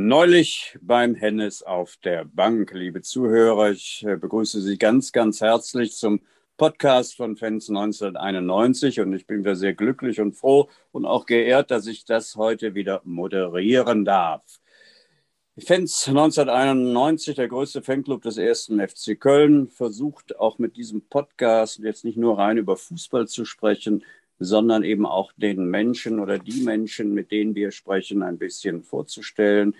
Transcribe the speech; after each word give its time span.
Neulich 0.00 0.78
beim 0.80 1.16
Hennes 1.16 1.64
auf 1.64 1.96
der 2.04 2.24
Bank, 2.24 2.70
liebe 2.72 3.02
Zuhörer, 3.02 3.72
ich 3.72 4.04
äh, 4.06 4.14
begrüße 4.14 4.60
Sie 4.62 4.78
ganz, 4.78 5.10
ganz 5.10 5.40
herzlich 5.40 5.96
zum 5.96 6.20
Podcast 6.56 7.16
von 7.16 7.36
Fans 7.36 7.68
1991 7.68 9.00
und 9.00 9.12
ich 9.12 9.26
bin 9.26 9.40
wieder 9.40 9.56
sehr 9.56 9.74
glücklich 9.74 10.20
und 10.20 10.34
froh 10.34 10.68
und 10.92 11.04
auch 11.04 11.26
geehrt, 11.26 11.72
dass 11.72 11.88
ich 11.88 12.04
das 12.04 12.36
heute 12.36 12.76
wieder 12.76 13.00
moderieren 13.02 14.04
darf. 14.04 14.60
Fans 15.58 16.06
1991, 16.06 17.34
der 17.34 17.48
größte 17.48 17.82
Fanclub 17.82 18.22
des 18.22 18.38
ersten 18.38 18.78
FC 18.78 19.18
Köln, 19.18 19.68
versucht 19.68 20.38
auch 20.38 20.60
mit 20.60 20.76
diesem 20.76 21.08
Podcast 21.08 21.80
jetzt 21.80 22.04
nicht 22.04 22.16
nur 22.16 22.38
rein 22.38 22.56
über 22.56 22.76
Fußball 22.76 23.26
zu 23.26 23.44
sprechen, 23.44 24.04
sondern 24.38 24.84
eben 24.84 25.06
auch 25.06 25.32
den 25.36 25.66
Menschen 25.66 26.20
oder 26.20 26.38
die 26.38 26.62
Menschen, 26.62 27.14
mit 27.14 27.30
denen 27.30 27.54
wir 27.54 27.70
sprechen, 27.70 28.22
ein 28.22 28.38
bisschen 28.38 28.82
vorzustellen, 28.82 29.74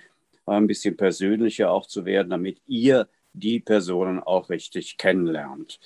ein 0.46 0.66
bisschen 0.66 0.96
persönlicher 0.96 1.70
auch 1.70 1.86
zu 1.86 2.04
werden, 2.04 2.30
damit 2.30 2.60
ihr 2.66 3.08
die 3.32 3.60
Personen 3.60 4.20
auch 4.20 4.50
richtig 4.50 4.96
kennenlernt. 4.96 5.78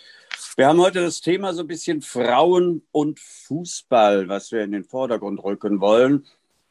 Wir 0.56 0.68
haben 0.68 0.80
heute 0.80 1.00
das 1.00 1.20
Thema 1.20 1.52
so 1.52 1.62
ein 1.62 1.66
bisschen 1.66 2.02
Frauen 2.02 2.82
und 2.92 3.20
Fußball, 3.20 4.28
was 4.28 4.52
wir 4.52 4.62
in 4.62 4.72
den 4.72 4.84
Vordergrund 4.84 5.42
rücken 5.42 5.80
wollen. 5.80 6.26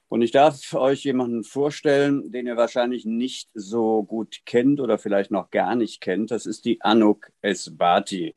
Und 0.10 0.22
ich 0.22 0.32
darf 0.32 0.74
euch 0.74 1.06
jemanden 1.06 1.44
vorstellen, 1.44 2.32
den 2.32 2.46
ihr 2.46 2.58
wahrscheinlich 2.58 3.06
nicht 3.06 3.50
so 3.54 4.04
gut 4.04 4.42
kennt 4.46 4.82
oder 4.82 4.98
vielleicht 4.98 5.32
noch 5.32 5.52
gar 5.52 5.76
nicht 5.76 6.02
kennt. 6.02 6.32
Das 6.32 6.46
ist 6.46 6.66
die 6.66 6.82
Anuk 6.82 7.32
Esbati. 7.42 8.36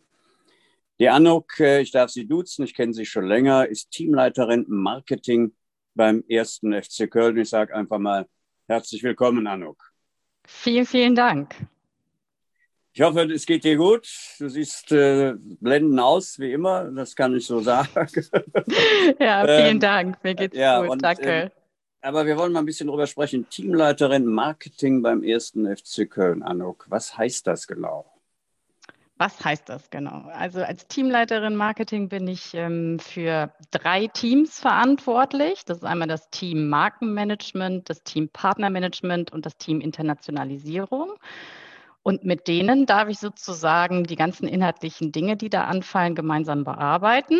Die 1.00 1.08
Anuk, 1.08 1.58
äh, 1.58 1.80
ich 1.80 1.90
darf 1.90 2.10
sie 2.10 2.26
duzen, 2.26 2.64
ich 2.64 2.74
kenne 2.74 2.92
sie 2.92 3.04
schon 3.04 3.26
länger, 3.26 3.66
ist 3.66 3.90
Teamleiterin 3.90 4.64
Marketing 4.68 5.52
beim 5.94 6.22
ersten 6.28 6.72
FC 6.72 7.10
Köln. 7.10 7.36
Ich 7.36 7.48
sage 7.48 7.74
einfach 7.74 7.98
mal 7.98 8.28
herzlich 8.68 9.02
willkommen, 9.02 9.46
Anuk. 9.48 9.92
Vielen, 10.46 10.86
vielen 10.86 11.14
Dank. 11.16 11.54
Ich 12.92 13.01
hoffe, 13.01 13.23
es 13.23 13.45
geht 13.45 13.64
dir 13.64 13.76
gut. 13.76 14.09
Du 14.38 14.48
siehst 14.48 14.92
äh, 14.92 15.34
blendend 15.36 15.98
aus, 15.98 16.38
wie 16.38 16.52
immer. 16.52 16.84
Das 16.92 17.16
kann 17.16 17.34
ich 17.34 17.45
so 17.45 17.58
sagen. 17.58 17.88
ja, 19.18 19.45
vielen 19.45 19.66
ähm, 19.66 19.80
Dank. 19.80 20.23
Mir 20.23 20.36
geht's 20.36 20.56
ja, 20.56 20.80
gut. 20.80 20.90
Und, 20.90 21.02
Danke. 21.02 21.29
Äh, 21.29 21.51
aber 22.02 22.24
wir 22.24 22.36
wollen 22.36 22.52
mal 22.52 22.60
ein 22.60 22.66
bisschen 22.66 22.86
drüber 22.86 23.08
sprechen. 23.08 23.48
Teamleiterin 23.48 24.26
Marketing 24.26 25.02
beim 25.02 25.24
ersten 25.24 25.66
FC 25.76 26.08
Köln, 26.08 26.45
Anuk. 26.45 26.86
Was 26.88 27.18
heißt 27.18 27.48
das 27.48 27.66
genau? 27.66 28.13
Was 29.16 29.45
heißt 29.45 29.68
das 29.68 29.90
genau? 29.90 30.29
Also 30.32 30.62
als 30.62 30.88
Teamleiterin 30.88 31.54
Marketing 31.54 32.09
bin 32.09 32.26
ich 32.26 32.52
ähm, 32.54 32.98
für 32.98 33.52
drei 33.70 34.09
Teams 34.09 34.59
verantwortlich. 34.59 35.65
Das 35.65 35.79
ist 35.79 35.84
einmal 35.84 36.09
das 36.09 36.30
Team 36.30 36.68
Markenmanagement, 36.68 37.88
das 37.88 38.02
Team 38.02 38.29
Partnermanagement 38.29 39.32
und 39.32 39.46
das 39.46 39.57
Team 39.57 39.80
Internationalisierung. 39.80 41.12
Und 42.02 42.24
mit 42.24 42.48
denen 42.48 42.87
darf 42.87 43.09
ich 43.09 43.18
sozusagen 43.18 44.04
die 44.04 44.16
ganzen 44.16 44.48
inhaltlichen 44.48 45.12
Dinge, 45.12 45.37
die 45.37 45.48
da 45.48 45.65
anfallen, 45.65 46.16
gemeinsam 46.16 46.65
bearbeiten 46.65 47.38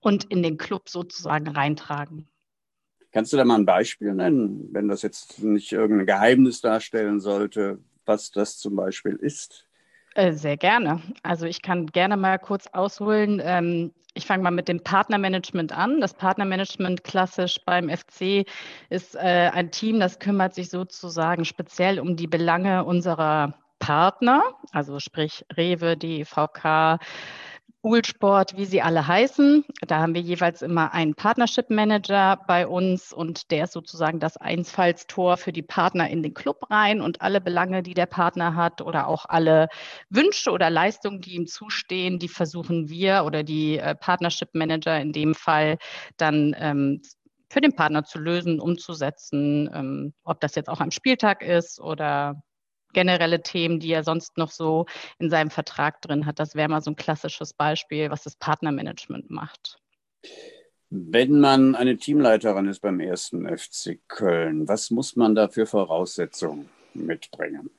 und 0.00 0.24
in 0.24 0.42
den 0.42 0.58
Club 0.58 0.90
sozusagen 0.90 1.48
reintragen. 1.48 2.28
Kannst 3.12 3.32
du 3.32 3.38
da 3.38 3.46
mal 3.46 3.56
ein 3.56 3.64
Beispiel 3.64 4.12
nennen, 4.12 4.68
wenn 4.72 4.88
das 4.88 5.00
jetzt 5.00 5.42
nicht 5.42 5.72
irgendein 5.72 6.06
Geheimnis 6.06 6.60
darstellen 6.60 7.18
sollte, 7.18 7.82
was 8.04 8.30
das 8.30 8.58
zum 8.58 8.76
Beispiel 8.76 9.16
ist? 9.16 9.65
Äh, 10.16 10.32
sehr 10.32 10.56
gerne. 10.56 11.02
Also 11.22 11.44
ich 11.44 11.60
kann 11.60 11.86
gerne 11.88 12.16
mal 12.16 12.38
kurz 12.38 12.66
ausholen. 12.68 13.40
Ähm, 13.44 13.92
ich 14.14 14.24
fange 14.24 14.42
mal 14.42 14.50
mit 14.50 14.66
dem 14.66 14.82
Partnermanagement 14.82 15.76
an. 15.76 16.00
Das 16.00 16.14
Partnermanagement 16.14 17.04
klassisch 17.04 17.60
beim 17.66 17.90
FC 17.90 18.46
ist 18.88 19.14
äh, 19.14 19.50
ein 19.52 19.70
Team, 19.70 20.00
das 20.00 20.18
kümmert 20.18 20.54
sich 20.54 20.70
sozusagen 20.70 21.44
speziell 21.44 22.00
um 22.00 22.16
die 22.16 22.26
Belange 22.26 22.84
unserer 22.84 23.52
Partner, 23.78 24.42
also 24.72 25.00
sprich 25.00 25.44
Rewe, 25.54 25.98
DVK, 25.98 26.98
Poolsport, 27.86 28.56
wie 28.56 28.64
sie 28.64 28.82
alle 28.82 29.06
heißen. 29.06 29.64
Da 29.86 30.00
haben 30.00 30.12
wir 30.12 30.20
jeweils 30.20 30.60
immer 30.60 30.92
einen 30.92 31.14
Partnership 31.14 31.70
Manager 31.70 32.36
bei 32.48 32.66
uns 32.66 33.12
und 33.12 33.52
der 33.52 33.62
ist 33.62 33.74
sozusagen 33.74 34.18
das 34.18 34.36
Einfallstor 34.36 35.36
für 35.36 35.52
die 35.52 35.62
Partner 35.62 36.10
in 36.10 36.24
den 36.24 36.34
Club 36.34 36.68
rein 36.68 37.00
und 37.00 37.22
alle 37.22 37.40
Belange, 37.40 37.84
die 37.84 37.94
der 37.94 38.06
Partner 38.06 38.56
hat 38.56 38.82
oder 38.82 39.06
auch 39.06 39.26
alle 39.28 39.68
Wünsche 40.10 40.50
oder 40.50 40.68
Leistungen, 40.68 41.20
die 41.20 41.36
ihm 41.36 41.46
zustehen, 41.46 42.18
die 42.18 42.26
versuchen 42.26 42.88
wir 42.88 43.22
oder 43.24 43.44
die 43.44 43.78
äh, 43.78 43.94
Partnership 43.94 44.52
Manager 44.52 45.00
in 45.00 45.12
dem 45.12 45.36
Fall 45.36 45.78
dann 46.16 46.56
ähm, 46.58 47.02
für 47.48 47.60
den 47.60 47.76
Partner 47.76 48.02
zu 48.02 48.18
lösen, 48.18 48.58
umzusetzen, 48.58 49.70
ähm, 49.72 50.12
ob 50.24 50.40
das 50.40 50.56
jetzt 50.56 50.68
auch 50.68 50.80
am 50.80 50.90
Spieltag 50.90 51.40
ist 51.40 51.80
oder 51.80 52.42
generelle 52.92 53.42
Themen, 53.42 53.80
die 53.80 53.92
er 53.92 54.04
sonst 54.04 54.38
noch 54.38 54.50
so 54.50 54.86
in 55.18 55.30
seinem 55.30 55.50
Vertrag 55.50 56.00
drin 56.02 56.26
hat. 56.26 56.38
Das 56.38 56.54
wäre 56.54 56.68
mal 56.68 56.82
so 56.82 56.90
ein 56.90 56.96
klassisches 56.96 57.52
Beispiel, 57.52 58.10
was 58.10 58.22
das 58.22 58.36
Partnermanagement 58.36 59.30
macht. 59.30 59.78
Wenn 60.88 61.40
man 61.40 61.74
eine 61.74 61.96
Teamleiterin 61.96 62.68
ist 62.68 62.80
beim 62.80 63.00
ersten 63.00 63.46
FC 63.46 63.98
Köln, 64.06 64.68
was 64.68 64.90
muss 64.90 65.16
man 65.16 65.34
da 65.34 65.48
für 65.48 65.66
Voraussetzungen 65.66 66.68
mitbringen? 66.94 67.70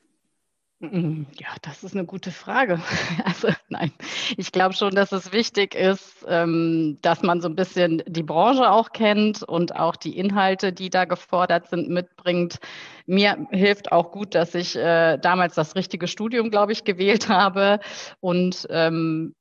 Mm, 0.80 1.24
ja, 1.40 1.48
das 1.64 1.84
ist 1.84 1.96
eine 1.96 2.06
gute 2.06 2.32
Frage. 2.32 2.80
Also 3.26 3.50
nein, 3.70 3.92
ich 4.38 4.52
glaube 4.52 4.76
schon, 4.76 4.94
dass 4.94 5.12
es 5.12 5.32
wichtig 5.32 5.74
ist, 5.74 6.24
ähm, 6.28 7.00
dass 7.02 7.24
man 7.24 7.42
so 7.42 7.50
ein 7.50 7.56
bisschen 7.56 8.04
die 8.06 8.22
Branche 8.24 8.70
auch 8.70 8.92
kennt 8.92 9.42
und 9.44 9.76
auch 9.76 9.96
die 9.96 10.18
Inhalte, 10.18 10.72
die 10.74 10.90
da 10.92 11.06
gefordert 11.06 11.68
sind, 11.70 11.90
mitbringt. 11.90 12.60
Mir 13.08 13.48
hilft 13.52 13.92
auch 13.92 14.12
gut, 14.12 14.36
dass 14.36 14.54
ich 14.54 14.76
äh, 14.76 15.18
damals 15.18 15.56
das 15.56 15.76
richtige 15.76 16.08
Studium, 16.08 16.52
glaube 16.52 16.74
ich, 16.74 16.84
gewählt 16.84 17.28
habe 17.28 17.80
und 18.20 18.68
ähm, 18.70 19.34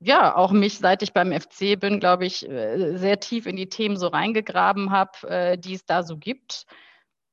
ja, 0.00 0.36
auch 0.36 0.50
mich, 0.52 0.78
seit 0.78 1.02
ich 1.02 1.12
beim 1.12 1.32
FC 1.32 1.78
bin, 1.78 2.00
glaube 2.00 2.26
ich, 2.26 2.48
äh, 2.48 2.96
sehr 2.98 3.20
tief 3.20 3.46
in 3.46 3.56
die 3.56 3.68
Themen 3.68 3.96
so 3.96 4.08
reingegraben 4.08 4.90
habe, 4.90 5.28
äh, 5.28 5.58
die 5.58 5.74
es 5.74 5.86
da 5.86 6.02
so 6.02 6.16
gibt. 6.18 6.66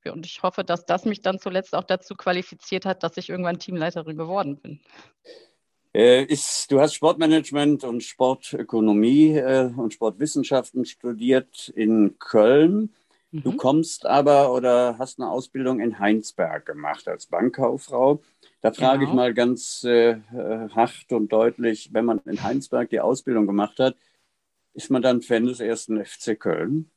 Und 0.06 0.26
ich 0.26 0.42
hoffe, 0.44 0.64
dass 0.64 0.86
das 0.86 1.06
mich 1.06 1.22
dann 1.22 1.40
zuletzt 1.40 1.76
auch 1.76 1.84
dazu 1.84 2.16
qualifiziert 2.16 2.86
hat, 2.86 3.04
dass 3.04 3.18
ich 3.18 3.30
irgendwann 3.30 3.60
Teamleiterin 3.60 4.18
geworden 4.18 4.58
bin. 4.58 4.80
Äh, 5.94 6.24
ist, 6.24 6.72
du 6.72 6.80
hast 6.80 6.94
Sportmanagement 6.94 7.84
und 7.84 8.04
Sportökonomie 8.04 9.36
äh, 9.36 9.72
und 9.76 9.94
Sportwissenschaften 9.94 10.86
studiert 10.86 11.70
in 11.70 12.18
Köln. 12.20 12.94
Mhm. 13.32 13.44
Du 13.44 13.58
kommst 13.58 14.06
aber 14.06 14.54
oder 14.54 14.98
hast 15.00 15.20
eine 15.20 15.30
Ausbildung 15.30 15.80
in 15.80 16.00
Heinsberg 16.00 16.66
gemacht 16.66 17.08
als 17.08 17.26
Bankkauffrau. 17.26 18.22
Da 18.62 18.72
frage 18.72 19.00
genau. 19.00 19.10
ich 19.10 19.16
mal 19.16 19.34
ganz 19.34 19.84
äh, 19.84 20.18
hart 20.32 21.12
und 21.12 21.32
deutlich, 21.32 21.90
wenn 21.92 22.06
man 22.06 22.20
in 22.26 22.44
Heinsberg 22.44 22.90
die 22.90 23.00
Ausbildung 23.00 23.48
gemacht 23.48 23.80
hat, 23.80 23.96
ist 24.74 24.92
man 24.92 25.02
dann 25.02 25.22
Fan 25.22 25.46
des 25.46 25.60
ersten 25.60 26.04
FC 26.04 26.40
Köln? 26.40 26.90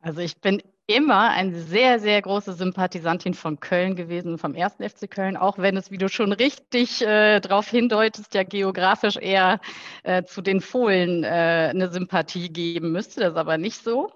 Also 0.00 0.20
ich 0.20 0.40
bin 0.40 0.62
immer 0.86 1.30
eine 1.30 1.60
sehr, 1.60 1.98
sehr 1.98 2.22
große 2.22 2.52
Sympathisantin 2.52 3.34
von 3.34 3.58
Köln 3.58 3.96
gewesen, 3.96 4.38
vom 4.38 4.54
ersten 4.54 4.88
FC 4.88 5.10
Köln, 5.10 5.36
auch 5.36 5.58
wenn 5.58 5.76
es, 5.76 5.90
wie 5.90 5.98
du 5.98 6.08
schon 6.08 6.32
richtig 6.32 7.02
äh, 7.02 7.40
darauf 7.40 7.68
hindeutest, 7.68 8.34
ja 8.34 8.44
geografisch 8.44 9.16
eher 9.16 9.60
äh, 10.04 10.22
zu 10.22 10.42
den 10.42 10.60
Fohlen 10.60 11.24
äh, 11.24 11.70
eine 11.70 11.90
Sympathie 11.90 12.52
geben 12.52 12.92
müsste. 12.92 13.20
Das 13.20 13.32
ist 13.32 13.36
aber 13.36 13.58
nicht 13.58 13.82
so. 13.82 14.12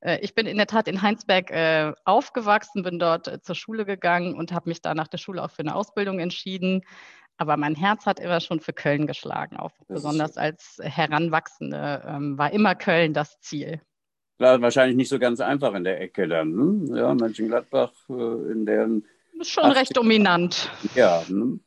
Äh, 0.00 0.18
ich 0.20 0.34
bin 0.34 0.46
in 0.46 0.56
der 0.56 0.66
Tat 0.66 0.88
in 0.88 1.02
Heinsberg 1.02 1.50
äh, 1.52 1.92
aufgewachsen, 2.04 2.82
bin 2.82 2.98
dort 2.98 3.28
äh, 3.28 3.40
zur 3.40 3.54
Schule 3.54 3.84
gegangen 3.84 4.34
und 4.34 4.52
habe 4.52 4.68
mich 4.68 4.82
da 4.82 4.94
nach 4.94 5.08
der 5.08 5.18
Schule 5.18 5.42
auch 5.44 5.52
für 5.52 5.60
eine 5.60 5.76
Ausbildung 5.76 6.18
entschieden. 6.18 6.82
Aber 7.36 7.56
mein 7.56 7.76
Herz 7.76 8.06
hat 8.06 8.18
immer 8.18 8.40
schon 8.40 8.58
für 8.58 8.72
Köln 8.72 9.06
geschlagen, 9.06 9.56
auch 9.56 9.70
besonders 9.86 10.36
als 10.36 10.80
Heranwachsende 10.82 12.02
ähm, 12.04 12.36
war 12.36 12.52
immer 12.52 12.74
Köln 12.74 13.14
das 13.14 13.38
Ziel. 13.40 13.80
Klar, 14.38 14.62
wahrscheinlich 14.62 14.96
nicht 14.96 15.08
so 15.08 15.18
ganz 15.18 15.40
einfach 15.40 15.74
in 15.74 15.82
der 15.82 16.00
Ecke 16.00 16.28
dann. 16.28 16.54
Ne? 16.54 16.98
Ja, 16.98 17.12
Mönchengladbach 17.12 17.92
äh, 18.08 18.52
in 18.52 18.64
deren. 18.64 19.04
Ist 19.40 19.50
schon 19.50 19.64
80 19.64 19.80
recht 19.80 19.96
dominant. 19.96 20.70
Ja. 20.94 21.24
Ne? 21.28 21.58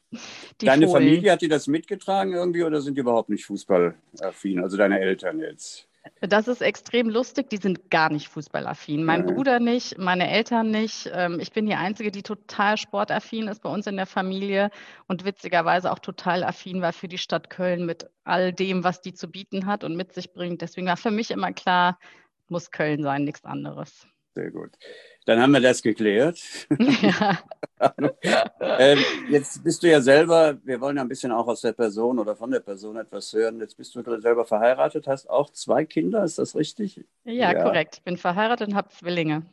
Deine 0.57 0.87
Fohlen. 0.87 1.03
Familie 1.03 1.31
hat 1.33 1.41
die 1.41 1.49
das 1.49 1.67
mitgetragen 1.67 2.33
irgendwie 2.33 2.63
oder 2.63 2.81
sind 2.81 2.95
die 2.95 3.01
überhaupt 3.01 3.29
nicht 3.29 3.45
fußballaffin? 3.45 4.61
Also 4.61 4.77
deine 4.77 4.99
Eltern 4.99 5.39
jetzt? 5.39 5.87
Das 6.21 6.47
ist 6.47 6.61
extrem 6.61 7.09
lustig. 7.09 7.49
Die 7.49 7.57
sind 7.57 7.91
gar 7.91 8.09
nicht 8.09 8.27
fußballaffin. 8.29 9.03
Mein 9.03 9.27
ja. 9.27 9.33
Bruder 9.33 9.59
nicht, 9.59 9.97
meine 9.97 10.29
Eltern 10.29 10.71
nicht. 10.71 11.11
Ähm, 11.13 11.39
ich 11.39 11.51
bin 11.51 11.65
die 11.65 11.75
Einzige, 11.75 12.11
die 12.11 12.23
total 12.23 12.77
sportaffin 12.77 13.47
ist 13.47 13.61
bei 13.61 13.69
uns 13.69 13.85
in 13.85 13.97
der 13.97 14.05
Familie 14.05 14.71
und 15.07 15.25
witzigerweise 15.25 15.91
auch 15.91 15.99
total 15.99 16.43
affin 16.43 16.81
war 16.81 16.93
für 16.93 17.07
die 17.07 17.17
Stadt 17.17 17.49
Köln 17.49 17.85
mit 17.85 18.09
all 18.23 18.53
dem, 18.53 18.83
was 18.83 19.01
die 19.01 19.13
zu 19.13 19.29
bieten 19.29 19.65
hat 19.65 19.83
und 19.83 19.95
mit 19.95 20.13
sich 20.13 20.33
bringt. 20.33 20.61
Deswegen 20.61 20.87
war 20.87 20.97
für 20.97 21.11
mich 21.11 21.31
immer 21.31 21.51
klar, 21.51 21.99
muss 22.51 22.71
Köln 22.71 23.01
sein, 23.03 23.23
nichts 23.23 23.43
anderes. 23.45 24.05
Sehr 24.33 24.51
gut. 24.51 24.71
Dann 25.25 25.41
haben 25.41 25.51
wir 25.51 25.59
das 25.59 25.81
geklärt. 25.81 26.39
Ja. 27.01 27.39
ähm, 28.61 28.99
jetzt 29.29 29.63
bist 29.63 29.83
du 29.83 29.89
ja 29.89 30.01
selber, 30.01 30.57
wir 30.63 30.79
wollen 30.79 30.95
ja 30.95 31.01
ein 31.01 31.09
bisschen 31.09 31.31
auch 31.31 31.47
aus 31.47 31.61
der 31.61 31.73
Person 31.73 32.17
oder 32.17 32.35
von 32.35 32.49
der 32.49 32.59
Person 32.59 32.97
etwas 32.97 33.33
hören. 33.33 33.59
Jetzt 33.59 33.75
bist 33.77 33.95
du 33.95 34.21
selber 34.21 34.45
verheiratet, 34.45 35.07
hast 35.07 35.29
auch 35.29 35.49
zwei 35.51 35.85
Kinder, 35.85 36.23
ist 36.23 36.39
das 36.39 36.55
richtig? 36.55 37.03
Ja, 37.23 37.51
ja. 37.51 37.63
korrekt. 37.63 37.97
Ich 37.97 38.03
bin 38.03 38.17
verheiratet 38.17 38.69
und 38.69 38.75
habe 38.75 38.89
Zwillinge. 38.89 39.43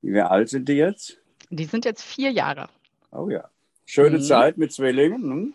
Wie 0.00 0.20
alt 0.20 0.48
sind 0.48 0.68
die 0.68 0.74
jetzt? 0.74 1.18
Die 1.50 1.64
sind 1.64 1.84
jetzt 1.84 2.02
vier 2.02 2.30
Jahre. 2.30 2.68
Oh 3.12 3.28
ja. 3.28 3.48
Schöne 3.84 4.18
mhm. 4.18 4.22
Zeit 4.22 4.56
mit 4.56 4.72
Zwillingen. 4.72 5.22
Hm? 5.22 5.54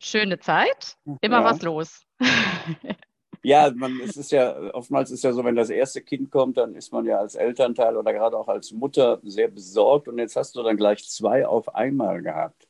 Schöne 0.00 0.38
Zeit, 0.38 0.96
immer 1.20 1.40
ja. 1.40 1.44
was 1.44 1.62
los. 1.62 2.06
Ja, 3.48 3.70
man, 3.74 3.98
es 4.00 4.16
ist 4.18 4.30
ja, 4.30 4.74
oftmals 4.74 5.10
ist 5.10 5.24
ja 5.24 5.32
so, 5.32 5.42
wenn 5.42 5.56
das 5.56 5.70
erste 5.70 6.02
Kind 6.02 6.30
kommt, 6.30 6.58
dann 6.58 6.74
ist 6.74 6.92
man 6.92 7.06
ja 7.06 7.18
als 7.18 7.34
Elternteil 7.34 7.96
oder 7.96 8.12
gerade 8.12 8.36
auch 8.36 8.48
als 8.48 8.72
Mutter 8.72 9.20
sehr 9.22 9.48
besorgt 9.48 10.06
und 10.08 10.18
jetzt 10.18 10.36
hast 10.36 10.54
du 10.54 10.62
dann 10.62 10.76
gleich 10.76 11.08
zwei 11.08 11.46
auf 11.46 11.74
einmal 11.74 12.20
gehabt. 12.22 12.68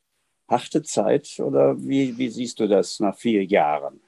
Harte 0.48 0.82
Zeit 0.82 1.40
oder 1.40 1.76
wie, 1.82 2.16
wie 2.18 2.28
siehst 2.30 2.60
du 2.60 2.68
das 2.68 3.00
nach 3.00 3.16
vier 3.16 3.44
Jahren? 3.44 4.00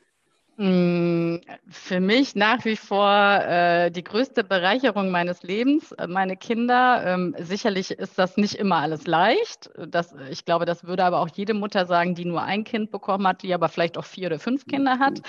Mm, 0.62 1.38
für 1.70 2.00
mich 2.00 2.34
nach 2.34 2.66
wie 2.66 2.76
vor 2.76 3.10
äh, 3.10 3.90
die 3.90 4.04
größte 4.04 4.44
Bereicherung 4.44 5.10
meines 5.10 5.42
Lebens, 5.42 5.92
äh, 5.92 6.06
meine 6.06 6.36
Kinder. 6.36 7.02
Ähm, 7.06 7.34
sicherlich 7.38 7.92
ist 7.92 8.18
das 8.18 8.36
nicht 8.36 8.56
immer 8.56 8.76
alles 8.76 9.06
leicht. 9.06 9.70
Das, 9.88 10.14
ich 10.28 10.44
glaube, 10.44 10.66
das 10.66 10.84
würde 10.84 11.04
aber 11.04 11.20
auch 11.20 11.30
jede 11.32 11.54
Mutter 11.54 11.86
sagen, 11.86 12.14
die 12.14 12.26
nur 12.26 12.42
ein 12.42 12.64
Kind 12.64 12.90
bekommen 12.90 13.26
hat, 13.26 13.42
die 13.42 13.54
aber 13.54 13.70
vielleicht 13.70 13.96
auch 13.96 14.04
vier 14.04 14.26
oder 14.26 14.38
fünf 14.38 14.66
Kinder 14.66 14.98
hat. 14.98 15.22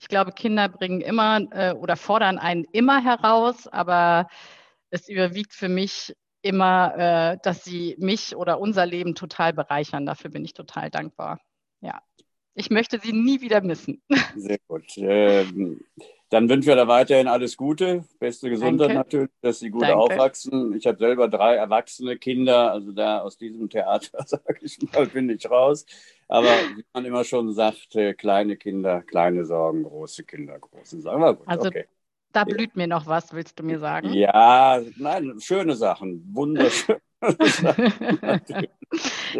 Ich 0.00 0.06
glaube, 0.06 0.30
Kinder 0.30 0.68
bringen 0.68 1.00
immer 1.00 1.40
äh, 1.50 1.72
oder 1.72 1.96
fordern 1.96 2.38
einen 2.38 2.62
immer 2.70 3.02
heraus, 3.02 3.66
aber 3.66 4.28
es 4.90 5.08
überwiegt 5.08 5.52
für 5.52 5.68
mich 5.68 6.14
immer, 6.42 6.94
äh, 6.96 7.38
dass 7.42 7.64
sie 7.64 7.96
mich 7.98 8.36
oder 8.36 8.60
unser 8.60 8.86
Leben 8.86 9.16
total 9.16 9.52
bereichern. 9.52 10.06
Dafür 10.06 10.30
bin 10.30 10.44
ich 10.44 10.54
total 10.54 10.90
dankbar. 10.90 11.40
Ja 11.80 12.00
ich 12.56 12.70
möchte 12.70 12.98
sie 12.98 13.12
nie 13.12 13.40
wieder 13.40 13.60
missen. 13.60 14.02
Sehr 14.36 14.58
gut. 14.66 14.84
Ähm, 14.96 15.80
dann 16.30 16.48
wünschen 16.48 16.68
wir 16.68 16.76
da 16.76 16.88
weiterhin 16.88 17.28
alles 17.28 17.56
Gute, 17.56 18.04
beste 18.18 18.50
Gesundheit 18.50 18.88
Danke. 18.88 18.94
natürlich, 18.94 19.30
dass 19.42 19.60
sie 19.60 19.70
gut 19.70 19.82
Danke. 19.82 19.96
aufwachsen. 19.96 20.74
Ich 20.74 20.86
habe 20.86 20.98
selber 20.98 21.28
drei 21.28 21.54
erwachsene 21.54 22.16
Kinder, 22.16 22.72
also 22.72 22.90
da 22.90 23.20
aus 23.20 23.36
diesem 23.36 23.68
Theater, 23.68 24.18
sage 24.26 24.58
ich 24.62 24.78
mal, 24.92 25.06
bin 25.06 25.30
ich 25.30 25.48
raus. 25.48 25.86
Aber 26.28 26.48
wie 26.48 26.84
man 26.92 27.04
immer 27.04 27.22
schon 27.22 27.52
sagt, 27.52 27.94
äh, 27.94 28.14
kleine 28.14 28.56
Kinder, 28.56 29.02
kleine 29.02 29.44
Sorgen, 29.44 29.84
große 29.84 30.24
Kinder, 30.24 30.58
große 30.58 31.00
Sorgen. 31.00 31.22
Aber 31.22 31.34
gut, 31.36 31.46
also, 31.46 31.68
okay. 31.68 31.84
Da 32.32 32.44
blüht 32.44 32.76
mir 32.76 32.86
noch 32.86 33.06
was, 33.06 33.32
willst 33.32 33.58
du 33.58 33.62
mir 33.62 33.78
sagen? 33.78 34.12
Ja, 34.12 34.82
nein, 34.96 35.38
schöne 35.38 35.74
Sachen, 35.74 36.22
wunderschön. 36.32 36.96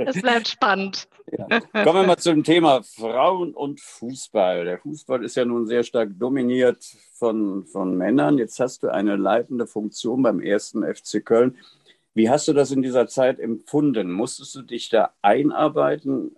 Es 0.07 0.21
bleibt 0.21 0.49
spannend. 0.49 1.09
Ja. 1.32 1.61
Kommen 1.84 2.00
wir 2.00 2.06
mal 2.06 2.17
zum 2.19 2.44
Thema 2.44 2.82
Frauen 2.82 3.52
und 3.52 3.81
Fußball. 3.81 4.64
Der 4.64 4.78
Fußball 4.78 5.25
ist 5.25 5.37
ja 5.37 5.44
nun 5.44 5.67
sehr 5.67 5.82
stark 5.82 6.11
dominiert 6.19 6.84
von, 7.14 7.64
von 7.67 7.96
Männern. 7.96 8.38
Jetzt 8.38 8.61
hast 8.61 8.82
du 8.82 8.88
eine 8.93 9.17
leitende 9.17 9.67
Funktion 9.67 10.23
beim 10.23 10.40
ersten 10.40 10.82
FC 10.82 11.25
Köln. 11.25 11.56
Wie 12.14 12.31
hast 12.31 12.49
du 12.49 12.52
das 12.52 12.70
in 12.70 12.82
dieser 12.82 13.08
Zeit 13.08 13.40
empfunden? 13.40 14.11
Musstest 14.11 14.55
du 14.55 14.62
dich 14.62 14.88
da 14.88 15.11
einarbeiten? 15.20 16.37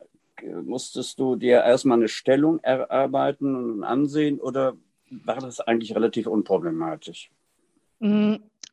Musstest 0.64 1.18
du 1.18 1.36
dir 1.36 1.62
erstmal 1.62 1.98
eine 1.98 2.08
Stellung 2.08 2.58
erarbeiten 2.60 3.54
und 3.54 3.84
ansehen 3.84 4.40
oder 4.40 4.76
war 5.10 5.38
das 5.38 5.60
eigentlich 5.60 5.94
relativ 5.94 6.26
unproblematisch? 6.26 7.30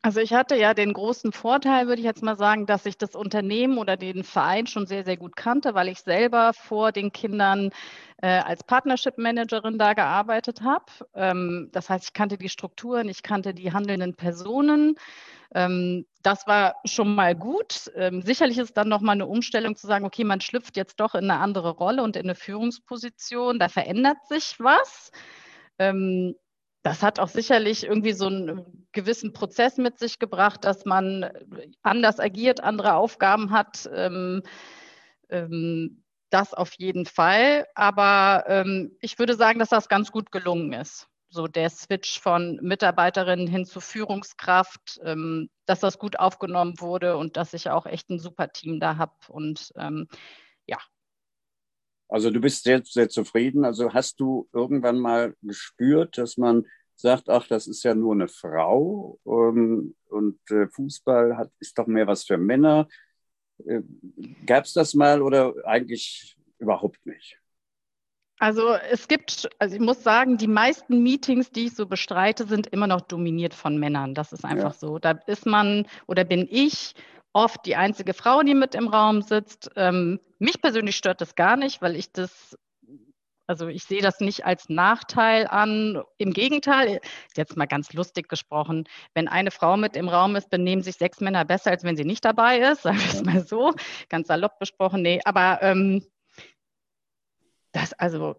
Also 0.06 0.20
ich 0.20 0.32
hatte 0.32 0.54
ja 0.54 0.72
den 0.72 0.92
großen 0.92 1.32
Vorteil, 1.32 1.88
würde 1.88 1.98
ich 1.98 2.06
jetzt 2.06 2.22
mal 2.22 2.36
sagen, 2.36 2.64
dass 2.66 2.86
ich 2.86 2.96
das 2.96 3.16
Unternehmen 3.16 3.76
oder 3.76 3.96
den 3.96 4.22
Verein 4.22 4.68
schon 4.68 4.86
sehr, 4.86 5.04
sehr 5.04 5.16
gut 5.16 5.34
kannte, 5.34 5.74
weil 5.74 5.88
ich 5.88 5.98
selber 5.98 6.52
vor 6.52 6.92
den 6.92 7.10
Kindern 7.10 7.70
äh, 8.22 8.28
als 8.28 8.62
Partnership 8.62 9.18
Managerin 9.18 9.78
da 9.78 9.94
gearbeitet 9.94 10.62
habe. 10.62 10.84
Ähm, 11.12 11.70
das 11.72 11.90
heißt, 11.90 12.04
ich 12.04 12.12
kannte 12.12 12.38
die 12.38 12.48
Strukturen, 12.48 13.08
ich 13.08 13.24
kannte 13.24 13.52
die 13.52 13.72
handelnden 13.72 14.14
Personen. 14.14 14.94
Ähm, 15.52 16.06
das 16.22 16.46
war 16.46 16.76
schon 16.84 17.12
mal 17.16 17.34
gut. 17.34 17.90
Ähm, 17.96 18.22
sicherlich 18.22 18.58
ist 18.58 18.76
dann 18.76 18.88
nochmal 18.88 19.16
eine 19.16 19.26
Umstellung 19.26 19.74
zu 19.74 19.88
sagen, 19.88 20.04
okay, 20.04 20.22
man 20.22 20.40
schlüpft 20.40 20.76
jetzt 20.76 21.00
doch 21.00 21.16
in 21.16 21.28
eine 21.28 21.40
andere 21.40 21.70
Rolle 21.70 22.04
und 22.04 22.14
in 22.14 22.26
eine 22.26 22.36
Führungsposition. 22.36 23.58
Da 23.58 23.68
verändert 23.68 24.18
sich 24.28 24.54
was. 24.60 25.10
Ähm, 25.80 26.36
das 26.86 27.02
hat 27.02 27.18
auch 27.18 27.26
sicherlich 27.26 27.82
irgendwie 27.82 28.12
so 28.12 28.26
einen 28.28 28.86
gewissen 28.92 29.32
Prozess 29.32 29.76
mit 29.76 29.98
sich 29.98 30.20
gebracht, 30.20 30.64
dass 30.64 30.84
man 30.84 31.28
anders 31.82 32.20
agiert, 32.20 32.62
andere 32.62 32.94
Aufgaben 32.94 33.50
hat. 33.50 33.90
Ähm, 33.92 34.44
ähm, 35.28 36.04
das 36.30 36.54
auf 36.54 36.74
jeden 36.78 37.04
Fall. 37.04 37.66
Aber 37.74 38.44
ähm, 38.46 38.96
ich 39.00 39.18
würde 39.18 39.34
sagen, 39.34 39.58
dass 39.58 39.70
das 39.70 39.88
ganz 39.88 40.12
gut 40.12 40.30
gelungen 40.30 40.72
ist. 40.74 41.08
So 41.28 41.48
der 41.48 41.70
Switch 41.70 42.20
von 42.20 42.60
Mitarbeiterin 42.62 43.48
hin 43.48 43.64
zu 43.64 43.80
Führungskraft, 43.80 45.00
ähm, 45.02 45.50
dass 45.64 45.80
das 45.80 45.98
gut 45.98 46.20
aufgenommen 46.20 46.74
wurde 46.78 47.16
und 47.16 47.36
dass 47.36 47.52
ich 47.52 47.68
auch 47.68 47.86
echt 47.86 48.10
ein 48.10 48.20
super 48.20 48.52
Team 48.52 48.78
da 48.78 48.96
habe. 48.96 49.16
Und 49.26 49.72
ähm, 49.74 50.06
also 52.08 52.30
du 52.30 52.40
bist 52.40 52.64
sehr, 52.64 52.82
sehr 52.84 53.08
zufrieden. 53.08 53.64
Also 53.64 53.92
hast 53.92 54.20
du 54.20 54.48
irgendwann 54.52 54.98
mal 54.98 55.34
gespürt, 55.42 56.18
dass 56.18 56.36
man 56.36 56.66
sagt, 56.94 57.28
ach, 57.28 57.46
das 57.46 57.66
ist 57.66 57.82
ja 57.82 57.94
nur 57.94 58.14
eine 58.14 58.28
Frau 58.28 59.18
ähm, 59.26 59.94
und 60.08 60.38
äh, 60.50 60.68
Fußball 60.68 61.36
hat, 61.36 61.50
ist 61.60 61.78
doch 61.78 61.86
mehr 61.86 62.06
was 62.06 62.24
für 62.24 62.38
Männer. 62.38 62.88
Äh, 63.64 63.82
Gab 64.46 64.64
es 64.64 64.72
das 64.72 64.94
mal 64.94 65.20
oder 65.20 65.54
eigentlich 65.64 66.36
überhaupt 66.58 67.04
nicht? 67.04 67.38
Also 68.38 68.74
es 68.90 69.08
gibt, 69.08 69.48
also 69.58 69.74
ich 69.74 69.80
muss 69.80 70.02
sagen, 70.02 70.36
die 70.36 70.46
meisten 70.46 71.02
Meetings, 71.02 71.50
die 71.50 71.66
ich 71.66 71.74
so 71.74 71.86
bestreite, 71.86 72.46
sind 72.46 72.66
immer 72.66 72.86
noch 72.86 73.00
dominiert 73.00 73.54
von 73.54 73.78
Männern. 73.78 74.14
Das 74.14 74.32
ist 74.32 74.44
einfach 74.44 74.74
ja. 74.74 74.78
so. 74.78 74.98
Da 74.98 75.12
ist 75.26 75.46
man 75.46 75.86
oder 76.06 76.24
bin 76.24 76.46
ich 76.50 76.94
oft 77.32 77.64
die 77.64 77.76
einzige 77.76 78.12
Frau, 78.14 78.42
die 78.42 78.54
mit 78.54 78.74
im 78.74 78.88
Raum 78.88 79.22
sitzt. 79.22 79.70
Ähm, 79.76 80.20
mich 80.38 80.60
persönlich 80.60 80.96
stört 80.96 81.20
das 81.20 81.34
gar 81.34 81.56
nicht, 81.56 81.82
weil 81.82 81.96
ich 81.96 82.12
das, 82.12 82.56
also 83.46 83.68
ich 83.68 83.84
sehe 83.84 84.02
das 84.02 84.20
nicht 84.20 84.44
als 84.44 84.68
Nachteil 84.68 85.46
an. 85.46 86.02
Im 86.18 86.32
Gegenteil, 86.32 87.00
jetzt 87.36 87.56
mal 87.56 87.66
ganz 87.66 87.92
lustig 87.92 88.28
gesprochen, 88.28 88.88
wenn 89.14 89.28
eine 89.28 89.50
Frau 89.50 89.76
mit 89.76 89.96
im 89.96 90.08
Raum 90.08 90.36
ist, 90.36 90.50
benehmen 90.50 90.82
sich 90.82 90.96
sechs 90.96 91.20
Männer 91.20 91.44
besser, 91.44 91.70
als 91.70 91.84
wenn 91.84 91.96
sie 91.96 92.04
nicht 92.04 92.24
dabei 92.24 92.58
ist, 92.58 92.82
sagen 92.82 92.98
wir 92.98 93.14
es 93.14 93.24
mal 93.24 93.46
so, 93.46 93.72
ganz 94.08 94.28
salopp 94.28 94.58
besprochen. 94.58 95.02
Nee, 95.02 95.20
aber 95.24 95.62
ähm, 95.62 96.04
das, 97.72 97.92
also 97.94 98.36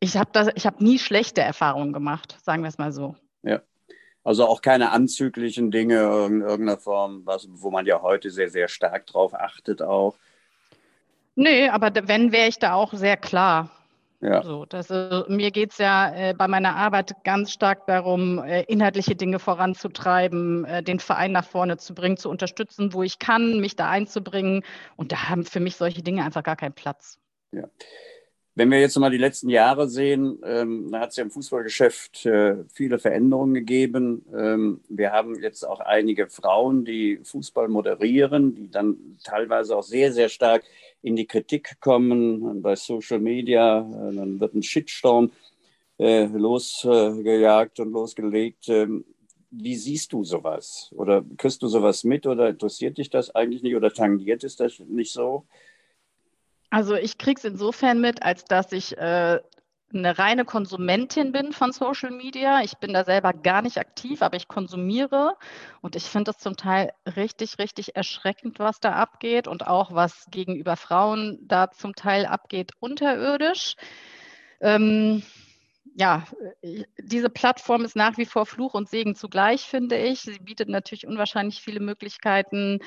ich 0.00 0.16
habe 0.16 0.30
das, 0.32 0.48
ich 0.54 0.66
habe 0.66 0.82
nie 0.82 0.98
schlechte 0.98 1.40
Erfahrungen 1.40 1.92
gemacht, 1.92 2.38
sagen 2.42 2.62
wir 2.62 2.68
es 2.68 2.78
mal 2.78 2.92
so. 2.92 3.16
Ja. 3.42 3.62
Also 4.22 4.46
auch 4.46 4.60
keine 4.60 4.90
anzüglichen 4.90 5.70
Dinge 5.70 6.26
in 6.26 6.42
irgendeiner 6.42 6.78
Form, 6.78 7.24
was, 7.24 7.48
wo 7.50 7.70
man 7.70 7.86
ja 7.86 8.02
heute 8.02 8.30
sehr, 8.30 8.50
sehr 8.50 8.68
stark 8.68 9.06
drauf 9.06 9.34
achtet 9.34 9.80
auch. 9.80 10.16
Nee, 11.40 11.68
aber 11.68 11.92
wenn, 12.08 12.32
wäre 12.32 12.48
ich 12.48 12.58
da 12.58 12.74
auch 12.74 12.92
sehr 12.92 13.16
klar. 13.16 13.70
Ja. 14.20 14.42
So, 14.42 14.64
das, 14.64 14.90
äh, 14.90 15.22
mir 15.28 15.52
geht 15.52 15.70
es 15.70 15.78
ja 15.78 16.12
äh, 16.12 16.34
bei 16.34 16.48
meiner 16.48 16.74
Arbeit 16.74 17.14
ganz 17.22 17.52
stark 17.52 17.86
darum, 17.86 18.42
äh, 18.42 18.62
inhaltliche 18.62 19.14
Dinge 19.14 19.38
voranzutreiben, 19.38 20.64
äh, 20.64 20.82
den 20.82 20.98
Verein 20.98 21.30
nach 21.30 21.44
vorne 21.44 21.76
zu 21.76 21.94
bringen, 21.94 22.16
zu 22.16 22.28
unterstützen, 22.28 22.92
wo 22.92 23.04
ich 23.04 23.20
kann, 23.20 23.60
mich 23.60 23.76
da 23.76 23.88
einzubringen. 23.88 24.64
Und 24.96 25.12
da 25.12 25.28
haben 25.28 25.44
für 25.44 25.60
mich 25.60 25.76
solche 25.76 26.02
Dinge 26.02 26.24
einfach 26.24 26.42
gar 26.42 26.56
keinen 26.56 26.72
Platz. 26.72 27.20
Ja. 27.52 27.68
Wenn 28.58 28.72
wir 28.72 28.80
jetzt 28.80 28.98
mal 28.98 29.08
die 29.08 29.18
letzten 29.18 29.50
Jahre 29.50 29.88
sehen, 29.88 30.40
ähm, 30.44 30.90
da 30.90 30.98
hat 30.98 31.10
es 31.10 31.16
ja 31.16 31.22
im 31.22 31.30
Fußballgeschäft 31.30 32.26
äh, 32.26 32.56
viele 32.74 32.98
Veränderungen 32.98 33.54
gegeben. 33.54 34.24
Ähm, 34.36 34.80
wir 34.88 35.12
haben 35.12 35.40
jetzt 35.40 35.62
auch 35.62 35.78
einige 35.78 36.26
Frauen, 36.26 36.84
die 36.84 37.20
Fußball 37.22 37.68
moderieren, 37.68 38.56
die 38.56 38.68
dann 38.68 39.16
teilweise 39.22 39.76
auch 39.76 39.84
sehr, 39.84 40.12
sehr 40.12 40.28
stark 40.28 40.64
in 41.02 41.14
die 41.14 41.28
Kritik 41.28 41.80
kommen 41.80 42.60
bei 42.60 42.74
Social 42.74 43.20
Media. 43.20 43.78
Äh, 43.78 44.16
dann 44.16 44.40
wird 44.40 44.54
ein 44.54 44.64
Shitstorm 44.64 45.30
äh, 46.00 46.24
losgejagt 46.24 47.78
und 47.78 47.92
losgelegt. 47.92 48.68
Ähm, 48.70 49.04
wie 49.52 49.76
siehst 49.76 50.12
du 50.12 50.24
sowas? 50.24 50.90
Oder 50.96 51.24
kriegst 51.36 51.62
du 51.62 51.68
sowas 51.68 52.02
mit 52.02 52.26
oder 52.26 52.48
interessiert 52.48 52.98
dich 52.98 53.08
das 53.08 53.32
eigentlich 53.32 53.62
nicht 53.62 53.76
oder 53.76 53.92
tangiert 53.92 54.42
es 54.42 54.56
das 54.56 54.80
nicht 54.80 55.12
so? 55.12 55.46
Also 56.70 56.94
ich 56.94 57.18
kriege 57.18 57.38
es 57.38 57.44
insofern 57.44 58.00
mit, 58.00 58.22
als 58.22 58.44
dass 58.44 58.72
ich 58.72 58.96
äh, 58.98 59.40
eine 59.92 60.18
reine 60.18 60.44
Konsumentin 60.44 61.32
bin 61.32 61.52
von 61.52 61.72
Social 61.72 62.10
Media. 62.10 62.60
Ich 62.60 62.76
bin 62.76 62.92
da 62.92 63.04
selber 63.04 63.32
gar 63.32 63.62
nicht 63.62 63.78
aktiv, 63.78 64.20
aber 64.20 64.36
ich 64.36 64.48
konsumiere 64.48 65.36
und 65.80 65.96
ich 65.96 66.04
finde 66.04 66.32
es 66.32 66.38
zum 66.38 66.56
Teil 66.56 66.92
richtig, 67.16 67.58
richtig 67.58 67.96
erschreckend, 67.96 68.58
was 68.58 68.80
da 68.80 68.92
abgeht 68.92 69.48
und 69.48 69.66
auch 69.66 69.94
was 69.94 70.26
gegenüber 70.30 70.76
Frauen 70.76 71.38
da 71.42 71.70
zum 71.70 71.94
Teil 71.94 72.26
abgeht, 72.26 72.72
unterirdisch. 72.80 73.76
Ähm, 74.60 75.22
ja, 75.94 76.24
diese 76.98 77.30
Plattform 77.30 77.84
ist 77.84 77.96
nach 77.96 78.18
wie 78.18 78.26
vor 78.26 78.46
Fluch 78.46 78.74
und 78.74 78.88
Segen 78.88 79.14
zugleich, 79.14 79.62
finde 79.62 79.96
ich. 79.98 80.20
Sie 80.20 80.38
bietet 80.38 80.68
natürlich 80.68 81.06
unwahrscheinlich 81.06 81.60
viele 81.60 81.80
Möglichkeiten, 81.80 82.80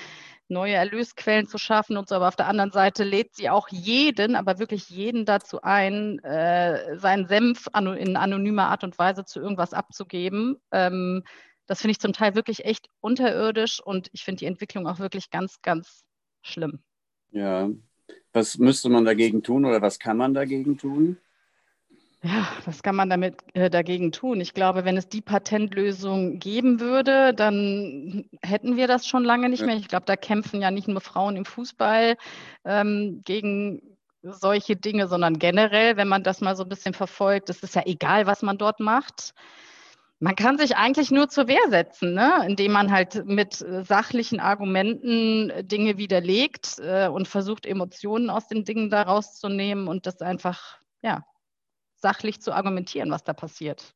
neue 0.47 0.73
Erlösquellen 0.73 1.47
zu 1.47 1.57
schaffen 1.57 1.97
und 1.97 2.09
so. 2.09 2.15
Aber 2.15 2.27
auf 2.27 2.35
der 2.35 2.47
anderen 2.47 2.71
Seite 2.71 3.03
lädt 3.03 3.35
sie 3.35 3.49
auch 3.49 3.69
jeden, 3.69 4.35
aber 4.35 4.59
wirklich 4.59 4.89
jeden 4.89 5.25
dazu 5.25 5.61
ein, 5.61 6.19
äh, 6.19 6.97
seinen 6.97 7.27
Senf 7.27 7.67
in 7.75 8.15
anonymer 8.17 8.69
Art 8.69 8.83
und 8.83 8.97
Weise 8.97 9.25
zu 9.25 9.39
irgendwas 9.39 9.73
abzugeben. 9.73 10.57
Ähm, 10.71 11.23
Das 11.67 11.79
finde 11.81 11.91
ich 11.93 11.99
zum 11.99 12.11
Teil 12.13 12.35
wirklich 12.35 12.65
echt 12.65 12.89
unterirdisch 12.99 13.79
und 13.81 14.09
ich 14.13 14.23
finde 14.23 14.39
die 14.39 14.45
Entwicklung 14.45 14.87
auch 14.87 14.99
wirklich 14.99 15.29
ganz, 15.29 15.61
ganz 15.61 16.03
schlimm. 16.41 16.83
Ja. 17.31 17.69
Was 18.33 18.57
müsste 18.57 18.89
man 18.89 19.05
dagegen 19.05 19.43
tun 19.43 19.65
oder 19.65 19.81
was 19.81 19.99
kann 19.99 20.17
man 20.17 20.33
dagegen 20.33 20.77
tun? 20.77 21.17
Ja, 22.23 22.47
was 22.65 22.83
kann 22.83 22.95
man 22.95 23.09
damit 23.09 23.37
äh, 23.55 23.71
dagegen 23.71 24.11
tun? 24.11 24.41
Ich 24.41 24.53
glaube, 24.53 24.85
wenn 24.85 24.95
es 24.95 25.09
die 25.09 25.21
Patentlösung 25.21 26.37
geben 26.37 26.79
würde, 26.79 27.33
dann 27.33 28.25
hätten 28.43 28.77
wir 28.77 28.87
das 28.87 29.07
schon 29.07 29.23
lange 29.23 29.49
nicht 29.49 29.65
mehr. 29.65 29.75
Ich 29.75 29.87
glaube, 29.87 30.05
da 30.05 30.15
kämpfen 30.15 30.61
ja 30.61 30.69
nicht 30.69 30.87
nur 30.87 31.01
Frauen 31.01 31.35
im 31.35 31.45
Fußball 31.45 32.17
ähm, 32.63 33.21
gegen 33.25 33.81
solche 34.21 34.75
Dinge, 34.75 35.07
sondern 35.07 35.39
generell, 35.39 35.97
wenn 35.97 36.07
man 36.07 36.21
das 36.21 36.41
mal 36.41 36.55
so 36.55 36.61
ein 36.61 36.69
bisschen 36.69 36.93
verfolgt, 36.93 37.49
es 37.49 37.63
ist 37.63 37.73
ja 37.73 37.83
egal, 37.85 38.27
was 38.27 38.43
man 38.43 38.59
dort 38.59 38.79
macht. 38.79 39.33
Man 40.19 40.35
kann 40.35 40.59
sich 40.59 40.75
eigentlich 40.77 41.09
nur 41.09 41.29
zur 41.29 41.47
Wehr 41.47 41.69
setzen, 41.69 42.13
ne? 42.13 42.45
indem 42.47 42.73
man 42.73 42.91
halt 42.91 43.25
mit 43.25 43.61
äh, 43.61 43.83
sachlichen 43.83 44.39
Argumenten 44.39 45.49
äh, 45.49 45.63
Dinge 45.63 45.97
widerlegt 45.97 46.77
äh, 46.79 47.07
und 47.07 47.27
versucht, 47.27 47.65
Emotionen 47.65 48.29
aus 48.29 48.47
den 48.47 48.63
Dingen 48.63 48.91
da 48.91 49.01
rauszunehmen 49.01 49.87
und 49.87 50.05
das 50.05 50.21
einfach, 50.21 50.77
ja, 51.01 51.23
sachlich 52.01 52.41
zu 52.41 52.51
argumentieren, 52.51 53.11
was 53.11 53.23
da 53.23 53.33
passiert. 53.33 53.93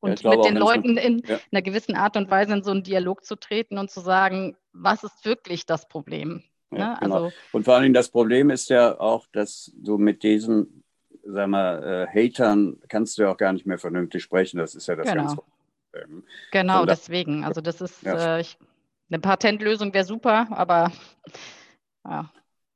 Und 0.00 0.22
ja, 0.22 0.30
mit 0.30 0.44
den 0.44 0.56
Leuten 0.56 0.96
in 0.96 1.22
ja. 1.26 1.38
einer 1.50 1.62
gewissen 1.62 1.96
Art 1.96 2.16
und 2.16 2.30
Weise 2.30 2.52
in 2.52 2.62
so 2.62 2.70
einen 2.70 2.82
Dialog 2.82 3.24
zu 3.24 3.36
treten 3.36 3.78
und 3.78 3.90
zu 3.90 4.00
sagen, 4.00 4.56
was 4.72 5.02
ist 5.02 5.24
wirklich 5.24 5.66
das 5.66 5.88
Problem? 5.88 6.42
Ja, 6.70 6.90
ne? 6.90 6.96
genau. 7.00 7.14
also, 7.14 7.36
und 7.52 7.64
vor 7.64 7.74
allen 7.74 7.84
Dingen 7.84 7.94
das 7.94 8.10
Problem 8.10 8.50
ist 8.50 8.68
ja 8.68 9.00
auch, 9.00 9.26
dass 9.32 9.72
du 9.74 9.96
mit 9.96 10.22
diesen, 10.22 10.84
sag 11.24 11.48
mal, 11.48 11.82
äh, 11.82 12.28
Hatern 12.28 12.78
kannst 12.88 13.16
du 13.16 13.22
ja 13.22 13.32
auch 13.32 13.38
gar 13.38 13.52
nicht 13.52 13.66
mehr 13.66 13.78
vernünftig 13.78 14.22
sprechen. 14.22 14.58
Das 14.58 14.74
ist 14.74 14.86
ja 14.86 14.96
das 14.96 15.08
genau. 15.08 15.24
ganze 15.24 15.42
ähm, 15.94 16.24
genau, 16.50 16.84
da, 16.84 16.94
deswegen. 16.94 17.44
Also 17.44 17.60
das 17.60 17.80
ist 17.80 18.06
äh, 18.06 18.40
ich, 18.40 18.58
eine 19.10 19.20
Patentlösung 19.20 19.94
wäre 19.94 20.04
super, 20.04 20.46
aber 20.50 20.92
ja. 22.04 22.30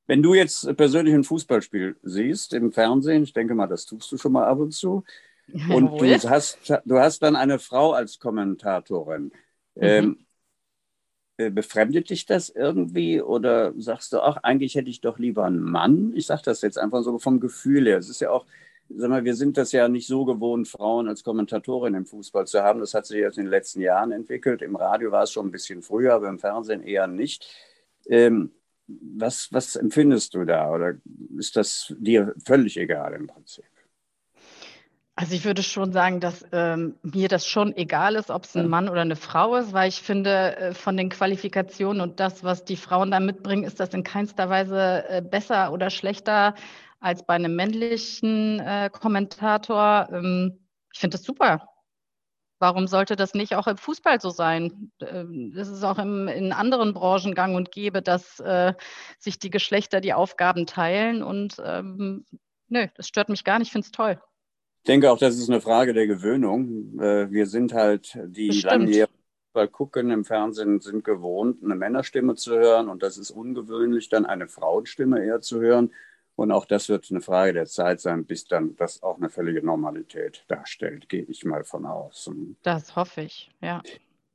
Wenn 0.06 0.22
du 0.22 0.34
jetzt 0.34 0.76
persönlich 0.76 1.14
ein 1.14 1.24
Fußballspiel 1.24 1.96
siehst 2.02 2.54
im 2.54 2.72
Fernsehen, 2.72 3.22
ich 3.22 3.32
denke 3.32 3.54
mal, 3.54 3.66
das 3.66 3.86
tust 3.86 4.10
du 4.10 4.18
schon 4.18 4.32
mal 4.32 4.46
ab 4.46 4.58
und 4.58 4.72
zu, 4.72 5.04
und 5.68 6.00
du 6.00 6.30
hast, 6.30 6.58
du 6.84 6.98
hast 6.98 7.22
dann 7.22 7.36
eine 7.36 7.58
Frau 7.58 7.92
als 7.92 8.18
Kommentatorin. 8.18 9.24
Mhm. 9.74 9.82
Ähm, 9.82 10.26
äh, 11.36 11.50
befremdet 11.50 12.10
dich 12.10 12.26
das 12.26 12.48
irgendwie 12.50 13.20
oder 13.20 13.72
sagst 13.76 14.12
du, 14.12 14.20
ach, 14.20 14.38
eigentlich 14.42 14.74
hätte 14.74 14.90
ich 14.90 15.00
doch 15.00 15.18
lieber 15.18 15.44
einen 15.44 15.62
Mann? 15.62 16.12
Ich 16.14 16.26
sage 16.26 16.42
das 16.44 16.62
jetzt 16.62 16.78
einfach 16.78 17.02
so 17.02 17.18
vom 17.18 17.40
Gefühl 17.40 17.86
her. 17.86 17.98
Es 17.98 18.08
ist 18.08 18.20
ja 18.20 18.30
auch 18.30 18.46
sag 18.96 19.10
mal, 19.10 19.24
wir 19.24 19.34
sind 19.34 19.56
das 19.56 19.72
ja 19.72 19.88
nicht 19.88 20.06
so 20.06 20.24
gewohnt, 20.24 20.68
Frauen 20.68 21.08
als 21.08 21.24
Kommentatorin 21.24 21.94
im 21.94 22.06
Fußball 22.06 22.46
zu 22.46 22.62
haben. 22.62 22.80
Das 22.80 22.94
hat 22.94 23.06
sich 23.06 23.18
jetzt 23.18 23.38
in 23.38 23.44
den 23.44 23.50
letzten 23.50 23.80
Jahren 23.80 24.12
entwickelt. 24.12 24.62
Im 24.62 24.76
Radio 24.76 25.10
war 25.10 25.22
es 25.24 25.32
schon 25.32 25.46
ein 25.46 25.52
bisschen 25.52 25.82
früher, 25.82 26.14
aber 26.14 26.28
im 26.28 26.38
Fernsehen 26.38 26.82
eher 26.82 27.06
nicht. 27.06 27.46
Ähm, 28.06 28.52
was, 28.86 29.48
was 29.52 29.76
empfindest 29.76 30.34
du 30.34 30.44
da? 30.44 30.70
Oder 30.70 30.94
ist 31.38 31.56
das 31.56 31.94
dir 31.98 32.34
völlig 32.44 32.76
egal 32.76 33.14
im 33.14 33.26
Prinzip? 33.26 33.64
Also 35.14 35.34
ich 35.34 35.44
würde 35.44 35.62
schon 35.62 35.92
sagen, 35.92 36.20
dass 36.20 36.44
ähm, 36.52 36.96
mir 37.02 37.28
das 37.28 37.46
schon 37.46 37.76
egal 37.76 38.16
ist, 38.16 38.30
ob 38.30 38.44
es 38.44 38.56
ein 38.56 38.68
Mann 38.68 38.88
oder 38.88 39.02
eine 39.02 39.16
Frau 39.16 39.56
ist, 39.56 39.74
weil 39.74 39.90
ich 39.90 40.00
finde, 40.00 40.56
äh, 40.56 40.74
von 40.74 40.96
den 40.96 41.10
Qualifikationen 41.10 42.00
und 42.00 42.18
das, 42.18 42.42
was 42.44 42.64
die 42.64 42.76
Frauen 42.76 43.10
da 43.10 43.20
mitbringen, 43.20 43.64
ist 43.64 43.78
das 43.78 43.92
in 43.92 44.04
keinster 44.04 44.48
Weise 44.48 45.04
äh, 45.08 45.20
besser 45.20 45.70
oder 45.70 45.90
schlechter 45.90 46.54
als 46.98 47.26
bei 47.26 47.34
einem 47.34 47.54
männlichen 47.54 48.60
äh, 48.60 48.88
Kommentator. 48.90 50.08
Ähm, 50.10 50.58
ich 50.92 51.00
finde 51.00 51.18
das 51.18 51.24
super. 51.24 51.68
Warum 52.62 52.86
sollte 52.86 53.16
das 53.16 53.34
nicht 53.34 53.56
auch 53.56 53.66
im 53.66 53.76
Fußball 53.76 54.20
so 54.20 54.30
sein? 54.30 54.92
Ähm, 55.00 55.52
das 55.52 55.66
ist 55.66 55.82
auch 55.82 55.98
im, 55.98 56.28
in 56.28 56.52
anderen 56.52 56.94
Branchen 56.94 57.34
gang 57.34 57.56
und 57.56 57.72
gäbe, 57.72 58.02
dass 58.02 58.38
äh, 58.38 58.74
sich 59.18 59.40
die 59.40 59.50
Geschlechter 59.50 60.00
die 60.00 60.12
Aufgaben 60.12 60.64
teilen. 60.64 61.24
Und 61.24 61.56
ähm, 61.66 62.24
nö, 62.68 62.86
das 62.94 63.08
stört 63.08 63.30
mich 63.30 63.42
gar 63.42 63.58
nicht. 63.58 63.66
Ich 63.66 63.72
finde 63.72 63.86
es 63.86 63.90
toll. 63.90 64.20
Ich 64.84 64.86
denke 64.86 65.10
auch, 65.10 65.18
das 65.18 65.38
ist 65.38 65.50
eine 65.50 65.60
Frage 65.60 65.92
der 65.92 66.06
Gewöhnung. 66.06 67.00
Äh, 67.00 67.32
wir 67.32 67.48
sind 67.48 67.74
halt 67.74 68.16
die 68.26 68.50
langjährigen 68.50 69.18
Fußball 69.48 69.66
gucken 69.66 70.12
im 70.12 70.24
Fernsehen, 70.24 70.78
sind 70.78 71.02
gewohnt, 71.02 71.64
eine 71.64 71.74
Männerstimme 71.74 72.36
zu 72.36 72.52
hören. 72.52 72.88
Und 72.88 73.02
das 73.02 73.18
ist 73.18 73.32
ungewöhnlich, 73.32 74.08
dann 74.08 74.24
eine 74.24 74.46
Frauenstimme 74.46 75.20
eher 75.20 75.40
zu 75.40 75.60
hören. 75.60 75.90
Und 76.34 76.50
auch 76.50 76.64
das 76.64 76.88
wird 76.88 77.06
eine 77.10 77.20
Frage 77.20 77.52
der 77.52 77.66
Zeit 77.66 78.00
sein, 78.00 78.24
bis 78.24 78.44
dann 78.44 78.74
das 78.76 79.02
auch 79.02 79.18
eine 79.18 79.28
völlige 79.28 79.64
Normalität 79.64 80.44
darstellt, 80.48 81.08
gehe 81.08 81.22
ich 81.22 81.44
mal 81.44 81.64
von 81.64 81.86
aus. 81.86 82.30
Das 82.62 82.96
hoffe 82.96 83.22
ich, 83.22 83.50
ja. 83.60 83.82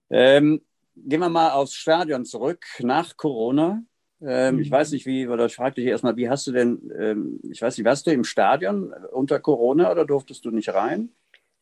Ähm, 0.10 0.62
gehen 0.96 1.20
wir 1.20 1.30
mal 1.30 1.52
aufs 1.52 1.74
Stadion 1.74 2.26
zurück 2.26 2.66
nach 2.80 3.18
Corona. 3.18 3.82
Ähm, 4.22 4.56
mhm. 4.56 4.62
Ich 4.62 4.72
weiß 4.72 4.92
nicht, 4.92 5.06
wie, 5.06 5.28
oder 5.28 5.46
ich 5.46 5.56
frage 5.56 5.76
dich 5.76 5.86
erstmal, 5.86 6.16
wie 6.18 6.30
hast 6.30 6.48
du 6.48 6.52
denn, 6.52 6.92
ähm, 6.98 7.40
ich 7.52 7.62
weiß 7.62 7.78
nicht, 7.78 7.86
warst 7.86 8.08
du 8.08 8.12
im 8.12 8.24
Stadion 8.24 8.94
unter 9.12 9.40
Corona 9.40 9.92
oder 9.92 10.06
durftest 10.06 10.46
du 10.46 10.52
nicht 10.52 10.74
rein? 10.74 11.10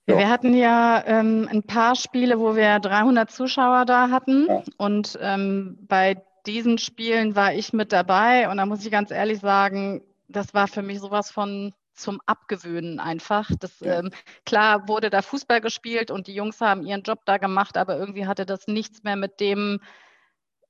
Ja. 0.08 0.18
Wir 0.18 0.30
hatten 0.30 0.54
ja 0.54 1.04
ähm, 1.06 1.48
ein 1.50 1.64
paar 1.64 1.96
Spiele, 1.96 2.40
wo 2.40 2.56
wir 2.56 2.80
300 2.80 3.32
Zuschauer 3.32 3.86
da 3.86 4.10
hatten. 4.10 4.46
Ja. 4.48 4.64
Und 4.78 5.18
ähm, 5.20 5.80
bei 5.88 6.22
diesen 6.46 6.78
Spielen 6.78 7.36
war 7.36 7.54
ich 7.54 7.74
mit 7.74 7.92
dabei. 7.92 8.50
Und 8.50 8.58
da 8.58 8.66
muss 8.66 8.86
ich 8.86 8.92
ganz 8.92 9.10
ehrlich 9.10 9.40
sagen, 9.40 10.04
das 10.28 10.54
war 10.54 10.68
für 10.68 10.82
mich 10.82 11.00
sowas 11.00 11.32
von 11.32 11.74
zum 11.94 12.20
Abgewöhnen 12.26 13.00
einfach. 13.00 13.50
Das, 13.60 13.80
ja. 13.80 14.00
ähm, 14.00 14.12
klar 14.46 14.88
wurde 14.88 15.10
da 15.10 15.22
Fußball 15.22 15.62
gespielt 15.62 16.12
und 16.12 16.28
die 16.28 16.36
Jungs 16.36 16.60
haben 16.62 16.86
ihren 16.86 17.04
Job 17.04 17.20
da 17.26 17.38
gemacht, 17.38 17.78
aber 17.78 17.98
irgendwie 17.98 18.26
hatte 18.26 18.46
das 18.46 18.68
nichts 18.68 19.04
mehr 19.04 19.16
mit 19.16 19.40
dem 19.40 19.80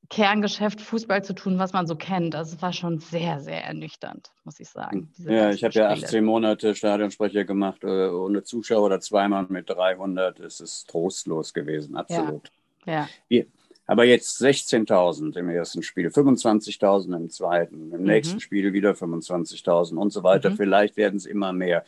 Kerngeschäft 0.10 0.82
Fußball 0.82 1.24
zu 1.24 1.34
tun, 1.34 1.58
was 1.58 1.74
man 1.74 1.88
so 1.88 1.96
kennt. 1.96 2.36
Also 2.36 2.56
es 2.56 2.62
war 2.62 2.74
schon 2.74 3.00
sehr, 3.00 3.40
sehr 3.40 3.64
ernüchternd, 3.64 4.32
muss 4.44 4.60
ich 4.60 4.70
sagen. 4.70 5.12
Ja, 5.18 5.50
ich 5.50 5.64
habe 5.64 5.74
ja 5.74 5.90
18 5.90 6.24
Monate 6.24 6.76
Stadionsprecher 6.76 7.44
gemacht, 7.44 7.84
äh, 7.84 8.10
ohne 8.10 8.44
Zuschauer 8.44 8.84
oder 8.84 9.00
zweimal 9.00 9.48
mit 9.50 9.70
300. 9.70 10.40
Es 10.40 10.60
ist 10.60 10.90
trostlos 10.90 11.54
gewesen, 11.54 11.96
absolut. 11.96 12.52
Ja. 12.86 12.94
ja. 12.94 13.10
Wie, 13.28 13.48
aber 13.86 14.06
jetzt 14.06 14.42
16.000 14.42 15.38
im 15.38 15.50
ersten 15.50 15.84
Spiel, 15.84 16.08
25.000 16.08 17.16
im 17.16 17.30
zweiten, 17.30 17.92
im 17.92 18.02
mhm. 18.02 18.08
nächsten 18.08 18.40
Spiel 18.40 18.74
wieder 18.74 18.92
25.000 18.92 19.96
und 19.96 20.12
so 20.12 20.24
weiter. 20.24 20.52
Mhm. 20.52 20.58
Vielleicht 20.58 20.98
werden 20.98 21.18
es 21.18 21.26
immer 21.26 21.54
mehr. 21.54 21.86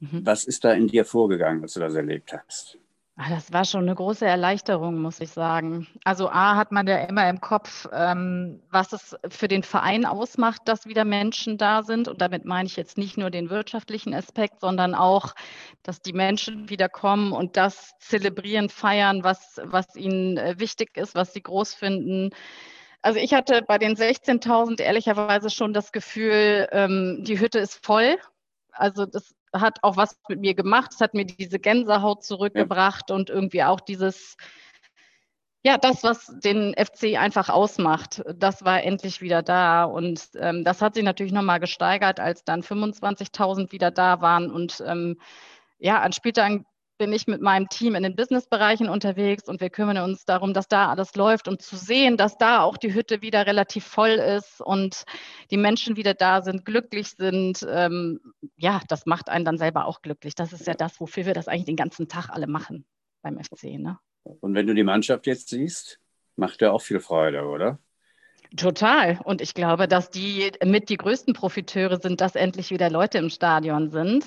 Mhm. 0.00 0.24
Was 0.24 0.44
ist 0.44 0.64
da 0.64 0.72
in 0.72 0.88
dir 0.88 1.04
vorgegangen, 1.04 1.62
als 1.62 1.74
du 1.74 1.80
das 1.80 1.94
erlebt 1.94 2.32
hast? 2.32 2.78
Ah, 3.20 3.30
das 3.30 3.52
war 3.52 3.64
schon 3.64 3.82
eine 3.82 3.96
große 3.96 4.24
Erleichterung, 4.24 5.00
muss 5.00 5.18
ich 5.18 5.30
sagen. 5.30 5.88
Also 6.04 6.28
A 6.28 6.54
hat 6.54 6.70
man 6.70 6.86
ja 6.86 6.98
immer 6.98 7.28
im 7.28 7.40
Kopf, 7.40 7.88
ähm, 7.92 8.62
was 8.70 8.92
es 8.92 9.16
für 9.28 9.48
den 9.48 9.64
Verein 9.64 10.06
ausmacht, 10.06 10.62
dass 10.66 10.86
wieder 10.86 11.04
Menschen 11.04 11.58
da 11.58 11.82
sind. 11.82 12.06
Und 12.06 12.20
damit 12.20 12.44
meine 12.44 12.68
ich 12.68 12.76
jetzt 12.76 12.96
nicht 12.96 13.18
nur 13.18 13.30
den 13.30 13.50
wirtschaftlichen 13.50 14.14
Aspekt, 14.14 14.60
sondern 14.60 14.94
auch, 14.94 15.34
dass 15.82 16.00
die 16.00 16.12
Menschen 16.12 16.70
wieder 16.70 16.88
kommen 16.88 17.32
und 17.32 17.56
das 17.56 17.98
zelebrieren, 17.98 18.68
feiern, 18.68 19.24
was, 19.24 19.60
was 19.64 19.96
ihnen 19.96 20.36
äh, 20.36 20.54
wichtig 20.58 20.96
ist, 20.96 21.16
was 21.16 21.32
sie 21.32 21.42
groß 21.42 21.74
finden. 21.74 22.30
Also 23.02 23.18
ich 23.18 23.34
hatte 23.34 23.62
bei 23.66 23.78
den 23.78 23.96
16.000 23.96 24.80
ehrlicherweise 24.80 25.50
schon 25.50 25.72
das 25.72 25.90
Gefühl, 25.90 26.68
ähm, 26.70 27.24
die 27.26 27.40
Hütte 27.40 27.58
ist 27.58 27.84
voll. 27.84 28.16
Also 28.78 29.06
das 29.06 29.34
hat 29.52 29.82
auch 29.82 29.96
was 29.96 30.18
mit 30.28 30.40
mir 30.40 30.54
gemacht. 30.54 30.92
Es 30.94 31.00
hat 31.00 31.14
mir 31.14 31.24
diese 31.24 31.58
Gänsehaut 31.58 32.24
zurückgebracht 32.24 33.10
ja. 33.10 33.16
und 33.16 33.30
irgendwie 33.30 33.62
auch 33.64 33.80
dieses, 33.80 34.36
ja, 35.64 35.76
das, 35.78 36.04
was 36.04 36.26
den 36.42 36.74
FC 36.74 37.18
einfach 37.18 37.48
ausmacht, 37.48 38.22
das 38.34 38.64
war 38.64 38.82
endlich 38.82 39.20
wieder 39.20 39.42
da. 39.42 39.84
Und 39.84 40.28
ähm, 40.36 40.64
das 40.64 40.80
hat 40.82 40.94
sich 40.94 41.04
natürlich 41.04 41.32
nochmal 41.32 41.60
gesteigert, 41.60 42.20
als 42.20 42.44
dann 42.44 42.62
25.000 42.62 43.72
wieder 43.72 43.90
da 43.90 44.20
waren. 44.20 44.50
Und 44.50 44.82
ähm, 44.86 45.18
ja, 45.78 46.00
an 46.00 46.12
Spieltagen 46.12 46.64
bin 46.98 47.12
ich 47.12 47.26
mit 47.26 47.40
meinem 47.40 47.68
Team 47.68 47.94
in 47.94 48.02
den 48.02 48.16
Businessbereichen 48.16 48.88
unterwegs 48.88 49.48
und 49.48 49.60
wir 49.60 49.70
kümmern 49.70 49.98
uns 49.98 50.24
darum, 50.24 50.52
dass 50.52 50.68
da 50.68 50.90
alles 50.90 51.14
läuft 51.14 51.48
und 51.48 51.62
zu 51.62 51.76
sehen, 51.76 52.16
dass 52.16 52.36
da 52.36 52.62
auch 52.62 52.76
die 52.76 52.92
Hütte 52.92 53.22
wieder 53.22 53.46
relativ 53.46 53.84
voll 53.84 54.10
ist 54.10 54.60
und 54.60 55.04
die 55.50 55.56
Menschen 55.56 55.96
wieder 55.96 56.14
da 56.14 56.42
sind, 56.42 56.64
glücklich 56.64 57.10
sind. 57.10 57.66
Ähm, 57.68 58.20
ja, 58.56 58.80
das 58.88 59.06
macht 59.06 59.28
einen 59.28 59.44
dann 59.44 59.58
selber 59.58 59.86
auch 59.86 60.02
glücklich. 60.02 60.34
Das 60.34 60.52
ist 60.52 60.66
ja 60.66 60.74
das, 60.74 61.00
wofür 61.00 61.24
wir 61.24 61.34
das 61.34 61.48
eigentlich 61.48 61.66
den 61.66 61.76
ganzen 61.76 62.08
Tag 62.08 62.28
alle 62.30 62.46
machen 62.46 62.84
beim 63.22 63.38
FC. 63.42 63.78
Ne? 63.78 63.98
Und 64.24 64.54
wenn 64.54 64.66
du 64.66 64.74
die 64.74 64.84
Mannschaft 64.84 65.26
jetzt 65.26 65.48
siehst, 65.48 66.00
macht 66.36 66.60
ja 66.60 66.72
auch 66.72 66.82
viel 66.82 67.00
Freude, 67.00 67.44
oder? 67.44 67.78
Total. 68.56 69.20
Und 69.24 69.42
ich 69.42 69.54
glaube, 69.54 69.88
dass 69.88 70.10
die 70.10 70.50
mit 70.64 70.88
die 70.88 70.96
größten 70.96 71.34
Profiteure 71.34 72.00
sind, 72.00 72.20
dass 72.20 72.34
endlich 72.34 72.70
wieder 72.70 72.88
Leute 72.88 73.18
im 73.18 73.30
Stadion 73.30 73.90
sind. 73.90 74.24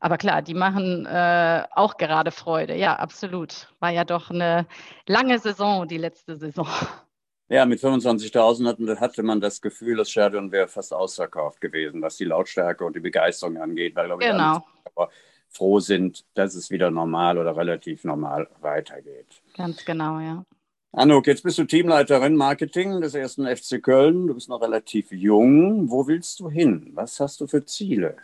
Aber 0.00 0.16
klar, 0.16 0.40
die 0.40 0.54
machen 0.54 1.04
äh, 1.06 1.64
auch 1.74 1.98
gerade 1.98 2.30
Freude. 2.30 2.74
Ja, 2.74 2.96
absolut. 2.96 3.68
War 3.80 3.90
ja 3.90 4.04
doch 4.04 4.30
eine 4.30 4.66
lange 5.06 5.38
Saison, 5.38 5.86
die 5.86 5.98
letzte 5.98 6.38
Saison. 6.38 6.66
Ja, 7.50 7.66
mit 7.66 7.80
25.000 7.80 9.00
hatte, 9.00 9.22
man 9.24 9.40
das 9.40 9.60
Gefühl, 9.60 9.96
das 9.96 10.08
Stadion 10.08 10.52
wäre 10.52 10.68
fast 10.68 10.94
ausverkauft 10.94 11.60
gewesen, 11.60 12.00
was 12.00 12.16
die 12.16 12.24
Lautstärke 12.24 12.84
und 12.84 12.94
die 12.94 13.00
Begeisterung 13.00 13.58
angeht. 13.58 13.96
Weil, 13.96 14.16
genau. 14.18 14.64
Aber 14.84 15.10
froh 15.48 15.80
sind, 15.80 16.24
dass 16.34 16.54
es 16.54 16.70
wieder 16.70 16.92
normal 16.92 17.38
oder 17.38 17.56
relativ 17.56 18.04
normal 18.04 18.48
weitergeht. 18.60 19.42
Ganz 19.56 19.84
genau, 19.84 20.20
ja. 20.20 20.44
Anouk, 20.92 21.26
jetzt 21.26 21.42
bist 21.42 21.58
du 21.58 21.64
Teamleiterin 21.64 22.36
Marketing 22.36 23.00
des 23.00 23.14
ersten 23.14 23.44
FC 23.44 23.82
Köln. 23.82 24.28
Du 24.28 24.34
bist 24.34 24.48
noch 24.48 24.62
relativ 24.62 25.12
jung. 25.12 25.90
Wo 25.90 26.06
willst 26.06 26.40
du 26.40 26.50
hin? 26.50 26.90
Was 26.94 27.20
hast 27.20 27.40
du 27.40 27.46
für 27.46 27.64
Ziele? 27.64 28.16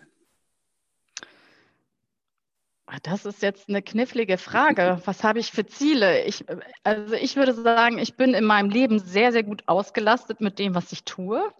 Ah, 2.87 2.99
das 3.03 3.27
ist 3.27 3.43
jetzt 3.43 3.69
eine 3.69 3.83
knifflige 3.83 4.39
Frage. 4.39 5.01
Was 5.05 5.25
habe 5.25 5.41
ich 5.41 5.51
für 5.51 5.67
Ziele? 5.67 6.25
Ich, 6.25 6.45
also 6.85 7.15
ich 7.15 7.35
würde 7.37 7.53
sagen, 7.53 7.99
ich 7.99 8.17
bin 8.17 8.33
in 8.33 8.45
meinem 8.45 8.71
Leben 8.71 9.01
sehr, 9.01 9.33
sehr 9.33 9.43
gut 9.43 9.65
ausgelastet 9.67 10.41
mit 10.41 10.59
dem, 10.61 10.75
was 10.75 10.93
ich 10.93 11.05
tue. 11.05 11.53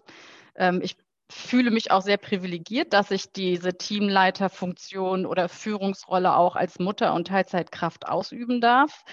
Ähm, 0.55 0.79
ich 0.81 0.95
fühle 1.29 1.71
mich 1.71 1.91
auch 1.91 2.01
sehr 2.01 2.17
privilegiert, 2.17 2.93
dass 2.93 3.11
ich 3.11 3.33
diese 3.33 3.77
Teamleiterfunktion 3.77 5.25
oder 5.25 5.49
Führungsrolle 5.49 6.33
auch 6.33 6.55
als 6.55 6.79
Mutter 6.79 7.13
und 7.13 7.27
Teilzeitkraft 7.27 8.07
ausüben 8.07 8.61
darf. 8.61 9.03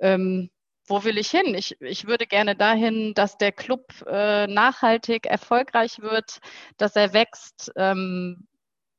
Ähm, 0.00 0.50
wo 0.88 1.04
will 1.04 1.16
ich 1.16 1.30
hin? 1.30 1.54
Ich, 1.54 1.80
ich 1.80 2.08
würde 2.08 2.26
gerne 2.26 2.56
dahin, 2.56 3.14
dass 3.14 3.38
der 3.38 3.52
Club 3.52 4.04
äh, 4.06 4.48
nachhaltig 4.48 5.26
erfolgreich 5.26 6.00
wird, 6.00 6.40
dass 6.76 6.96
er 6.96 7.12
wächst 7.12 7.70
ähm, 7.76 8.48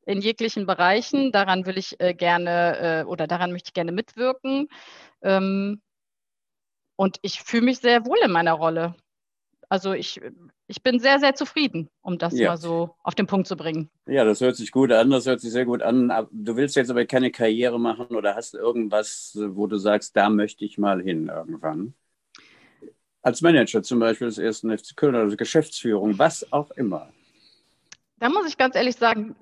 in 0.05 0.21
jeglichen 0.21 0.65
Bereichen. 0.65 1.31
Daran 1.31 1.65
will 1.65 1.77
ich 1.77 1.99
äh, 1.99 2.13
gerne 2.13 3.01
äh, 3.01 3.03
oder 3.05 3.27
daran 3.27 3.51
möchte 3.51 3.69
ich 3.69 3.73
gerne 3.73 3.91
mitwirken. 3.91 4.67
Ähm, 5.21 5.81
und 6.95 7.17
ich 7.21 7.41
fühle 7.41 7.63
mich 7.63 7.79
sehr 7.79 8.05
wohl 8.05 8.19
in 8.23 8.31
meiner 8.31 8.53
Rolle. 8.53 8.95
Also 9.69 9.93
ich, 9.93 10.21
ich 10.67 10.83
bin 10.83 10.99
sehr, 10.99 11.19
sehr 11.19 11.33
zufrieden, 11.33 11.89
um 12.01 12.19
das 12.19 12.37
ja. 12.37 12.49
mal 12.49 12.57
so 12.57 12.95
auf 13.03 13.15
den 13.15 13.25
Punkt 13.25 13.47
zu 13.47 13.55
bringen. 13.55 13.89
Ja, 14.05 14.23
das 14.23 14.39
hört 14.41 14.55
sich 14.55 14.71
gut 14.71 14.91
an, 14.91 15.09
das 15.09 15.25
hört 15.25 15.41
sich 15.41 15.51
sehr 15.51 15.65
gut 15.65 15.81
an. 15.81 16.27
Du 16.31 16.55
willst 16.55 16.75
jetzt 16.75 16.91
aber 16.91 17.05
keine 17.05 17.31
Karriere 17.31 17.79
machen 17.79 18.15
oder 18.15 18.35
hast 18.35 18.53
irgendwas, 18.53 19.35
wo 19.35 19.65
du 19.65 19.77
sagst, 19.77 20.15
da 20.15 20.29
möchte 20.29 20.63
ich 20.63 20.77
mal 20.77 21.01
hin 21.01 21.31
irgendwann? 21.33 21.95
Als 23.23 23.41
Manager 23.41 23.81
zum 23.81 23.99
Beispiel 23.99 24.27
des 24.27 24.37
ersten 24.37 24.77
FC 24.77 24.95
Köln 24.95 25.15
oder 25.15 25.35
Geschäftsführung, 25.35 26.19
was 26.19 26.51
auch 26.51 26.69
immer. 26.71 27.09
Da 28.19 28.29
muss 28.29 28.47
ich 28.47 28.57
ganz 28.57 28.75
ehrlich 28.75 28.95
sagen, 28.95 29.35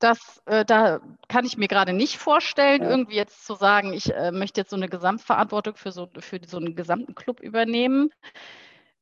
das, 0.00 0.42
äh, 0.46 0.64
da 0.64 1.00
kann 1.28 1.44
ich 1.44 1.56
mir 1.56 1.68
gerade 1.68 1.92
nicht 1.92 2.18
vorstellen, 2.18 2.82
ja. 2.82 2.90
irgendwie 2.90 3.16
jetzt 3.16 3.46
zu 3.46 3.54
sagen, 3.54 3.92
ich 3.92 4.12
äh, 4.12 4.32
möchte 4.32 4.60
jetzt 4.60 4.70
so 4.70 4.76
eine 4.76 4.88
Gesamtverantwortung 4.88 5.76
für 5.76 5.92
so, 5.92 6.08
für 6.18 6.40
so 6.46 6.56
einen 6.56 6.74
gesamten 6.74 7.14
Club 7.14 7.40
übernehmen 7.40 8.10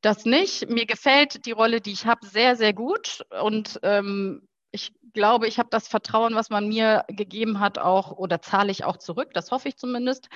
das 0.01 0.25
nicht. 0.25 0.69
Mir 0.69 0.85
gefällt 0.85 1.45
die 1.45 1.51
Rolle, 1.51 1.81
die 1.81 1.91
ich 1.91 2.05
habe, 2.05 2.25
sehr, 2.25 2.55
sehr 2.55 2.73
gut. 2.73 3.25
Und 3.41 3.79
ähm, 3.83 4.47
ich 4.71 4.93
glaube, 5.13 5.47
ich 5.47 5.59
habe 5.59 5.69
das 5.71 5.87
Vertrauen, 5.87 6.35
was 6.35 6.49
man 6.49 6.67
mir 6.67 7.05
gegeben 7.07 7.59
hat, 7.59 7.79
auch 7.79 8.11
oder 8.11 8.41
zahle 8.41 8.71
ich 8.71 8.83
auch 8.83 8.97
zurück. 8.97 9.33
Das 9.33 9.51
hoffe 9.51 9.67
ich 9.69 9.77
zumindest. 9.77 10.29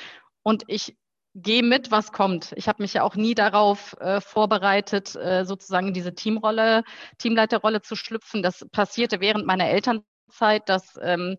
Und 0.43 0.63
ich 0.67 0.97
gehe 1.35 1.63
mit, 1.63 1.91
was 1.91 2.11
kommt. 2.11 2.53
Ich 2.55 2.67
habe 2.67 2.83
mich 2.83 2.93
ja 2.93 3.03
auch 3.03 3.15
nie 3.15 3.35
darauf 3.35 3.95
äh, 3.99 4.21
vorbereitet, 4.21 5.15
äh, 5.15 5.45
sozusagen 5.45 5.87
in 5.87 5.93
diese 5.93 6.13
Teamrolle, 6.13 6.83
Teamleiterrolle 7.17 7.81
zu 7.81 7.95
schlüpfen. 7.95 8.43
Das 8.43 8.65
passierte 8.71 9.19
während 9.19 9.45
meiner 9.45 9.69
Elternzeit, 10.33 10.69
dass 10.69 10.99
ähm, 11.01 11.37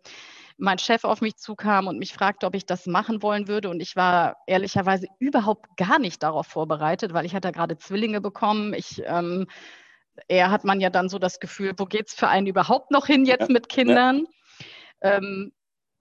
mein 0.56 0.78
Chef 0.78 1.04
auf 1.04 1.20
mich 1.20 1.36
zukam 1.36 1.88
und 1.88 1.98
mich 1.98 2.12
fragte, 2.12 2.46
ob 2.46 2.54
ich 2.54 2.66
das 2.66 2.86
machen 2.86 3.22
wollen 3.22 3.48
würde. 3.48 3.70
Und 3.70 3.80
ich 3.80 3.96
war 3.96 4.36
ehrlicherweise 4.46 5.06
überhaupt 5.18 5.76
gar 5.76 5.98
nicht 5.98 6.22
darauf 6.22 6.46
vorbereitet, 6.46 7.12
weil 7.12 7.26
ich 7.26 7.34
hatte 7.34 7.52
gerade 7.52 7.76
Zwillinge 7.76 8.20
bekommen. 8.20 8.72
Ich, 8.74 9.02
ähm, 9.04 9.46
eher 10.28 10.50
hat 10.50 10.64
man 10.64 10.80
ja 10.80 10.90
dann 10.90 11.08
so 11.08 11.18
das 11.18 11.40
Gefühl, 11.40 11.72
wo 11.76 11.86
geht 11.86 12.08
es 12.08 12.14
für 12.14 12.28
einen 12.28 12.46
überhaupt 12.46 12.90
noch 12.90 13.06
hin 13.06 13.24
jetzt 13.24 13.50
mit 13.50 13.68
Kindern? 13.68 14.26
Ja. 15.02 15.16
Ähm, 15.16 15.52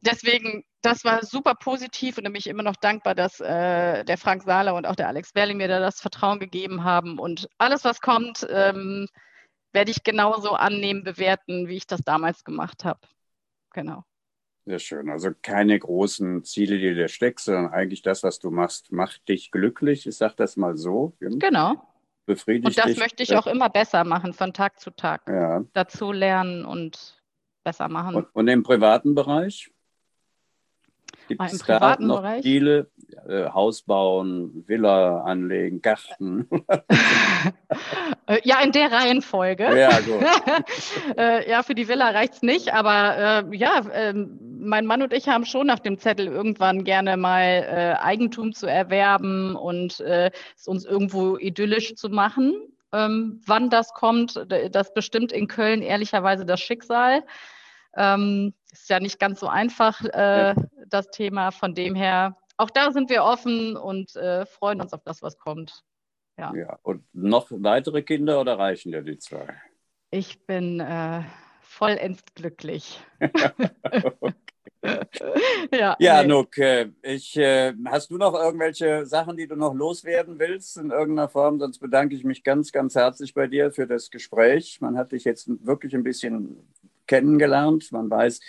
deswegen, 0.02 0.64
das 0.82 1.04
war 1.04 1.24
super 1.26 1.56
positiv 1.56 2.18
und 2.18 2.26
da 2.26 2.30
bin 2.30 2.40
ich 2.40 2.48
immer 2.48 2.64
noch 2.64 2.76
dankbar, 2.76 3.16
dass 3.16 3.40
äh, 3.40 4.04
der 4.04 4.18
Frank 4.18 4.44
Sahler 4.44 4.76
und 4.76 4.86
auch 4.86 4.96
der 4.96 5.08
Alex 5.08 5.34
Berling 5.34 5.58
mir 5.58 5.68
da 5.68 5.80
das 5.80 6.00
Vertrauen 6.00 6.40
gegeben 6.40 6.84
haben. 6.84 7.18
Und 7.18 7.48
alles, 7.58 7.86
was 7.86 8.02
kommt, 8.02 8.46
ähm, 8.52 9.08
werde 9.74 9.92
ich 9.92 10.04
genauso 10.04 10.52
annehmen, 10.52 11.04
bewerten, 11.04 11.68
wie 11.68 11.78
ich 11.78 11.88
das 11.88 12.02
damals 12.02 12.44
gemacht 12.44 12.86
habe. 12.86 13.00
Genau. 13.74 14.04
Sehr 14.66 14.80
schön. 14.80 15.10
Also 15.10 15.32
keine 15.42 15.78
großen 15.78 16.44
Ziele, 16.46 16.78
die 16.78 16.94
du 16.94 17.10
steckst, 17.10 17.46
sondern 17.46 17.74
eigentlich 17.74 18.02
das, 18.02 18.24
was 18.24 18.40
du 18.40 18.50
machst, 18.50 18.92
macht 18.92 19.28
dich 19.28 19.52
glücklich. 19.52 20.08
Ich 20.08 20.16
sage 20.16 20.36
das 20.38 20.56
mal 20.56 20.78
so. 20.78 21.14
Genau. 21.20 21.86
Befriedigt 22.26 22.68
und 22.68 22.78
das 22.78 22.86
dich. 22.86 22.98
möchte 22.98 23.24
ich 23.24 23.36
auch 23.36 23.48
immer 23.48 23.70
besser 23.70 24.06
machen, 24.06 24.32
von 24.32 24.54
Tag 24.54 24.80
zu 24.80 24.92
Tag. 24.92 25.28
Ja. 25.28 25.66
Dazu 25.74 26.14
lernen 26.14 26.64
und 26.64 27.22
besser 27.66 27.90
machen. 27.90 28.16
Und, 28.16 28.28
und 28.34 28.48
im 28.48 28.64
privaten 28.64 29.16
Bereich? 29.16 29.70
Gibt 31.28 31.42
es 31.42 31.60
da 31.60 31.98
noch 32.00 32.22
Bereich? 32.22 32.44
Ziele? 32.44 32.88
Äh, 33.28 33.50
Haus 33.50 33.84
bauen, 33.84 34.64
Villa 34.68 35.22
anlegen, 35.22 35.82
Garten? 35.82 36.48
Äh, 38.26 38.40
ja, 38.46 38.62
in 38.62 38.72
der 38.72 38.90
Reihenfolge. 38.90 39.78
Ja, 39.78 40.00
gut. 40.00 40.24
äh, 41.18 41.50
ja, 41.50 41.62
für 41.62 41.76
die 41.76 41.90
Villa 41.90 42.12
reicht 42.12 42.36
es 42.36 42.42
nicht, 42.42 42.74
aber 42.74 43.44
äh, 43.52 43.58
ja, 43.58 43.82
ähm, 43.92 44.40
mein 44.62 44.86
Mann 44.86 45.02
und 45.02 45.12
ich 45.12 45.28
haben 45.28 45.44
schon 45.44 45.68
nach 45.68 45.80
dem 45.80 46.00
Zettel 46.00 46.28
irgendwann 46.28 46.86
gerne 46.86 47.18
mal 47.18 47.42
äh, 47.44 48.02
Eigentum 48.02 48.54
zu 48.54 48.66
erwerben 48.66 49.58
und 49.58 50.00
es 50.00 50.68
uns 50.68 50.86
irgendwo 50.86 51.38
idyllisch 51.38 51.96
zu 51.96 52.08
machen. 52.08 52.54
Ähm, 52.94 53.42
wann 53.46 53.70
das 53.70 53.94
kommt, 53.94 54.40
das 54.72 54.94
bestimmt 54.94 55.34
in 55.34 55.50
Köln 55.50 55.82
ehrlicherweise 55.82 56.46
das 56.46 56.62
Schicksal. 56.62 57.24
Ähm, 57.96 58.54
ist 58.72 58.90
ja 58.90 59.00
nicht 59.00 59.20
ganz 59.20 59.40
so 59.40 59.48
einfach, 59.48 60.04
äh, 60.04 60.54
ja. 60.54 60.56
das 60.88 61.10
Thema. 61.12 61.52
Von 61.52 61.76
dem 61.76 61.96
her, 61.96 62.38
auch 62.58 62.70
da 62.70 62.92
sind 62.92 63.10
wir 63.10 63.24
offen 63.24 63.78
und 63.78 64.16
äh, 64.16 64.46
freuen 64.46 64.82
uns 64.82 64.94
auf 64.94 65.04
das, 65.04 65.22
was 65.22 65.38
kommt. 65.38 65.84
Ja. 66.38 66.54
ja. 66.56 66.80
Und 66.82 67.04
noch 67.14 67.48
weitere 67.52 68.02
Kinder 68.02 68.42
oder 68.42 68.58
reichen 68.58 68.92
dir 68.92 69.04
die 69.04 69.20
zwei? 69.20 69.48
Ich 70.10 70.46
bin 70.46 70.80
äh, 70.80 71.22
vollends 71.62 72.24
glücklich. 72.36 73.00
ja, 75.72 75.96
ja 76.00 76.22
nee. 76.22 76.28
Nuk, 76.28 76.58
äh, 76.58 76.90
ich, 77.02 77.38
äh, 77.38 77.74
hast 77.86 78.12
du 78.12 78.18
noch 78.18 78.34
irgendwelche 78.34 79.06
Sachen, 79.06 79.38
die 79.38 79.48
du 79.48 79.56
noch 79.56 79.74
loswerden 79.74 80.40
willst 80.40 80.78
in 80.78 80.92
irgendeiner 80.92 81.30
Form? 81.30 81.60
Sonst 81.60 81.80
bedanke 81.80 82.16
ich 82.16 82.24
mich 82.24 82.44
ganz, 82.44 82.72
ganz 82.72 82.96
herzlich 82.96 83.34
bei 83.34 83.48
dir 83.48 83.72
für 83.72 83.88
das 83.88 84.10
Gespräch. 84.10 84.82
Man 84.82 84.98
hat 84.98 85.12
dich 85.12 85.24
jetzt 85.24 85.48
wirklich 85.66 85.96
ein 85.96 86.04
bisschen 86.04 86.68
kennengelernt. 87.08 87.92
Man 87.92 88.10
weiß, 88.10 88.40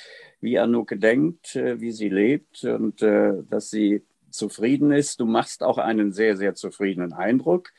wie 0.40 0.58
Anuke 0.58 0.96
denkt, 0.96 1.56
äh, 1.56 1.80
wie 1.80 1.92
sie 1.92 2.08
lebt 2.08 2.64
und 2.64 3.02
äh, 3.02 3.42
dass 3.48 3.70
sie 3.70 4.04
zufrieden 4.30 4.92
ist. 4.92 5.20
Du 5.20 5.26
machst 5.26 5.62
auch 5.62 5.78
einen 5.78 6.12
sehr, 6.12 6.36
sehr 6.36 6.54
zufriedenen 6.54 7.12
Eindruck 7.12 7.70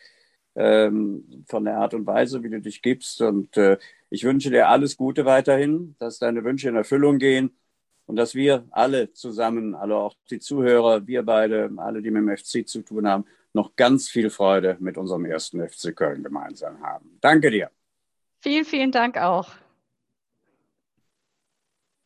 ähm, 0.55 1.43
von 1.47 1.65
der 1.65 1.77
Art 1.77 1.93
und 1.93 2.07
Weise, 2.07 2.43
wie 2.43 2.49
du 2.49 2.61
dich 2.61 2.81
gibst. 2.81 3.21
Und 3.21 3.57
äh, 3.57 3.77
ich 4.09 4.23
wünsche 4.23 4.49
dir 4.49 4.69
alles 4.69 4.97
Gute 4.97 5.25
weiterhin, 5.25 5.95
dass 5.99 6.19
deine 6.19 6.43
Wünsche 6.43 6.69
in 6.69 6.75
Erfüllung 6.75 7.19
gehen 7.19 7.55
und 8.05 8.15
dass 8.15 8.35
wir 8.35 8.65
alle 8.71 9.11
zusammen, 9.13 9.75
alle 9.75 9.95
auch 9.95 10.15
die 10.29 10.39
Zuhörer, 10.39 11.05
wir 11.07 11.23
beide, 11.23 11.71
alle, 11.77 12.01
die 12.01 12.11
mit 12.11 12.21
dem 12.21 12.37
FC 12.37 12.67
zu 12.67 12.81
tun 12.81 13.07
haben, 13.07 13.25
noch 13.53 13.75
ganz 13.75 14.09
viel 14.09 14.29
Freude 14.29 14.77
mit 14.79 14.97
unserem 14.97 15.25
ersten 15.25 15.65
FC 15.67 15.95
Köln 15.95 16.23
gemeinsam 16.23 16.81
haben. 16.81 17.17
Danke 17.21 17.51
dir. 17.51 17.71
Vielen, 18.41 18.65
vielen 18.65 18.91
Dank 18.91 19.17
auch. 19.17 19.49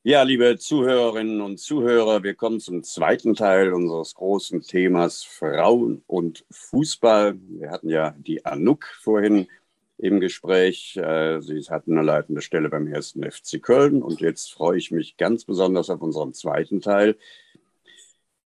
Ja, 0.04 0.24
liebe 0.24 0.58
Zuhörerinnen 0.58 1.42
und 1.42 1.60
Zuhörer, 1.60 2.24
wir 2.24 2.34
kommen 2.34 2.62
zum 2.62 2.84
zweiten 2.84 3.36
Teil 3.36 3.74
unseres 3.74 4.16
großen 4.16 4.62
Themas 4.62 5.24
Frauen 5.24 6.04
und 6.08 6.46
Fußball. 6.52 7.38
Wir 7.50 7.70
hatten 7.70 7.90
ja 7.90 8.16
die 8.18 8.46
Anouk 8.46 8.86
vorhin 9.02 9.50
im 9.98 10.22
Gespräch. 10.22 10.96
Äh, 10.96 11.42
sie 11.42 11.60
hat 11.70 11.90
eine 11.90 12.02
leitende 12.02 12.42
Stelle 12.42 12.70
beim 12.70 12.88
ersten 12.88 13.30
FC 13.30 13.62
Köln 13.62 14.02
und 14.02 14.22
jetzt 14.22 14.54
freue 14.54 14.78
ich 14.78 14.90
mich 14.92 15.18
ganz 15.18 15.44
besonders 15.44 15.90
auf 15.90 16.02
unseren 16.02 16.34
zweiten 16.34 16.80
Teil. 16.80 17.18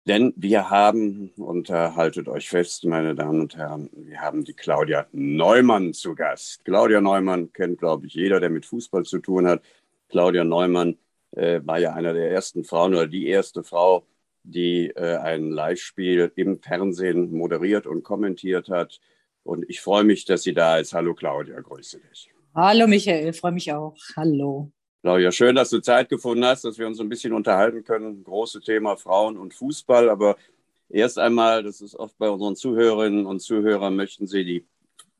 Denn 0.06 0.32
wir 0.36 0.70
haben, 0.70 1.32
und 1.36 1.68
haltet 1.68 2.28
euch 2.28 2.48
fest, 2.48 2.86
meine 2.86 3.14
Damen 3.14 3.42
und 3.42 3.58
Herren, 3.58 3.90
wir 3.92 4.22
haben 4.22 4.44
die 4.44 4.54
Claudia 4.54 5.06
Neumann 5.12 5.92
zu 5.92 6.14
Gast. 6.14 6.64
Claudia 6.64 7.02
Neumann 7.02 7.52
kennt, 7.52 7.78
glaube 7.78 8.06
ich, 8.06 8.14
jeder, 8.14 8.40
der 8.40 8.48
mit 8.48 8.64
Fußball 8.64 9.04
zu 9.04 9.18
tun 9.18 9.46
hat. 9.46 9.62
Claudia 10.08 10.44
Neumann 10.44 10.92
äh, 10.92 10.96
war 11.32 11.78
ja 11.78 11.94
einer 11.94 12.12
der 12.12 12.30
ersten 12.30 12.64
Frauen 12.64 12.94
oder 12.94 13.06
die 13.06 13.26
erste 13.26 13.64
Frau, 13.64 14.06
die 14.44 14.90
äh, 14.90 15.16
ein 15.16 15.50
Live-Spiel 15.50 16.32
im 16.36 16.60
Fernsehen 16.60 17.32
moderiert 17.32 17.86
und 17.86 18.02
kommentiert 18.02 18.68
hat. 18.68 19.00
Und 19.44 19.68
ich 19.68 19.80
freue 19.80 20.04
mich, 20.04 20.24
dass 20.24 20.42
sie 20.42 20.54
da 20.54 20.78
ist. 20.78 20.92
Hallo 20.92 21.14
Claudia, 21.14 21.60
grüße 21.60 22.00
dich. 22.00 22.30
Hallo 22.54 22.86
Michael, 22.86 23.32
freue 23.32 23.52
mich 23.52 23.72
auch. 23.72 23.96
Hallo. 24.16 24.70
Claudia, 25.02 25.32
schön, 25.32 25.56
dass 25.56 25.70
du 25.70 25.80
Zeit 25.80 26.08
gefunden 26.08 26.44
hast, 26.44 26.64
dass 26.64 26.78
wir 26.78 26.86
uns 26.86 27.00
ein 27.00 27.08
bisschen 27.08 27.32
unterhalten 27.32 27.82
können. 27.82 28.22
Große 28.22 28.60
Thema 28.60 28.96
Frauen 28.96 29.36
und 29.36 29.52
Fußball. 29.54 30.08
Aber 30.08 30.36
erst 30.88 31.18
einmal, 31.18 31.62
das 31.64 31.80
ist 31.80 31.96
oft 31.96 32.16
bei 32.18 32.28
unseren 32.28 32.54
Zuhörerinnen 32.54 33.26
und 33.26 33.40
Zuhörern, 33.40 33.96
möchten 33.96 34.26
sie 34.26 34.44
die 34.44 34.66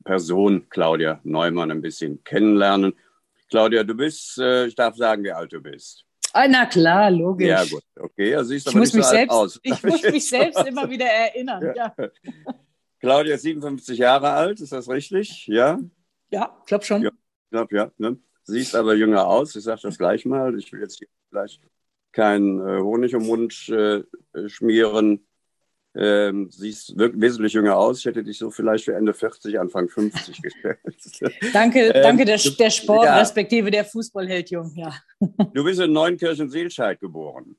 Person 0.05 0.69
Claudia 0.69 1.21
Neumann 1.25 1.71
ein 1.71 1.81
bisschen 1.81 2.23
kennenlernen. 2.23 2.95
Claudia, 3.53 3.85
du 3.85 3.95
bist, 3.95 4.39
äh, 4.39 4.65
ich 4.65 4.75
darf 4.75 4.97
sagen, 4.97 5.23
wie 5.25 5.31
alt 5.31 5.53
du 5.53 5.61
bist. 5.61 6.07
Ah, 6.33 6.49
na 6.49 6.65
klar, 6.65 7.11
logisch. 7.11 7.49
Ja, 7.49 7.63
gut, 7.67 7.83
okay. 8.01 8.35
Also 8.35 8.49
siehst 8.49 8.67
ich 8.67 8.75
muss 8.75 8.95
mich 8.95 9.05
so 9.05 9.11
selbst, 9.11 9.31
aus. 9.31 9.61
Ich 9.63 9.83
muss 9.83 10.03
mich 10.03 10.27
selbst 10.27 10.67
immer 10.67 10.89
wieder 10.89 11.05
erinnern. 11.05 11.63
Ja, 11.77 11.95
ja. 11.99 12.09
Claudia 13.01 13.35
ist 13.35 13.43
57 13.43 13.99
Jahre 13.99 14.31
alt, 14.31 14.59
ist 14.59 14.73
das 14.73 14.89
richtig? 14.89 15.47
Ja? 15.49 15.79
Ja, 16.31 16.57
ich 16.61 16.65
glaube 16.67 16.83
schon. 16.87 17.03
Ja, 17.03 17.11
glaub, 17.51 17.71
ja. 17.73 17.93
Ne? 17.99 18.17
Siehst 18.45 18.75
aber 18.75 18.95
jünger 18.95 19.27
aus. 19.27 19.55
Ich 19.55 19.65
sage 19.65 19.83
das 19.83 19.99
gleich 19.99 20.25
mal. 20.25 20.59
Ich 20.59 20.73
will 20.73 20.81
jetzt 20.81 20.97
hier 20.97 21.09
vielleicht 21.29 21.61
keinen 22.13 22.59
äh, 22.67 22.81
Honig 22.81 23.13
im 23.13 23.27
Mund 23.27 23.69
äh, 23.69 24.03
schmieren. 24.47 25.27
Ähm, 25.95 26.49
siehst 26.51 26.95
wesentlich 26.97 27.53
jünger 27.53 27.77
aus. 27.77 27.99
Ich 27.99 28.07
hätte 28.07 28.25
dich 28.25 28.39
so 28.39 28.51
vielleicht 28.51 28.87
für 28.87 28.95
Ende 28.95 29.13
40, 29.13 29.61
Anfang 29.61 29.89
50 29.91 30.41
gestellt. 30.43 30.79
danke, 31.53 31.81
Ähm, 31.89 32.03
danke 32.03 32.25
der, 32.25 32.39
du- 32.39 32.51
der 32.51 32.71
Sport, 32.71 33.05
ja. 33.05 33.19
respektive 33.19 33.71
der 33.71 33.85
Fußball 33.85 34.27
hält 34.27 34.51
jung, 34.51 34.73
ja. 34.75 34.95
Du 35.53 35.65
bist 35.65 35.81
in 35.81 35.93
Neunkirchen-Seelscheid 35.93 36.99
geboren. 36.99 37.57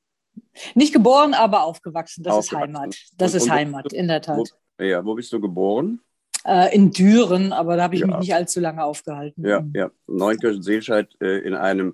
Nicht 0.73 0.93
geboren, 0.93 1.33
aber 1.35 1.63
aufgewachsen. 1.63 2.23
Das 2.23 2.33
Aufgewachsen. 2.33 2.69
ist 2.71 2.77
Heimat. 2.79 2.95
Das 3.17 3.31
Und- 3.33 3.37
ist 3.37 3.43
und- 3.43 3.51
Heimat, 3.51 3.93
in 3.93 4.07
der 4.07 4.21
Wo, 4.27 4.43
Tat. 4.43 4.49
ja, 4.79 5.05
wo 5.05 5.13
bist 5.13 5.31
du 5.31 5.39
geboren? 5.39 5.99
Äh, 6.45 6.75
in 6.75 6.91
Düren, 6.91 7.53
aber 7.53 7.77
da 7.77 7.83
habe 7.83 7.95
ich 7.95 8.01
Ja. 8.01 8.07
mich 8.07 8.17
nicht 8.17 8.33
allzu 8.33 8.59
lange 8.59 8.83
aufgehalten. 8.83 9.47
Ja, 9.47 9.63
ja. 9.75 9.91
Neunkirchen-Seelscheid 10.07 11.15
äh, 11.21 11.37
in 11.39 11.53
einem 11.53 11.91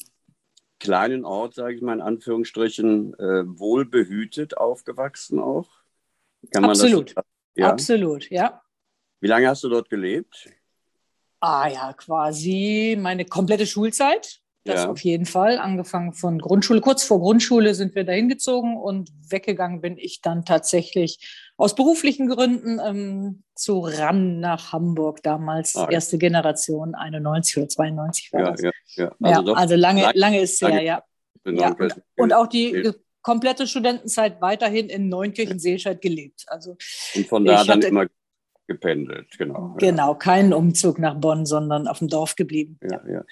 kleinen 0.80 1.26
Ort, 1.26 1.54
sage 1.56 1.76
ich 1.76 1.82
mal 1.82 1.94
in 1.94 2.02
Anführungsstrichen, 2.02 3.14
äh, 3.16 3.44
wohlbehütet 3.46 4.56
aufgewachsen 4.58 5.40
auch. 5.40 5.68
Kann 6.52 6.62
man 6.62 6.72
Absolut. 6.72 7.16
Das, 7.18 7.26
ja. 7.56 7.70
Absolut, 7.70 8.30
ja. 8.30 8.62
Wie 9.20 9.28
lange 9.28 9.48
hast 9.50 9.64
du 9.64 9.70
dort 9.70 9.90
gelebt? 9.90 10.50
Ah 11.42 11.68
ja, 11.68 11.94
quasi 11.94 12.98
meine 13.00 13.26
komplette 13.26 13.66
Schulzeit. 13.66 14.40
Das 14.66 14.84
Ja. 14.84 14.92
auf 14.92 15.00
jeden 15.02 15.26
Fall. 15.26 15.58
Angefangen 15.58 16.14
von 16.14 16.38
Grundschule. 16.40 16.82
Kurz 16.82 17.04
vor 17.04 17.20
Grundschule 17.22 17.74
sind 17.76 17.96
wir 17.96 18.04
dahin 18.04 18.28
gezogen 18.28 18.76
und 18.78 19.10
weggegangen 19.30 19.80
bin 19.80 19.98
ich 19.98 20.22
dann 20.22 20.44
tatsächlich 20.44 21.50
aus 21.56 21.76
beruflichen 21.76 22.28
Gründen 22.28 22.78
ähm, 22.86 23.44
zu 23.56 23.80
RAN 23.80 24.42
nach 24.42 24.74
Hamburg. 24.74 25.24
Damals 25.24 25.76
Ah, 25.78 25.84
ja. 25.86 25.92
erste 25.92 26.18
Generation, 26.18 26.94
91 26.94 27.58
oder 27.58 27.70
92 27.70 28.34
war 28.34 28.40
Ja, 28.42 28.52
das. 28.52 28.62
ja, 28.62 28.72
ja. 28.96 29.12
Ja, 29.20 29.42
doch 29.42 29.56
also 29.56 29.76
lange, 29.76 30.02
lang- 30.02 30.16
lange 30.16 30.42
ist 30.42 30.54
es 30.56 30.62
her, 30.62 30.70
lange 30.70 30.86
ja. 30.86 31.04
ja 31.46 31.52
Neunkirchen 31.70 32.04
Und 32.18 32.34
auch 32.34 32.48
die 32.48 32.92
komplette 33.22 33.68
Studentenzeit 33.68 34.42
weiterhin 34.42 34.90
in 34.90 35.10
Neunkirchen-Seelscheid 35.10 36.02
gelebt. 36.02 36.46
Also 36.48 36.78
Und 37.16 37.28
von 37.28 37.46
da 37.46 37.64
dann 37.64 37.82
immer 37.82 38.08
gependelt, 38.68 39.36
genau. 39.38 39.76
genau, 39.80 40.16
keinen 40.16 40.54
Umzug 40.54 41.00
nach 41.00 41.16
Bonn, 41.16 41.46
sondern 41.46 41.88
auf 41.88 42.00
dem 42.00 42.08
Dorf 42.08 42.36
geblieben. 42.36 42.80
Ja, 42.84 43.02
ja. 43.12 43.24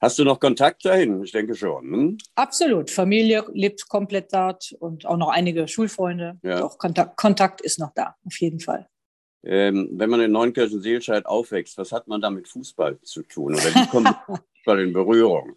Hast 0.00 0.18
du 0.18 0.24
noch 0.24 0.38
Kontakt 0.38 0.84
dahin? 0.84 1.22
Ich 1.22 1.32
denke 1.32 1.54
schon. 1.54 1.84
Hm? 1.84 2.18
Absolut. 2.34 2.90
Familie 2.90 3.44
lebt 3.54 3.88
komplett 3.88 4.34
dort 4.34 4.74
und 4.78 5.06
auch 5.06 5.16
noch 5.16 5.30
einige 5.30 5.66
Schulfreunde. 5.66 6.38
Ja. 6.42 6.62
Auch 6.62 6.76
Kontakt, 6.76 7.16
Kontakt 7.16 7.60
ist 7.62 7.78
noch 7.78 7.92
da, 7.94 8.14
auf 8.26 8.38
jeden 8.38 8.60
Fall. 8.60 8.86
Ähm, 9.44 9.90
wenn 9.92 10.10
man 10.10 10.20
in 10.20 10.32
Neunkirchen-Seelscheid 10.32 11.24
aufwächst, 11.24 11.78
was 11.78 11.92
hat 11.92 12.08
man 12.08 12.20
da 12.20 12.30
mit 12.30 12.48
Fußball 12.48 13.00
zu 13.02 13.22
tun? 13.22 13.54
Oder 13.54 13.74
wie 13.74 13.86
kommt 13.88 14.08
Fußball 14.26 14.80
in 14.80 14.92
Berührung? 14.92 15.56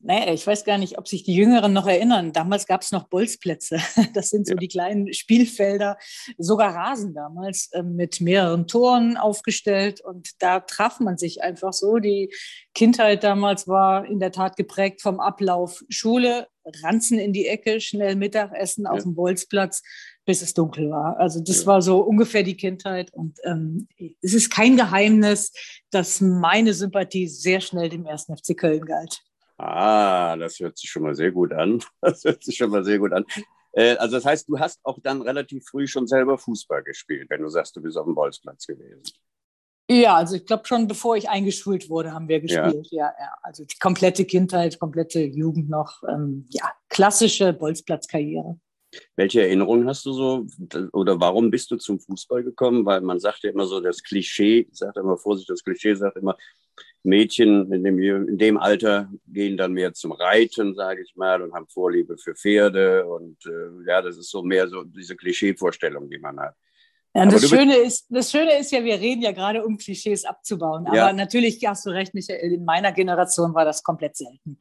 Naja, 0.00 0.32
ich 0.32 0.46
weiß 0.46 0.64
gar 0.64 0.78
nicht, 0.78 0.96
ob 0.96 1.08
sich 1.08 1.24
die 1.24 1.34
Jüngeren 1.34 1.72
noch 1.72 1.86
erinnern. 1.88 2.32
Damals 2.32 2.66
gab 2.66 2.82
es 2.82 2.92
noch 2.92 3.08
Bolzplätze. 3.08 3.78
Das 4.14 4.30
sind 4.30 4.46
so 4.46 4.52
Ja. 4.54 4.58
die 4.58 4.68
kleinen 4.68 5.12
Spielfelder, 5.12 5.98
sogar 6.38 6.72
Rasen 6.74 7.14
damals, 7.14 7.68
äh, 7.72 7.82
mit 7.82 8.20
mehreren 8.20 8.68
Toren 8.68 9.16
aufgestellt. 9.16 10.00
Und 10.00 10.30
da 10.40 10.60
traf 10.60 11.00
man 11.00 11.18
sich 11.18 11.42
einfach 11.42 11.72
so. 11.72 11.96
Die 11.98 12.32
Kindheit 12.74 13.24
damals 13.24 13.66
war 13.66 14.06
in 14.06 14.20
der 14.20 14.30
Tat 14.30 14.56
geprägt 14.56 15.02
vom 15.02 15.18
Ablauf 15.18 15.82
Schule, 15.88 16.46
Ranzen 16.84 17.18
in 17.18 17.32
die 17.32 17.46
Ecke, 17.48 17.80
schnell 17.80 18.14
Mittagessen 18.14 18.86
auf 18.86 18.98
Ja. 18.98 19.02
dem 19.02 19.14
Bolzplatz, 19.16 19.82
bis 20.24 20.42
es 20.42 20.54
dunkel 20.54 20.90
war. 20.90 21.16
Also 21.18 21.40
das 21.40 21.62
Ja. 21.62 21.66
war 21.66 21.82
so 21.82 21.98
ungefähr 22.00 22.44
die 22.44 22.56
Kindheit. 22.56 23.12
Und 23.12 23.38
ähm, 23.42 23.88
es 24.22 24.32
ist 24.34 24.50
kein 24.50 24.76
Geheimnis, 24.76 25.52
dass 25.90 26.20
meine 26.20 26.72
Sympathie 26.72 27.26
sehr 27.26 27.60
schnell 27.60 27.88
dem 27.88 28.06
ersten 28.06 28.36
FC 28.36 28.54
Köln 28.56 28.84
galt. 28.84 29.22
Ah, 29.58 30.36
das 30.36 30.60
hört 30.60 30.78
sich 30.78 30.88
schon 30.88 31.02
mal 31.02 31.14
sehr 31.14 31.32
gut 31.32 31.52
an. 31.52 31.82
Das 32.00 32.24
hört 32.24 32.42
sich 32.44 32.56
schon 32.56 32.70
mal 32.70 32.84
sehr 32.84 32.98
gut 32.98 33.12
an. 33.12 33.24
Äh, 33.72 33.96
also 33.96 34.16
das 34.16 34.24
heißt, 34.24 34.48
du 34.48 34.58
hast 34.58 34.80
auch 34.84 34.98
dann 35.02 35.20
relativ 35.20 35.66
früh 35.66 35.86
schon 35.86 36.06
selber 36.06 36.38
Fußball 36.38 36.82
gespielt, 36.84 37.28
wenn 37.30 37.42
du 37.42 37.48
sagst, 37.48 37.76
du 37.76 37.82
bist 37.82 37.96
auf 37.98 38.06
dem 38.06 38.14
Bolzplatz 38.14 38.66
gewesen. 38.66 39.02
Ja, 39.90 40.16
also 40.16 40.36
ich 40.36 40.44
glaube 40.46 40.66
schon, 40.66 40.86
bevor 40.86 41.16
ich 41.16 41.28
eingeschult 41.28 41.88
wurde, 41.88 42.12
haben 42.12 42.28
wir 42.28 42.38
Ja. 42.44 42.70
gespielt. 42.70 42.88
Ja, 42.90 43.06
ja. 43.18 43.32
Also 43.42 43.64
die 43.64 43.78
komplette 43.78 44.24
Kindheit, 44.26 44.78
komplette 44.78 45.20
Jugend 45.20 45.68
noch. 45.70 46.02
Ähm, 46.08 46.46
ja, 46.50 46.70
klassische 46.88 47.52
Bolzplatzkarriere. 47.52 48.60
Welche 49.16 49.42
Erinnerungen 49.42 49.86
hast 49.88 50.06
du 50.06 50.12
so 50.12 50.46
oder 50.92 51.20
warum 51.20 51.50
bist 51.50 51.70
du 51.70 51.76
zum 51.76 52.00
Fußball 52.00 52.42
gekommen? 52.42 52.86
Weil 52.86 53.00
man 53.02 53.18
sagt 53.18 53.42
ja 53.42 53.50
immer 53.50 53.66
so, 53.66 53.80
das 53.80 54.02
Klischee, 54.02 54.68
sage 54.72 55.00
immer 55.00 55.18
Vorsicht, 55.18 55.50
das 55.50 55.62
Klischee 55.64 55.94
sagt 55.94 56.16
immer, 56.16 56.36
Mädchen 57.02 57.72
in 57.72 57.84
dem, 57.84 57.98
in 57.98 58.38
dem 58.38 58.58
Alter 58.58 59.10
gehen 59.26 59.56
dann 59.56 59.72
mehr 59.72 59.92
zum 59.94 60.12
Reiten, 60.12 60.74
sage 60.74 61.02
ich 61.02 61.14
mal, 61.16 61.42
und 61.42 61.52
haben 61.54 61.66
Vorliebe 61.68 62.18
für 62.18 62.34
Pferde. 62.34 63.06
Und 63.06 63.38
äh, 63.46 63.86
ja, 63.86 64.02
das 64.02 64.16
ist 64.16 64.30
so 64.30 64.42
mehr 64.42 64.68
so 64.68 64.84
diese 64.84 65.16
Klischeevorstellung, 65.16 66.10
die 66.10 66.18
man 66.18 66.38
hat. 66.38 66.54
Ja, 67.18 67.26
das 67.26 67.48
Schöne, 67.48 67.76
ist, 67.76 68.06
das 68.08 68.30
Schöne 68.30 68.58
ist 68.58 68.70
ja, 68.72 68.84
wir 68.84 69.00
reden 69.00 69.22
ja 69.22 69.32
gerade, 69.32 69.64
um 69.64 69.76
Klischees 69.76 70.24
abzubauen. 70.24 70.86
Aber 70.86 70.96
Ja. 70.96 71.12
natürlich 71.12 71.60
hast 71.66 71.84
du 71.86 71.90
recht, 71.90 72.14
Michael, 72.14 72.52
in 72.52 72.64
meiner 72.64 72.92
Generation 72.92 73.54
war 73.54 73.64
das 73.64 73.82
komplett 73.82 74.16
selten. 74.16 74.58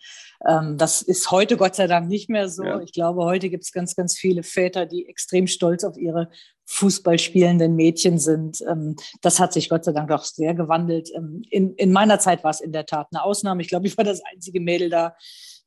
Ähm, 0.47 0.77
das 0.77 1.01
ist 1.01 1.31
heute 1.31 1.57
Gott 1.57 1.75
sei 1.75 1.87
Dank 1.87 2.07
nicht 2.07 2.29
mehr 2.29 2.49
so. 2.49 2.63
Ja. 2.63 2.81
Ich 2.81 2.91
glaube, 2.91 3.23
heute 3.23 3.49
gibt 3.49 3.63
es 3.63 3.71
ganz, 3.71 3.95
ganz 3.95 4.17
viele 4.17 4.43
Väter, 4.43 4.85
die 4.85 5.07
extrem 5.07 5.47
stolz 5.47 5.83
auf 5.83 5.97
ihre 5.97 6.29
Fußball 6.65 7.17
spielenden 7.17 7.75
Mädchen 7.75 8.19
sind. 8.19 8.61
Ähm, 8.69 8.95
das 9.21 9.39
hat 9.39 9.53
sich 9.53 9.69
Gott 9.69 9.85
sei 9.85 9.93
Dank 9.93 10.11
auch 10.11 10.23
sehr 10.23 10.53
gewandelt. 10.53 11.09
Ähm, 11.15 11.43
in, 11.49 11.73
in 11.75 11.91
meiner 11.91 12.19
Zeit 12.19 12.43
war 12.43 12.51
es 12.51 12.59
in 12.59 12.73
der 12.73 12.85
Tat 12.85 13.07
eine 13.11 13.23
Ausnahme. 13.23 13.61
Ich 13.61 13.69
glaube, 13.69 13.87
ich 13.87 13.97
war 13.97 14.03
das 14.03 14.21
einzige 14.31 14.59
Mädel 14.59 14.89
da, 14.89 15.15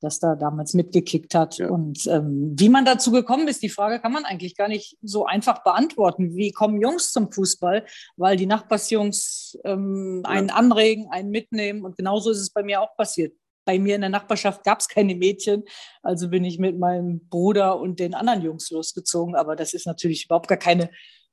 das 0.00 0.18
da 0.18 0.34
damals 0.34 0.74
mitgekickt 0.74 1.34
hat. 1.34 1.58
Ja. 1.58 1.68
Und 1.68 2.06
ähm, 2.06 2.54
wie 2.58 2.68
man 2.68 2.84
dazu 2.84 3.12
gekommen 3.12 3.48
ist, 3.48 3.62
die 3.62 3.68
Frage 3.68 4.00
kann 4.00 4.12
man 4.12 4.24
eigentlich 4.24 4.56
gar 4.56 4.68
nicht 4.68 4.98
so 5.02 5.26
einfach 5.26 5.62
beantworten. 5.62 6.34
Wie 6.34 6.52
kommen 6.52 6.80
Jungs 6.80 7.12
zum 7.12 7.30
Fußball? 7.30 7.84
Weil 8.16 8.36
die 8.36 8.46
Nachbarsjungs 8.46 9.58
ähm, 9.64 10.22
Ja. 10.24 10.30
einen 10.30 10.50
anregen, 10.50 11.08
einen 11.10 11.30
mitnehmen. 11.30 11.84
Und 11.84 11.96
genauso 11.96 12.30
ist 12.30 12.40
es 12.40 12.50
bei 12.50 12.62
mir 12.62 12.80
auch 12.80 12.96
passiert. 12.96 13.34
Bei 13.66 13.78
mir 13.78 13.94
in 13.94 14.00
der 14.00 14.10
Nachbarschaft 14.10 14.64
gab 14.64 14.80
es 14.80 14.88
keine 14.88 15.14
Mädchen, 15.14 15.64
also 16.02 16.30
bin 16.30 16.44
ich 16.44 16.58
mit 16.58 16.78
meinem 16.78 17.28
Bruder 17.28 17.78
und 17.78 18.00
den 18.00 18.14
anderen 18.14 18.42
Jungs 18.42 18.70
losgezogen. 18.70 19.36
Aber 19.36 19.54
das 19.54 19.74
ist 19.74 19.86
natürlich 19.86 20.24
überhaupt 20.24 20.48
gar 20.48 20.58
keine 20.58 20.90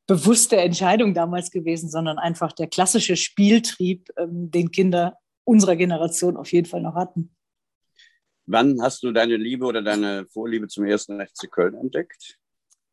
bewusste 0.08 0.58
Entscheidung 0.58 1.14
damals 1.14 1.52
gewesen, 1.52 1.90
sondern 1.90 2.18
einfach 2.18 2.52
der 2.52 2.68
klassische 2.68 3.16
Spieltrieb, 3.16 4.10
ähm, 4.18 4.52
den 4.52 4.72
Kinder 4.72 5.18
unserer 5.46 5.76
Generation 5.78 6.36
auf 6.38 6.52
jeden 6.52 6.68
Fall 6.68 6.82
noch 6.82 6.96
hatten. 6.96 7.34
Wann 8.48 8.82
hast 8.82 9.04
du 9.04 9.12
deine 9.12 9.36
Liebe 9.36 9.66
oder 9.66 9.82
deine 9.82 10.26
Vorliebe 10.28 10.68
zum 10.68 10.86
ersten 10.86 11.20
FC 11.20 11.52
Köln 11.52 11.76
entdeckt? 11.76 12.38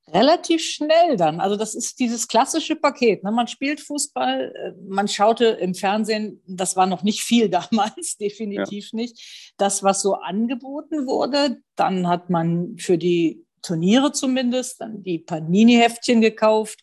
Relativ 0.09 0.63
schnell 0.63 1.17
dann. 1.17 1.41
Also 1.41 1.57
das 1.57 1.75
ist 1.75 1.99
dieses 1.99 2.29
klassische 2.29 2.77
Paket. 2.77 3.25
Ne? 3.25 3.31
Man 3.31 3.47
spielt 3.47 3.81
Fußball, 3.81 4.53
äh, 4.55 4.73
man 4.87 5.09
schaute 5.09 5.47
im 5.47 5.75
Fernsehen, 5.75 6.43
das 6.47 6.77
war 6.77 6.87
noch 6.87 7.03
nicht 7.03 7.23
viel 7.23 7.49
damals, 7.71 8.17
definitiv 8.19 8.93
nicht. 8.93 9.55
Das, 9.57 9.83
was 9.83 10.03
so 10.03 10.15
angeboten 10.15 11.07
wurde, 11.07 11.63
dann 11.77 12.09
hat 12.09 12.31
man 12.31 12.77
für 12.77 12.99
die 12.99 13.47
Turniere 13.63 14.13
zumindest 14.13 14.81
dann 14.81 15.03
die 15.03 15.21
Panini-Heftchen 15.21 16.21
gekauft. 16.21 16.81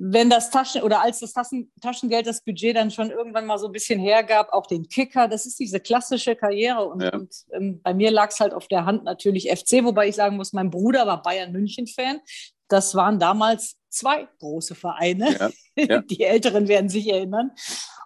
Wenn 0.00 0.30
das 0.30 0.50
Taschen 0.50 0.82
oder 0.82 1.02
als 1.02 1.18
das 1.18 1.32
Taschen, 1.32 1.72
Taschengeld 1.80 2.26
das 2.26 2.42
Budget 2.44 2.76
dann 2.76 2.90
schon 2.92 3.10
irgendwann 3.10 3.46
mal 3.46 3.58
so 3.58 3.66
ein 3.66 3.72
bisschen 3.72 3.98
hergab, 3.98 4.52
auch 4.52 4.66
den 4.66 4.88
Kicker, 4.88 5.26
das 5.26 5.44
ist 5.44 5.58
diese 5.58 5.80
klassische 5.80 6.36
Karriere. 6.36 6.86
Und, 6.86 7.02
Ja. 7.02 7.14
und 7.14 7.34
ähm, 7.52 7.80
bei 7.82 7.92
mir 7.94 8.12
lag 8.12 8.30
es 8.30 8.38
halt 8.38 8.54
auf 8.54 8.68
der 8.68 8.84
Hand 8.84 9.02
natürlich 9.04 9.50
FC, 9.50 9.84
wobei 9.84 10.08
ich 10.08 10.14
sagen 10.14 10.36
muss, 10.36 10.52
mein 10.52 10.70
Bruder 10.70 11.06
war 11.06 11.20
Bayern 11.20 11.50
München-Fan. 11.50 12.20
Das 12.68 12.94
waren 12.94 13.18
damals 13.18 13.76
zwei 13.88 14.28
große 14.38 14.74
Vereine. 14.76 15.36
Ja, 15.76 15.84
ja. 15.84 16.00
Die 16.08 16.22
Älteren 16.22 16.68
werden 16.68 16.88
sich 16.88 17.08
erinnern. 17.08 17.50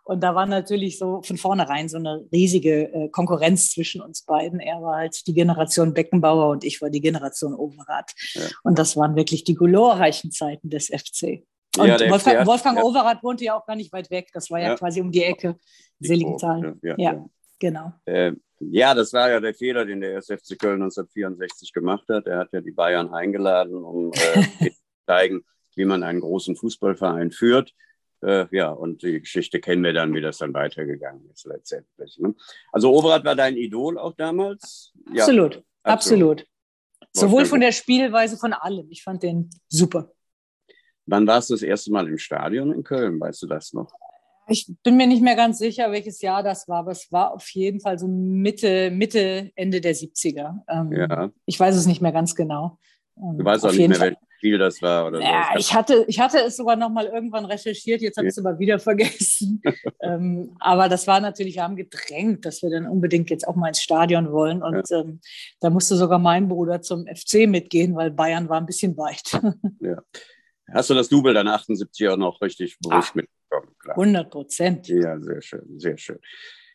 Und 0.05 0.21
da 0.21 0.35
war 0.35 0.47
natürlich 0.47 0.99
so 0.99 1.23
von 1.23 1.37
vornherein 1.37 1.89
so 1.89 1.97
eine 1.97 2.27
riesige 2.33 2.93
äh, 2.93 3.09
Konkurrenz 3.11 3.71
zwischen 3.71 4.01
uns 4.01 4.23
beiden. 4.23 4.59
Er 4.59 4.83
war 4.83 4.97
halt 4.97 5.27
die 5.29 5.35
Generation 5.35 5.95
Beckenbauer 5.95 6.49
und 6.49 6.65
ich 6.65 6.81
war 6.83 6.91
die 6.91 7.01
Generation 7.01 7.55
Overath. 7.55 8.13
Und 8.65 8.79
das 8.81 8.97
waren 8.97 9.15
wirklich 9.15 9.45
die 9.45 9.55
glorreichen 9.55 10.33
Zeiten 10.33 10.71
des 10.71 10.87
FC. 10.87 11.45
Und 11.79 11.87
Ja, 11.87 11.99
Wolfgang, 12.11 12.47
Wolfgang 12.47 12.79
ja. 12.79 12.85
Overath 12.85 13.23
wohnte 13.23 13.45
ja 13.45 13.57
auch 13.59 13.65
gar 13.67 13.77
nicht 13.77 13.93
weit 13.93 14.11
weg. 14.11 14.29
Das 14.33 14.51
war 14.51 14.61
ja, 14.61 14.69
Ja. 14.69 14.75
quasi 14.77 15.01
um 15.01 15.11
die 15.11 15.23
Ecke. 15.23 15.57
Seligenthal. 16.01 16.77
Ja, 16.83 17.25
genau. 17.59 17.93
Äh, 18.05 18.33
ja, 18.61 18.95
das 18.95 19.13
war 19.13 19.31
ja 19.31 19.41
der 19.41 19.55
Fehler, 19.55 19.85
den 19.85 20.01
der 20.01 20.17
SFC 20.17 20.57
Köln 20.59 20.83
1964 20.83 21.73
gemacht 21.73 22.09
hat. 22.09 22.27
Er 22.27 22.39
hat 22.39 22.53
ja 22.53 22.61
die 22.61 22.73
Bayern 22.73 23.13
eingeladen, 23.13 23.75
um 23.77 24.13
äh, 24.13 24.43
zu 24.71 24.77
zeigen, 25.07 25.45
wie 25.75 25.85
man 25.85 26.03
einen 26.03 26.21
großen 26.21 26.57
Fußballverein 26.57 27.31
führt. 27.31 27.73
Äh, 28.21 28.47
ja, 28.53 28.71
und 28.71 29.03
die 29.03 29.21
Geschichte 29.21 29.59
kennen 29.61 29.83
wir 29.83 29.93
dann, 29.93 30.15
wie 30.15 30.21
das 30.21 30.39
dann 30.39 30.55
weitergegangen 30.55 31.29
ist 31.33 31.45
letztendlich. 31.47 32.19
Ne? 32.19 32.35
Also 32.71 32.93
Overath 32.93 33.25
war 33.25 33.35
dein 33.35 33.57
Idol 33.57 33.99
auch 33.99 34.13
damals? 34.15 34.93
Ja, 35.13 35.25
Absolut. 35.25 35.63
absolut. 35.83 36.47
Sowohl 37.13 37.47
von 37.47 37.61
der 37.61 37.73
Spielweise, 37.73 38.37
von 38.37 38.53
allem. 38.53 38.87
Ich 38.91 39.03
fand 39.03 39.23
den 39.23 39.51
super. 39.69 40.13
Wann 41.07 41.27
warst 41.27 41.51
du 41.51 41.55
das 41.55 41.62
erste 41.62 41.91
Mal 41.91 42.09
im 42.09 42.19
Stadion 42.19 42.73
in 42.73 42.83
Köln? 42.83 43.21
Weißt 43.21 43.43
du 43.43 43.47
das 43.47 43.73
noch? 43.73 43.93
Ich 44.49 44.69
bin 44.83 44.97
mir 44.97 45.07
nicht 45.07 45.23
mehr 45.23 45.37
ganz 45.37 45.59
sicher, 45.59 45.91
welches 45.93 46.21
Jahr 46.21 46.43
das 46.43 46.69
war, 46.69 46.81
aber 46.81 46.91
es 46.91 47.11
war 47.12 47.33
auf 47.33 47.49
jeden 47.51 47.81
Fall 47.81 47.99
so 47.99 48.09
Mitte, 48.09 48.91
Mitte, 48.91 49.51
Ende 49.55 49.81
der 49.81 49.95
70er. 49.95 50.59
Ähm, 50.69 50.93
ja. 50.93 51.31
Ich 51.47 51.59
weiß 51.59 51.77
es 51.77 51.87
nicht 51.87 52.03
mehr 52.03 52.12
ganz 52.12 52.35
genau. 52.35 52.79
Ähm, 53.17 53.38
du 53.38 53.45
weißt 53.45 53.65
auch 53.65 53.73
nicht 53.73 53.88
mehr, 53.88 54.01
welches 54.01 54.19
Spiel 54.38 54.59
das 54.59 54.83
war 54.83 55.07
oder 55.07 55.21
ja, 55.21 55.51
so. 55.53 55.59
Ich 55.61 55.73
hatte, 55.73 56.05
ich 56.09 56.19
hatte 56.19 56.38
es 56.38 56.57
sogar 56.57 56.75
noch 56.75 56.91
mal 56.91 57.07
irgendwann 57.07 57.45
recherchiert, 57.45 58.03
jetzt 58.03 58.17
habe 58.17 58.27
ich 58.27 58.33
es 58.33 58.45
aber 58.45 58.59
wieder 58.59 58.81
vergessen. 58.81 59.62
ähm, 60.01 60.57
aber 60.59 60.88
das 60.88 61.07
war 61.07 61.21
natürlich, 61.21 61.55
wir 61.55 61.62
haben 61.62 61.77
gedrängt, 61.77 62.45
dass 62.45 62.62
wir 62.62 62.71
dann 62.71 62.88
unbedingt 62.88 63.31
jetzt 63.31 63.47
auch 63.47 63.55
mal 63.55 63.69
ins 63.69 63.81
Stadion 63.83 64.33
wollen. 64.33 64.62
Und 64.62 64.91
ja. 64.91 65.01
ähm, 65.01 65.21
da 65.61 65.71
musste 65.71 65.95
sogar 65.95 66.19
mein 66.19 66.49
Bruder 66.49 66.83
zum 66.83 67.07
FC 67.07 67.49
mitgehen, 67.49 67.95
weil 67.95 68.11
Bayern 68.11 68.49
war 68.49 68.59
ein 68.59 68.67
bisschen 68.67 68.97
weit. 68.97 69.41
ja. 69.81 70.03
Hast 70.73 70.91
du 70.91 70.95
das 70.95 71.09
Double 71.09 71.35
dann 71.35 71.49
78 71.49 72.09
auch 72.09 72.17
noch 72.17 72.41
richtig 72.41 72.79
bewusst 72.81 73.15
mitbekommen? 73.15 73.75
Klar. 73.79 73.99
100 73.99 74.31
Prozent. 74.31 74.89
Ja, 74.89 75.19
sehr 75.21 75.43
schön, 75.43 75.79
sehr 75.79 75.99
schön. 75.99 76.19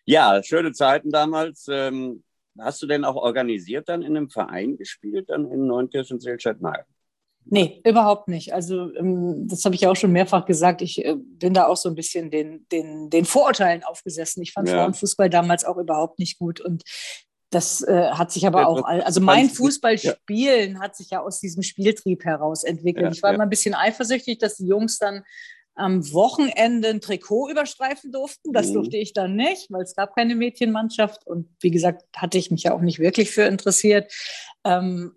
Ja, 0.05 0.41
schöne 0.43 0.71
Zeiten 0.71 1.09
damals. 1.09 1.67
Ähm, 1.69 2.23
hast 2.59 2.81
du 2.81 2.87
denn 2.87 3.05
auch 3.05 3.15
organisiert 3.15 3.89
dann 3.89 4.01
in 4.01 4.15
einem 4.15 4.29
Verein 4.29 4.77
gespielt, 4.77 5.29
dann 5.29 5.51
in 5.51 5.67
Neunkirchen-Seelstadt? 5.67 6.61
Nein. 6.61 6.83
Nee, 7.49 7.81
überhaupt 7.85 8.27
nicht. 8.27 8.53
Also 8.53 8.93
ähm, 8.95 9.47
das 9.47 9.63
habe 9.63 9.75
ich 9.75 9.81
ja 9.81 9.89
auch 9.89 9.95
schon 9.95 10.11
mehrfach 10.11 10.45
gesagt. 10.45 10.81
Ich 10.81 11.03
äh, 11.03 11.15
bin 11.15 11.53
da 11.53 11.67
auch 11.67 11.77
so 11.77 11.87
ein 11.89 11.95
bisschen 11.95 12.29
den, 12.29 12.67
den, 12.71 13.09
den 13.09 13.25
Vorurteilen 13.25 13.83
aufgesessen. 13.83 14.43
Ich 14.43 14.51
fand 14.51 14.67
ja. 14.67 14.75
Frauenfußball 14.75 15.29
damals 15.29 15.63
auch 15.63 15.77
überhaupt 15.77 16.19
nicht 16.19 16.39
gut. 16.39 16.59
Und 16.59 16.83
das 17.49 17.81
äh, 17.81 18.09
hat 18.11 18.31
sich 18.31 18.45
aber 18.45 18.67
auch, 18.67 18.83
also 18.83 19.21
mein 19.21 19.49
Fußballspielen 19.49 20.73
ja. 20.73 20.79
hat 20.79 20.95
sich 20.95 21.11
ja 21.11 21.21
aus 21.21 21.39
diesem 21.39 21.63
Spieltrieb 21.63 22.25
heraus 22.25 22.63
entwickelt. 22.63 23.05
Ja, 23.05 23.11
ich 23.11 23.23
war 23.23 23.31
ja. 23.31 23.35
immer 23.35 23.43
ein 23.43 23.49
bisschen 23.49 23.73
eifersüchtig, 23.73 24.39
dass 24.39 24.57
die 24.57 24.67
Jungs 24.67 24.97
dann 24.99 25.23
am 25.77 26.11
Wochenende 26.11 26.89
ein 26.89 27.01
Trikot 27.01 27.49
überstreifen 27.49 28.11
durften. 28.11 28.51
Das 28.51 28.69
mhm. 28.69 28.73
durfte 28.73 28.97
ich 28.97 29.13
dann 29.13 29.35
nicht, 29.35 29.71
weil 29.71 29.83
es 29.83 29.95
gab 29.95 30.15
keine 30.15 30.35
Mädchenmannschaft. 30.35 31.25
Und 31.25 31.49
wie 31.61 31.71
gesagt, 31.71 32.03
hatte 32.15 32.37
ich 32.37 32.51
mich 32.51 32.63
ja 32.63 32.73
auch 32.73 32.81
nicht 32.81 32.99
wirklich 32.99 33.31
für 33.31 33.43
interessiert. 33.43 34.11
Ähm, 34.63 35.16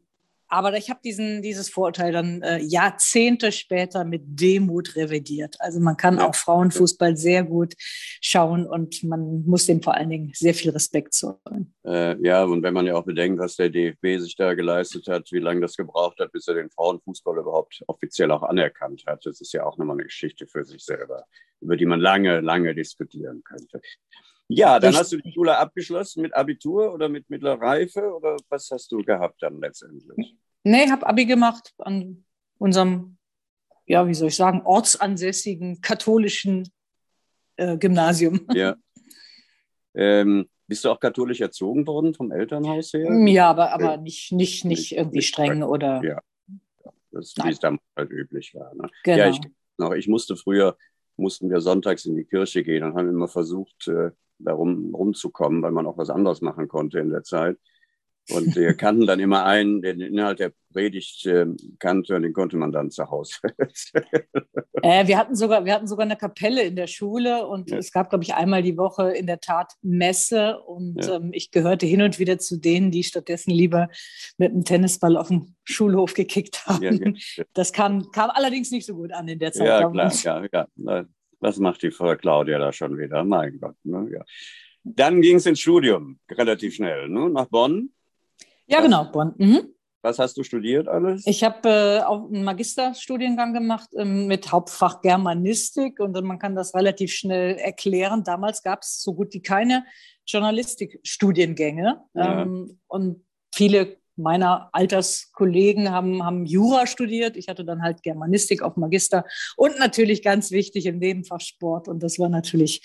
aber 0.50 0.76
ich 0.76 0.90
habe 0.90 1.00
diesen, 1.04 1.42
dieses 1.42 1.70
Vorurteil 1.70 2.12
dann 2.12 2.42
äh, 2.42 2.58
Jahrzehnte 2.58 3.52
später 3.52 4.04
mit 4.04 4.22
Demut 4.26 4.96
revidiert. 4.96 5.56
Also 5.60 5.80
man 5.80 5.96
kann 5.96 6.18
auch 6.18 6.34
Frauenfußball 6.34 7.16
sehr 7.16 7.44
gut 7.44 7.74
schauen 8.20 8.66
und 8.66 9.02
man 9.04 9.44
muss 9.46 9.66
dem 9.66 9.82
vor 9.82 9.94
allen 9.94 10.10
Dingen 10.10 10.32
sehr 10.34 10.54
viel 10.54 10.72
Respekt 10.72 11.14
zollen. 11.14 11.72
Äh, 11.84 12.20
ja, 12.26 12.44
und 12.44 12.62
wenn 12.62 12.74
man 12.74 12.86
ja 12.86 12.96
auch 12.96 13.04
bedenkt, 13.04 13.38
was 13.38 13.56
der 13.56 13.70
DFB 13.70 14.18
sich 14.18 14.34
da 14.36 14.54
geleistet 14.54 15.06
hat, 15.08 15.30
wie 15.30 15.38
lange 15.38 15.60
das 15.60 15.76
gebraucht 15.76 16.18
hat, 16.18 16.32
bis 16.32 16.48
er 16.48 16.54
den 16.54 16.70
Frauenfußball 16.70 17.38
überhaupt 17.38 17.82
offiziell 17.86 18.30
auch 18.32 18.42
anerkannt 18.42 19.04
hat, 19.06 19.24
das 19.24 19.40
ist 19.40 19.52
ja 19.52 19.64
auch 19.64 19.78
nochmal 19.78 19.96
eine 19.96 20.04
Geschichte 20.04 20.46
für 20.46 20.64
sich 20.64 20.84
selber, 20.84 21.24
über 21.60 21.76
die 21.76 21.86
man 21.86 22.00
lange, 22.00 22.40
lange 22.40 22.74
diskutieren 22.74 23.42
könnte. 23.44 23.80
Ja, 24.52 24.80
dann 24.80 24.96
hast 24.96 25.12
du 25.12 25.18
die 25.18 25.32
Schule 25.32 25.56
abgeschlossen 25.56 26.22
mit 26.22 26.34
Abitur 26.34 26.92
oder 26.92 27.08
mit 27.08 27.30
mittlerer 27.30 27.60
Reife 27.60 28.12
oder 28.12 28.36
was 28.48 28.68
hast 28.70 28.90
du 28.90 28.98
gehabt 28.98 29.40
dann 29.42 29.60
letztendlich? 29.60 30.36
Nee, 30.64 30.84
ich 30.84 30.90
habe 30.90 31.06
Abi 31.06 31.24
gemacht 31.24 31.72
an 31.78 32.24
unserem, 32.58 33.16
ja, 33.86 34.06
wie 34.08 34.14
soll 34.14 34.28
ich 34.28 34.36
sagen, 34.36 34.62
ortsansässigen 34.64 35.80
katholischen 35.80 36.68
äh, 37.56 37.78
Gymnasium. 37.78 38.40
Ja. 38.54 38.76
Ähm, 39.94 40.48
bist 40.66 40.84
du 40.84 40.90
auch 40.90 41.00
katholisch 41.00 41.40
erzogen 41.40 41.86
worden 41.86 42.14
vom 42.14 42.30
Elternhaus 42.30 42.92
her? 42.92 43.08
Ja, 43.26 43.50
aber, 43.50 43.72
aber 43.72 43.96
nicht, 43.96 44.30
nicht, 44.32 44.64
nicht 44.64 44.92
irgendwie 44.92 45.18
nicht 45.18 45.28
streng 45.28 45.64
oder. 45.64 46.00
Ja, 46.04 46.20
das, 47.10 47.34
wie 47.42 47.50
es 47.50 47.58
damals 47.58 47.82
halt 47.96 48.10
üblich 48.10 48.54
war. 48.54 48.72
Ne? 48.74 48.88
Genau. 49.02 49.18
Ja, 49.18 49.28
ich, 49.28 49.40
noch, 49.78 49.92
ich 49.94 50.06
musste 50.06 50.36
früher, 50.36 50.76
mussten 51.16 51.50
wir 51.50 51.60
sonntags 51.60 52.04
in 52.04 52.16
die 52.16 52.24
Kirche 52.24 52.62
gehen 52.62 52.84
und 52.84 52.94
haben 52.94 53.08
immer 53.08 53.26
versucht, 53.26 53.88
äh, 53.88 54.10
darum 54.44 54.94
rumzukommen, 54.94 55.62
weil 55.62 55.72
man 55.72 55.86
auch 55.86 55.98
was 55.98 56.10
anderes 56.10 56.40
machen 56.40 56.68
konnte 56.68 56.98
in 56.98 57.10
der 57.10 57.22
Zeit. 57.22 57.56
Und 58.32 58.54
wir 58.54 58.74
kannten 58.74 59.06
dann 59.06 59.20
immer 59.20 59.44
einen, 59.44 59.82
der 59.82 59.94
den 59.94 60.12
Inhalt 60.12 60.38
der 60.38 60.52
Predigt 60.72 61.26
äh, 61.26 61.46
kannte 61.78 62.14
und 62.14 62.22
den 62.22 62.32
konnte 62.32 62.56
man 62.56 62.70
dann 62.70 62.90
zu 62.90 63.10
Hause. 63.10 63.36
äh, 64.82 65.06
wir, 65.06 65.18
hatten 65.18 65.34
sogar, 65.34 65.64
wir 65.64 65.74
hatten 65.74 65.88
sogar 65.88 66.04
eine 66.04 66.16
Kapelle 66.16 66.62
in 66.62 66.76
der 66.76 66.86
Schule 66.86 67.46
und 67.46 67.70
ja. 67.70 67.78
es 67.78 67.90
gab, 67.90 68.10
glaube 68.10 68.22
ich, 68.22 68.34
einmal 68.34 68.62
die 68.62 68.76
Woche 68.76 69.10
in 69.10 69.26
der 69.26 69.40
Tat 69.40 69.72
Messe 69.82 70.60
und 70.60 71.04
ja. 71.04 71.16
ähm, 71.16 71.30
ich 71.32 71.50
gehörte 71.50 71.86
hin 71.86 72.02
und 72.02 72.18
wieder 72.20 72.38
zu 72.38 72.56
denen, 72.58 72.92
die 72.92 73.02
stattdessen 73.02 73.50
lieber 73.50 73.88
mit 74.38 74.52
einem 74.52 74.64
Tennisball 74.64 75.16
auf 75.16 75.28
dem 75.28 75.56
Schulhof 75.64 76.14
gekickt 76.14 76.66
haben. 76.66 77.14
Ja, 77.36 77.44
das 77.52 77.72
kam, 77.72 78.10
kam 78.12 78.30
allerdings 78.30 78.70
nicht 78.70 78.86
so 78.86 78.94
gut 78.94 79.12
an 79.12 79.26
in 79.26 79.40
der 79.40 79.52
Zeit. 79.52 79.66
Ja, 79.66 79.90
klar, 79.90 80.12
ja, 80.52 80.66
ja. 80.76 81.04
Was 81.40 81.58
macht 81.58 81.82
die 81.82 81.90
Frau 81.90 82.14
Claudia 82.16 82.58
da 82.58 82.72
schon 82.72 82.98
wieder? 82.98 83.24
Mein 83.24 83.58
Gott. 83.58 83.76
Ne? 83.82 84.08
Ja. 84.12 84.24
Dann 84.84 85.20
ging 85.20 85.36
es 85.36 85.46
ins 85.46 85.60
Studium, 85.60 86.18
relativ 86.30 86.74
schnell, 86.74 87.08
ne? 87.08 87.30
nach 87.30 87.46
Bonn. 87.46 87.90
Ja, 88.66 88.80
genau, 88.80 89.04
Bonn. 89.10 89.34
Mhm. 89.36 89.74
Was 90.02 90.18
hast 90.18 90.38
du 90.38 90.42
studiert 90.42 90.88
alles? 90.88 91.26
Ich 91.26 91.44
habe 91.44 91.68
äh, 91.68 92.00
auch 92.02 92.30
einen 92.30 92.42
Magisterstudiengang 92.42 93.52
gemacht 93.52 93.90
ähm, 93.96 94.26
mit 94.26 94.50
Hauptfach 94.50 95.02
Germanistik 95.02 96.00
und 96.00 96.18
man 96.24 96.38
kann 96.38 96.54
das 96.54 96.74
relativ 96.74 97.12
schnell 97.12 97.56
erklären. 97.56 98.24
Damals 98.24 98.62
gab 98.62 98.80
es 98.82 99.02
so 99.02 99.12
gut 99.12 99.34
wie 99.34 99.42
keine 99.42 99.84
Journalistikstudiengänge 100.26 102.00
ja. 102.14 102.42
ähm, 102.42 102.78
und 102.86 103.26
viele 103.54 103.99
meiner 104.20 104.68
Alterskollegen 104.72 105.90
haben, 105.90 106.24
haben 106.24 106.46
Jura 106.46 106.86
studiert. 106.86 107.36
Ich 107.36 107.48
hatte 107.48 107.64
dann 107.64 107.82
halt 107.82 108.02
Germanistik 108.02 108.62
auf 108.62 108.76
Magister 108.76 109.24
und 109.56 109.78
natürlich 109.78 110.22
ganz 110.22 110.50
wichtig 110.50 110.86
im 110.86 110.98
Nebenfach 110.98 111.40
Sport. 111.40 111.88
Und 111.88 112.02
das 112.02 112.18
war 112.18 112.28
natürlich 112.28 112.82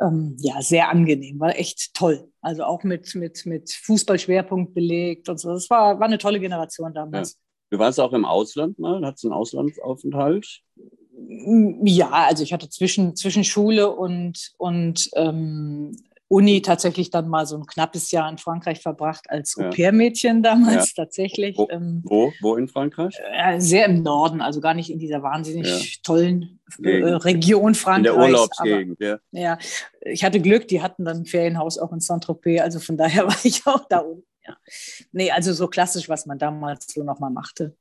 ähm, 0.00 0.36
ja, 0.40 0.60
sehr 0.62 0.88
angenehm, 0.90 1.40
war 1.40 1.56
echt 1.58 1.94
toll. 1.94 2.30
Also 2.40 2.64
auch 2.64 2.82
mit, 2.84 3.14
mit, 3.14 3.46
mit 3.46 3.72
Fußballschwerpunkt 3.72 4.74
belegt 4.74 5.28
und 5.28 5.38
so. 5.40 5.50
Das 5.50 5.70
war, 5.70 5.98
war 5.98 6.06
eine 6.06 6.18
tolle 6.18 6.40
Generation 6.40 6.92
damals. 6.94 7.32
Ja. 7.32 7.38
Du 7.70 7.78
warst 7.78 7.98
auch 7.98 8.12
im 8.12 8.24
Ausland 8.24 8.78
mal, 8.78 9.04
hattest 9.04 9.24
einen 9.24 9.34
Auslandsaufenthalt? 9.34 10.62
Ja, 11.82 12.10
also 12.10 12.42
ich 12.42 12.52
hatte 12.52 12.68
zwischen, 12.68 13.16
zwischen 13.16 13.42
Schule 13.42 13.90
und, 13.90 14.52
und 14.58 15.10
ähm, 15.14 15.96
Uni 16.28 16.60
tatsächlich 16.60 17.10
dann 17.10 17.28
mal 17.28 17.46
so 17.46 17.56
ein 17.56 17.66
knappes 17.66 18.10
Jahr 18.10 18.28
in 18.28 18.38
Frankreich 18.38 18.80
verbracht 18.80 19.30
als 19.30 19.54
ja. 19.56 19.68
Au-pair-Mädchen 19.68 20.42
damals 20.42 20.94
ja. 20.96 21.04
tatsächlich. 21.04 21.56
Wo, 21.56 21.68
ähm, 21.70 22.02
wo, 22.04 22.32
wo, 22.40 22.56
in 22.56 22.66
Frankreich? 22.66 23.20
Äh, 23.32 23.60
sehr 23.60 23.86
im 23.86 24.02
Norden, 24.02 24.40
also 24.40 24.60
gar 24.60 24.74
nicht 24.74 24.90
in 24.90 24.98
dieser 24.98 25.22
wahnsinnig 25.22 25.68
ja. 25.68 26.00
tollen 26.02 26.58
äh, 26.82 26.90
Region 26.90 27.74
Frankreichs. 27.74 28.16
In 28.16 28.20
der 28.20 28.28
Urlaubsgegend, 28.28 28.98
aber, 29.00 29.08
ja. 29.08 29.18
Ja, 29.30 29.58
ich 30.00 30.24
hatte 30.24 30.40
Glück, 30.40 30.66
die 30.66 30.82
hatten 30.82 31.04
dann 31.04 31.18
ein 31.18 31.26
Ferienhaus 31.26 31.78
auch 31.78 31.92
in 31.92 32.00
Saint-Tropez, 32.00 32.60
also 32.60 32.80
von 32.80 32.96
daher 32.96 33.26
war 33.28 33.44
ich 33.44 33.64
auch 33.66 33.86
da 33.88 33.98
unten. 33.98 34.26
Ja. 34.46 34.56
Nee, 35.12 35.30
also 35.30 35.52
so 35.52 35.68
klassisch, 35.68 36.08
was 36.08 36.26
man 36.26 36.38
damals 36.38 36.86
so 36.92 37.04
nochmal 37.04 37.30
machte. 37.30 37.76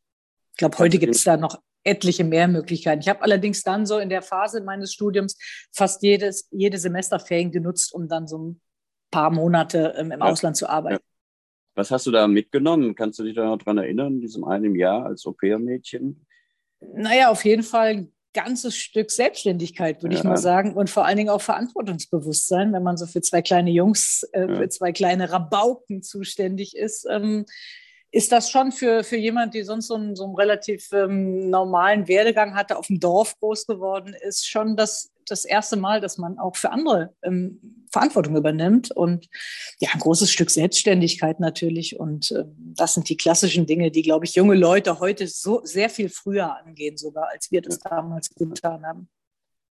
Ich 0.51 0.58
glaube, 0.58 0.77
heute 0.77 0.99
gibt 0.99 1.15
es 1.15 1.23
da 1.23 1.38
noch 1.38 1.60
etliche 1.86 2.24
mehr 2.24 2.48
Möglichkeiten. 2.48 3.02
Ich 3.02 3.08
habe 3.08 3.21
allerdings 3.21 3.62
dann 3.63 3.86
so 3.86 4.00
in 4.00 4.10
der 4.10 4.21
Phase 4.21 4.62
meines 4.62 4.93
Studiums 4.93 5.38
fast 5.71 6.02
jedes, 6.04 6.50
jede 6.52 6.78
Semesterferien 6.78 7.52
genutzt, 7.52 7.93
um 7.93 8.08
dann 8.08 8.28
so 8.28 8.38
ein 8.39 8.62
paar 9.12 9.32
Monate 9.32 9.93
ähm, 9.98 10.12
im 10.12 10.19
ja. 10.19 10.26
Ausland 10.26 10.58
zu 10.58 10.67
arbeiten. 10.67 10.95
Ja. 10.95 11.02
Was 11.76 11.91
hast 11.91 12.06
du 12.08 12.12
da 12.12 12.28
mitgenommen? 12.28 12.95
Kannst 12.95 13.19
du 13.19 13.24
dich 13.24 13.36
da 13.36 13.45
noch 13.45 13.58
dran 13.58 13.78
erinnern, 13.78 14.21
diesem 14.21 14.45
einen 14.45 14.76
Jahr 14.76 15.06
als 15.06 15.26
Au-pair-Mädchen? 15.26 16.26
Naja, 16.93 17.30
auf 17.30 17.43
jeden 17.45 17.63
Fall 17.63 17.88
ein 17.88 18.12
ganzes 18.34 18.76
Stück 18.76 19.12
Selbstständigkeit, 19.12 20.02
würde 20.02 20.15
ja. 20.15 20.21
ich 20.21 20.26
mal 20.26 20.38
sagen. 20.38 20.74
Und 20.74 20.89
vor 20.89 21.06
allen 21.06 21.17
Dingen 21.17 21.30
auch 21.30 21.41
Verantwortungsbewusstsein, 21.41 22.74
wenn 22.74 22.84
man 22.84 22.98
so 22.98 23.06
für 23.06 23.21
zwei 23.21 23.41
kleine 23.41 23.71
Jungs, 23.71 24.24
äh, 24.32 24.48
für 24.48 24.69
zwei 24.69 24.91
kleine 24.91 25.32
Rabauken 25.32 26.02
zuständig 26.02 26.76
ist. 26.76 27.06
Ähm, 27.10 27.45
ist 28.15 28.32
das 28.32 28.49
schon 28.49 28.71
für, 28.71 29.04
für 29.04 29.17
jemand, 29.17 29.54
die 29.54 29.63
sonst 29.63 29.88
so 29.88 29.95
einen, 29.95 30.15
so 30.15 30.23
einen 30.23 30.36
relativ 30.36 30.89
ähm, 30.93 31.49
normalen 31.49 32.08
Werdegang 32.08 32.56
hatte, 32.56 32.78
auf 32.78 32.88
dem 32.88 33.01
Dorf 33.01 33.38
groß 33.39 33.67
geworden 33.67 34.15
ist, 34.21 34.47
schon 34.47 34.78
das, 34.78 35.12
das 35.28 35.43
erste 35.43 35.75
Mal, 35.75 35.99
dass 35.99 36.17
man 36.17 36.39
auch 36.39 36.56
für 36.56 36.71
andere 36.71 37.13
ähm, 37.23 37.86
Verantwortung 37.91 38.38
übernimmt 38.38 38.89
und 38.89 39.28
ja, 39.80 39.89
ein 39.91 39.99
großes 39.99 40.32
Stück 40.32 40.49
Selbstständigkeit 40.49 41.41
natürlich. 41.41 41.99
Und 41.99 42.32
äh, 42.32 42.45
das 42.58 42.93
sind 42.93 43.10
die 43.10 43.17
klassischen 43.17 43.65
Dinge, 43.65 43.91
die, 43.91 44.01
glaube 44.01 44.23
ich, 44.23 44.34
junge 44.34 44.56
Leute 44.56 45.01
heute 45.01 45.28
so 45.28 45.60
sehr 45.65 45.89
viel 45.89 46.08
früher 46.08 46.56
angehen, 46.58 46.95
sogar 46.95 47.28
als 47.34 47.51
wir 47.51 47.62
das 47.62 47.80
damals 47.80 48.30
getan 48.30 48.86
haben. 48.86 49.10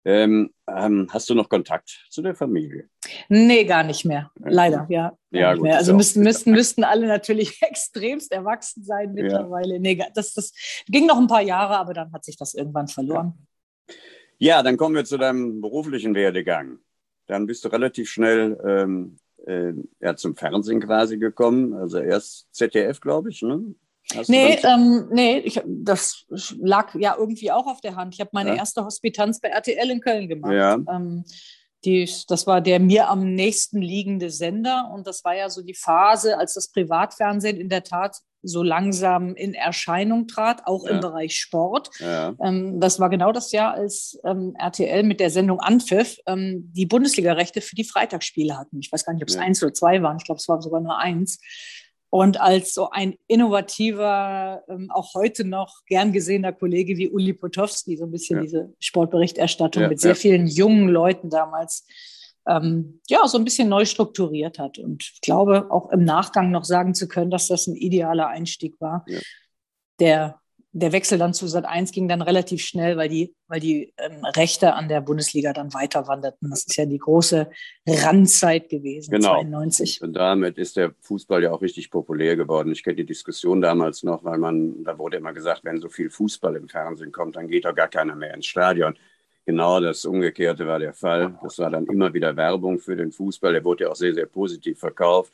Ähm, 0.05 0.53
ähm, 0.67 1.07
hast 1.11 1.31
du 1.31 1.35
noch 1.35 1.49
Kontakt 1.49 2.07
zu 2.11 2.23
der 2.23 2.35
Familie? 2.35 2.88
Nee, 3.29 3.65
gar 3.65 3.85
nicht 3.85 4.05
mehr. 4.05 4.33
Leider, 4.37 4.87
ja. 4.88 5.17
ja 5.31 5.55
gut. 5.55 5.69
Also 5.69 5.95
müssten, 5.95 6.23
müssten, 6.23 6.51
müssten 6.51 6.83
alle 6.83 7.07
natürlich 7.07 7.62
extremst 7.62 8.33
erwachsen 8.33 8.83
sein 8.83 9.12
mittlerweile. 9.12 9.75
Ja. 9.75 9.81
Nee, 9.81 10.05
das, 10.15 10.35
das 10.35 10.53
ging 10.87 11.07
noch 11.07 11.19
ein 11.19 11.29
paar 11.29 11.43
Jahre, 11.43 11.77
aber 11.77 11.95
dann 11.95 12.12
hat 12.12 12.25
sich 12.25 12.37
das 12.37 12.55
irgendwann 12.55 12.88
verloren. 12.88 13.47
Ja, 14.38 14.62
dann 14.65 14.77
kommen 14.77 14.97
wir 14.97 15.05
zu 15.05 15.19
deinem 15.19 15.61
beruflichen 15.61 16.17
Werdegang. 16.17 16.79
Dann 17.27 17.47
bist 17.47 17.65
du 17.65 17.69
relativ 17.69 18.11
schnell 18.11 18.59
ähm, 18.67 19.19
äh, 19.47 19.73
ja, 20.01 20.17
zum 20.17 20.35
Fernsehen 20.35 20.81
quasi 20.81 21.19
gekommen. 21.19 21.75
Also 21.75 21.99
erst 21.99 22.53
ZDF, 22.53 23.01
glaube 23.01 23.31
ich, 23.31 23.43
ne? 23.43 23.75
Hast 24.16 24.29
nee, 24.29 24.59
ähm, 24.62 25.09
nee 25.11 25.38
ich, 25.38 25.61
das 25.66 26.25
lag 26.29 26.94
ja 26.94 27.16
irgendwie 27.18 27.51
auch 27.51 27.66
auf 27.66 27.81
der 27.81 27.96
Hand. 27.96 28.14
Ich 28.14 28.20
habe 28.20 28.31
meine 28.33 28.51
ja. 28.51 28.57
erste 28.57 28.85
Hospitanz 28.85 29.40
bei 29.40 29.48
RTL 29.48 29.90
in 29.90 30.01
Köln 30.01 30.29
gemacht. 30.29 30.53
Ja. 30.53 30.75
Ähm, 30.75 31.25
die, 31.85 32.09
das 32.29 32.46
war 32.46 32.61
der 32.61 32.79
mir 32.79 33.09
am 33.09 33.35
nächsten 33.35 33.83
liegende 33.83 34.31
Sender 34.31 34.90
und 34.94 35.07
das 35.07 35.25
war 35.25 35.35
ja 35.35 35.51
so 35.51 35.62
die 35.62 35.75
Phase, 35.75 36.38
als 36.38 36.55
das 36.55 36.70
Privatfernsehen 36.70 37.57
in 37.57 37.68
der 37.68 37.83
Tat 37.83 38.18
so 38.42 38.62
langsam 38.62 39.35
in 39.35 39.55
Erscheinung 39.55 40.27
trat, 40.27 40.66
auch 40.66 40.85
ja. 40.85 40.90
im 40.90 41.01
Bereich 41.01 41.37
Sport. 41.37 41.90
Ja. 41.98 42.35
Ähm, 42.42 42.81
das 42.81 42.98
war 42.98 43.09
genau 43.09 43.33
das 43.33 43.53
Jahr, 43.53 43.75
als 43.75 44.18
ähm, 44.25 44.55
RTL 44.59 45.03
mit 45.05 45.20
der 45.20 45.31
Sendung 45.31 45.61
Anpfiff 45.61 46.18
ähm, 46.27 46.70
die 46.72 46.87
Bundesliga-Rechte 46.87 47.61
für 47.61 47.77
die 47.77 47.85
Freitagsspiele 47.85 48.59
hatten. 48.59 48.81
Ich 48.81 48.90
weiß 48.90 49.05
gar 49.05 49.12
nicht, 49.12 49.22
ob 49.22 49.29
es 49.29 49.37
ja. 49.37 49.42
eins 49.42 49.62
oder 49.62 49.72
zwei 49.72 50.03
waren. 50.03 50.16
Ich 50.18 50.25
glaube, 50.25 50.40
es 50.40 50.48
war 50.48 50.61
sogar 50.61 50.81
nur 50.81 50.98
eins. 50.98 51.38
Und 52.14 52.38
als 52.38 52.75
so 52.75 52.90
ein 52.90 53.16
innovativer, 53.27 54.62
ähm, 54.68 54.90
auch 54.90 55.14
heute 55.14 55.46
noch 55.46 55.87
gern 55.87 56.12
gesehener 56.12 56.53
Kollege 56.53 56.98
wie 56.98 57.09
Uli 57.09 57.33
Potowski, 57.33 57.96
so 57.96 58.05
ein 58.05 58.11
bisschen 58.11 58.37
ja. 58.37 58.42
diese 58.42 58.75
Sportberichterstattung 58.81 59.85
ja, 59.85 59.88
mit 59.88 59.98
sehr 59.98 60.14
vielen 60.14 60.46
jungen 60.46 60.88
Leuten 60.90 61.31
damals, 61.31 61.87
ähm, 62.46 63.01
ja, 63.09 63.27
so 63.27 63.38
ein 63.38 63.44
bisschen 63.44 63.70
neu 63.70 63.87
strukturiert 63.87 64.59
hat. 64.59 64.79
Und 64.79 65.03
ich 65.14 65.22
glaube, 65.22 65.70
auch 65.70 65.90
im 65.90 66.05
Nachgang 66.05 66.51
noch 66.51 66.64
sagen 66.64 66.92
zu 66.92 67.09
können, 67.09 67.31
dass 67.31 67.48
das 67.48 67.66
ein 67.66 67.77
idealer 67.77 68.29
Einstieg 68.29 68.79
war, 68.79 69.07
der 69.98 70.41
der 70.74 70.92
Wechsel 70.92 71.18
dann 71.18 71.35
zu 71.35 71.46
Sat 71.46 71.66
1 71.66 71.92
ging 71.92 72.08
dann 72.08 72.22
relativ 72.22 72.64
schnell, 72.64 72.96
weil 72.96 73.11
die, 73.11 73.35
weil 73.46 73.61
die 73.61 73.92
ähm, 73.98 74.24
Rechte 74.24 74.72
an 74.72 74.88
der 74.88 75.02
Bundesliga 75.02 75.52
dann 75.52 75.74
weiter 75.74 76.08
wanderten. 76.08 76.48
Das 76.48 76.64
ist 76.64 76.76
ja 76.76 76.87
die 76.87 76.98
große 76.98 77.50
Randzeit 77.87 78.70
gewesen, 78.70 79.11
genau. 79.11 79.35
92. 79.35 80.02
Und 80.02 80.14
damit 80.14 80.56
ist 80.56 80.76
der 80.76 80.94
Fußball 81.02 81.42
ja 81.42 81.52
auch 81.52 81.61
richtig 81.61 81.90
populär 81.90 82.37
geworden. 82.37 82.72
Ich 82.72 82.82
kenne 82.82 82.96
die 82.96 83.04
Diskussion 83.04 83.61
damals 83.61 84.02
noch, 84.02 84.24
weil 84.24 84.38
man, 84.38 84.82
da 84.82 84.96
wurde 84.96 85.18
immer 85.18 85.35
gesagt, 85.35 85.62
wenn 85.64 85.78
so 85.78 85.90
viel 85.90 86.08
Fußball 86.08 86.56
im 86.56 86.68
Fernsehen 86.68 87.12
kommt, 87.12 87.37
dann 87.37 87.48
geht 87.48 87.66
doch 87.66 87.74
gar 87.74 87.88
keiner 87.88 88.14
mehr 88.14 88.32
ins 88.32 88.46
Stadion. 88.46 88.96
Genau 89.44 89.78
das 89.80 90.06
Umgekehrte 90.06 90.66
war 90.66 90.78
der 90.78 90.94
Fall. 90.94 91.38
Das 91.42 91.58
war 91.58 91.68
dann 91.68 91.85
immer 91.87 92.14
wieder 92.14 92.35
Werbung 92.35 92.78
für 92.78 92.96
den 92.96 93.12
Fußball. 93.12 93.52
Der 93.52 93.64
wurde 93.64 93.85
ja 93.85 93.90
auch 93.90 93.96
sehr, 93.96 94.14
sehr 94.14 94.26
positiv 94.26 94.78
verkauft. 94.78 95.32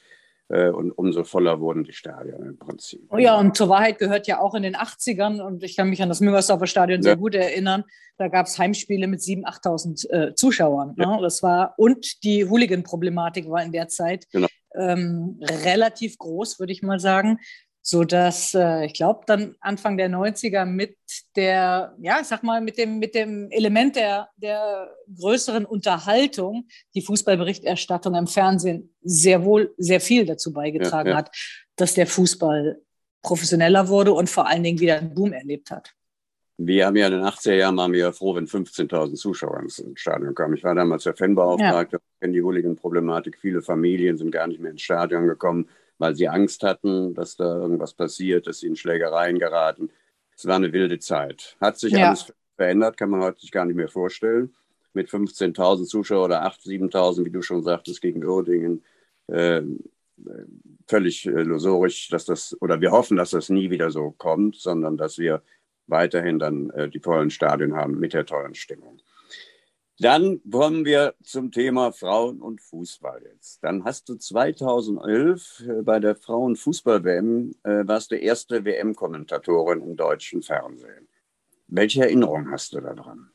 Äh, 0.50 0.70
und 0.70 0.92
umso 0.92 1.24
voller 1.24 1.60
wurden 1.60 1.84
die 1.84 1.92
Stadien 1.92 2.42
im 2.42 2.58
Prinzip. 2.58 3.02
Oh 3.10 3.18
ja, 3.18 3.38
und 3.38 3.56
zur 3.56 3.68
Wahrheit 3.68 3.98
gehört 3.98 4.26
ja 4.26 4.40
auch 4.40 4.54
in 4.54 4.62
den 4.62 4.76
80ern, 4.76 5.40
und 5.40 5.62
ich 5.62 5.76
kann 5.76 5.90
mich 5.90 6.02
an 6.02 6.08
das 6.08 6.20
Müngersdorfer 6.20 6.66
Stadion 6.66 7.00
ja. 7.00 7.02
sehr 7.02 7.16
gut 7.16 7.34
erinnern, 7.34 7.84
da 8.16 8.28
gab 8.28 8.46
es 8.46 8.58
Heimspiele 8.58 9.06
mit 9.06 9.20
7.000, 9.20 9.44
8.000 9.44 10.10
äh, 10.10 10.34
Zuschauern. 10.34 10.94
Ja. 10.96 11.16
Ne? 11.16 11.22
Das 11.22 11.42
war, 11.42 11.74
und 11.76 12.24
die 12.24 12.48
Hooligan-Problematik 12.48 13.48
war 13.50 13.62
in 13.62 13.72
der 13.72 13.88
Zeit 13.88 14.26
genau. 14.32 14.48
ähm, 14.74 15.38
relativ 15.64 16.16
groß, 16.16 16.58
würde 16.58 16.72
ich 16.72 16.82
mal 16.82 16.98
sagen 16.98 17.38
so 17.88 18.04
dass 18.04 18.52
äh, 18.52 18.84
ich 18.84 18.92
glaube 18.92 19.20
dann 19.26 19.56
Anfang 19.60 19.96
der 19.96 20.10
90er 20.10 20.66
mit 20.66 20.98
der 21.36 21.96
ja 21.98 22.18
ich 22.20 22.26
sag 22.26 22.42
mal 22.42 22.60
mit 22.60 22.76
dem 22.76 22.98
mit 22.98 23.14
dem 23.14 23.50
Element 23.50 23.96
der 23.96 24.28
der 24.36 24.90
größeren 25.18 25.64
Unterhaltung 25.64 26.68
die 26.94 27.00
Fußballberichterstattung 27.00 28.14
im 28.14 28.26
Fernsehen 28.26 28.94
sehr 29.00 29.42
wohl 29.42 29.72
sehr 29.78 30.02
viel 30.02 30.26
dazu 30.26 30.52
beigetragen 30.52 31.08
ja, 31.08 31.14
ja. 31.14 31.18
hat 31.18 31.34
dass 31.76 31.94
der 31.94 32.06
Fußball 32.06 32.78
professioneller 33.22 33.88
wurde 33.88 34.12
und 34.12 34.28
vor 34.28 34.46
allen 34.46 34.64
Dingen 34.64 34.80
wieder 34.80 34.98
einen 34.98 35.14
Boom 35.14 35.32
erlebt 35.32 35.70
hat. 35.70 35.94
Wir 36.58 36.86
haben 36.86 36.96
ja 36.96 37.06
in 37.06 37.12
den 37.12 37.22
80er 37.22 37.54
Jahren 37.54 37.76
waren 37.76 37.92
wir 37.92 38.00
ja 38.00 38.12
froh, 38.12 38.34
wenn 38.34 38.46
15.000 38.46 39.14
Zuschauer 39.14 39.60
ins 39.60 39.82
Stadion 39.94 40.34
kamen. 40.34 40.56
Ich 40.56 40.64
war 40.64 40.74
damals 40.74 41.04
der 41.04 41.14
Fanbeauftragte, 41.14 41.96
ja. 41.96 42.02
kenne 42.20 42.32
die 42.32 42.42
Hooligan-Problematik. 42.42 43.38
Viele 43.40 43.62
Familien 43.62 44.18
sind 44.18 44.32
gar 44.32 44.48
nicht 44.48 44.60
mehr 44.60 44.72
ins 44.72 44.82
Stadion 44.82 45.28
gekommen 45.28 45.68
weil 45.98 46.14
sie 46.14 46.28
Angst 46.28 46.62
hatten, 46.62 47.14
dass 47.14 47.36
da 47.36 47.56
irgendwas 47.56 47.94
passiert, 47.94 48.46
dass 48.46 48.60
sie 48.60 48.68
in 48.68 48.76
Schlägereien 48.76 49.38
geraten. 49.38 49.90
Es 50.36 50.46
war 50.46 50.56
eine 50.56 50.72
wilde 50.72 50.98
Zeit. 50.98 51.56
Hat 51.60 51.78
sich 51.78 51.92
ja. 51.92 52.08
alles 52.08 52.32
verändert, 52.56 52.96
kann 52.96 53.10
man 53.10 53.22
heute 53.22 53.40
sich 53.40 53.52
gar 53.52 53.64
nicht 53.64 53.76
mehr 53.76 53.88
vorstellen. 53.88 54.54
Mit 54.94 55.08
15.000 55.08 55.84
Zuschauern 55.84 56.24
oder 56.24 56.46
8.000, 56.46 56.92
7.000, 56.92 57.24
wie 57.24 57.30
du 57.30 57.42
schon 57.42 57.62
sagtest, 57.62 58.00
gegen 58.00 58.24
Uerdingen. 58.24 58.84
Äh, 59.26 59.62
völlig 60.86 61.26
illusorisch, 61.26 62.08
dass 62.08 62.24
das, 62.24 62.56
oder 62.60 62.80
wir 62.80 62.90
hoffen, 62.90 63.16
dass 63.16 63.30
das 63.30 63.50
nie 63.50 63.70
wieder 63.70 63.90
so 63.90 64.12
kommt, 64.12 64.56
sondern 64.56 64.96
dass 64.96 65.18
wir 65.18 65.42
weiterhin 65.86 66.38
dann 66.38 66.70
äh, 66.70 66.88
die 66.88 67.00
tollen 67.00 67.30
Stadien 67.30 67.74
haben 67.74 67.98
mit 67.98 68.12
der 68.12 68.26
tollen 68.26 68.54
Stimmung. 68.54 69.00
Dann 70.00 70.40
kommen 70.48 70.84
wir 70.84 71.14
zum 71.24 71.50
Thema 71.50 71.90
Frauen 71.92 72.40
und 72.40 72.60
Fußball 72.60 73.20
jetzt. 73.32 73.62
Dann 73.64 73.84
hast 73.84 74.08
du 74.08 74.14
2011 74.14 75.64
äh, 75.66 75.82
bei 75.82 75.98
der 75.98 76.14
Frauenfußball-WM, 76.14 77.54
äh, 77.64 77.86
warst 77.86 78.12
du 78.12 78.16
erste 78.16 78.64
WM-Kommentatorin 78.64 79.82
im 79.82 79.96
deutschen 79.96 80.42
Fernsehen. 80.42 81.08
Welche 81.66 82.02
Erinnerung 82.02 82.50
hast 82.50 82.72
du 82.72 82.80
daran? 82.80 83.30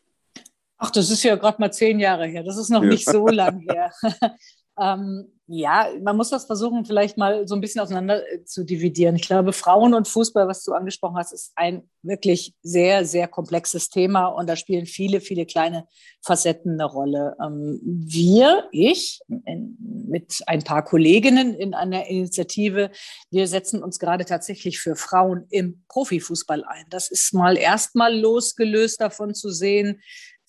Ach, 0.78 0.90
das 0.90 1.10
ist 1.10 1.24
ja 1.24 1.36
gerade 1.36 1.62
mal 1.62 1.72
zehn 1.72 2.00
Jahre 2.00 2.28
her. 2.28 2.44
Das 2.44 2.58
ist 2.58 2.70
noch 2.70 2.84
ja. 2.84 2.90
nicht 2.90 3.06
so 3.06 3.28
lang 3.28 3.60
her. 3.70 3.92
ähm, 4.80 5.34
ja, 5.46 5.90
man 6.02 6.16
muss 6.16 6.30
das 6.30 6.46
versuchen, 6.46 6.86
vielleicht 6.86 7.18
mal 7.18 7.46
so 7.48 7.56
ein 7.56 7.62
bisschen 7.62 7.82
auseinander 7.82 8.22
äh, 8.32 8.46
zu 8.46 8.64
dividieren. 8.64 9.18
Ich 9.18 9.24
glaube, 9.24 9.52
Frauen 9.52 9.94
und 9.94 10.08
Fußball, 10.08 10.48
was 10.48 10.64
du 10.64 10.72
angesprochen 10.72 11.18
hast, 11.18 11.34
ist 11.34 11.52
ein 11.56 11.90
wirklich 12.02 12.56
sehr, 12.62 13.06
sehr 13.06 13.28
komplexes 13.28 13.90
Thema 13.90 14.28
und 14.28 14.48
da 14.48 14.56
spielen 14.56 14.86
viele, 14.86 15.20
viele 15.20 15.46
kleine 15.46 15.86
Facetten 16.22 16.74
eine 16.74 16.86
Rolle. 16.86 17.36
Ähm, 17.44 17.80
wir, 17.84 18.70
ich, 18.72 19.20
mit 19.28 20.42
ein 20.48 20.64
paar 20.64 20.86
Kolleginnen 20.86 21.54
in 21.56 21.74
einer 21.74 22.08
Initiative, 22.08 22.90
wir 23.30 23.48
setzen 23.48 23.84
uns 23.84 24.00
gerade 24.00 24.24
tatsächlich 24.24 24.80
für 24.80 24.96
Frauen 24.96 25.46
im 25.50 25.84
Profifußball 25.90 26.64
ein. 26.64 26.86
Das 26.90 27.12
ist 27.12 27.34
mal 27.34 27.58
erstmal 27.58 28.18
losgelöst 28.18 29.02
davon 29.02 29.36
zu 29.36 29.50
sehen, 29.50 30.00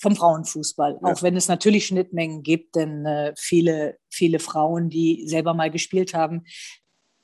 vom 0.05 0.15
Frauenfußball, 0.15 0.99
ja. 1.03 1.13
auch 1.13 1.23
wenn 1.23 1.37
es 1.37 1.49
natürlich 1.49 1.87
Schnittmengen 1.87 2.43
gibt, 2.43 2.77
denn 2.77 3.07
äh, 3.07 3.33
viele, 3.37 3.97
viele 4.11 4.39
Frauen, 4.39 4.91
die 4.91 5.25
selber 5.27 5.55
mal 5.55 5.71
gespielt 5.71 6.15
haben, 6.15 6.45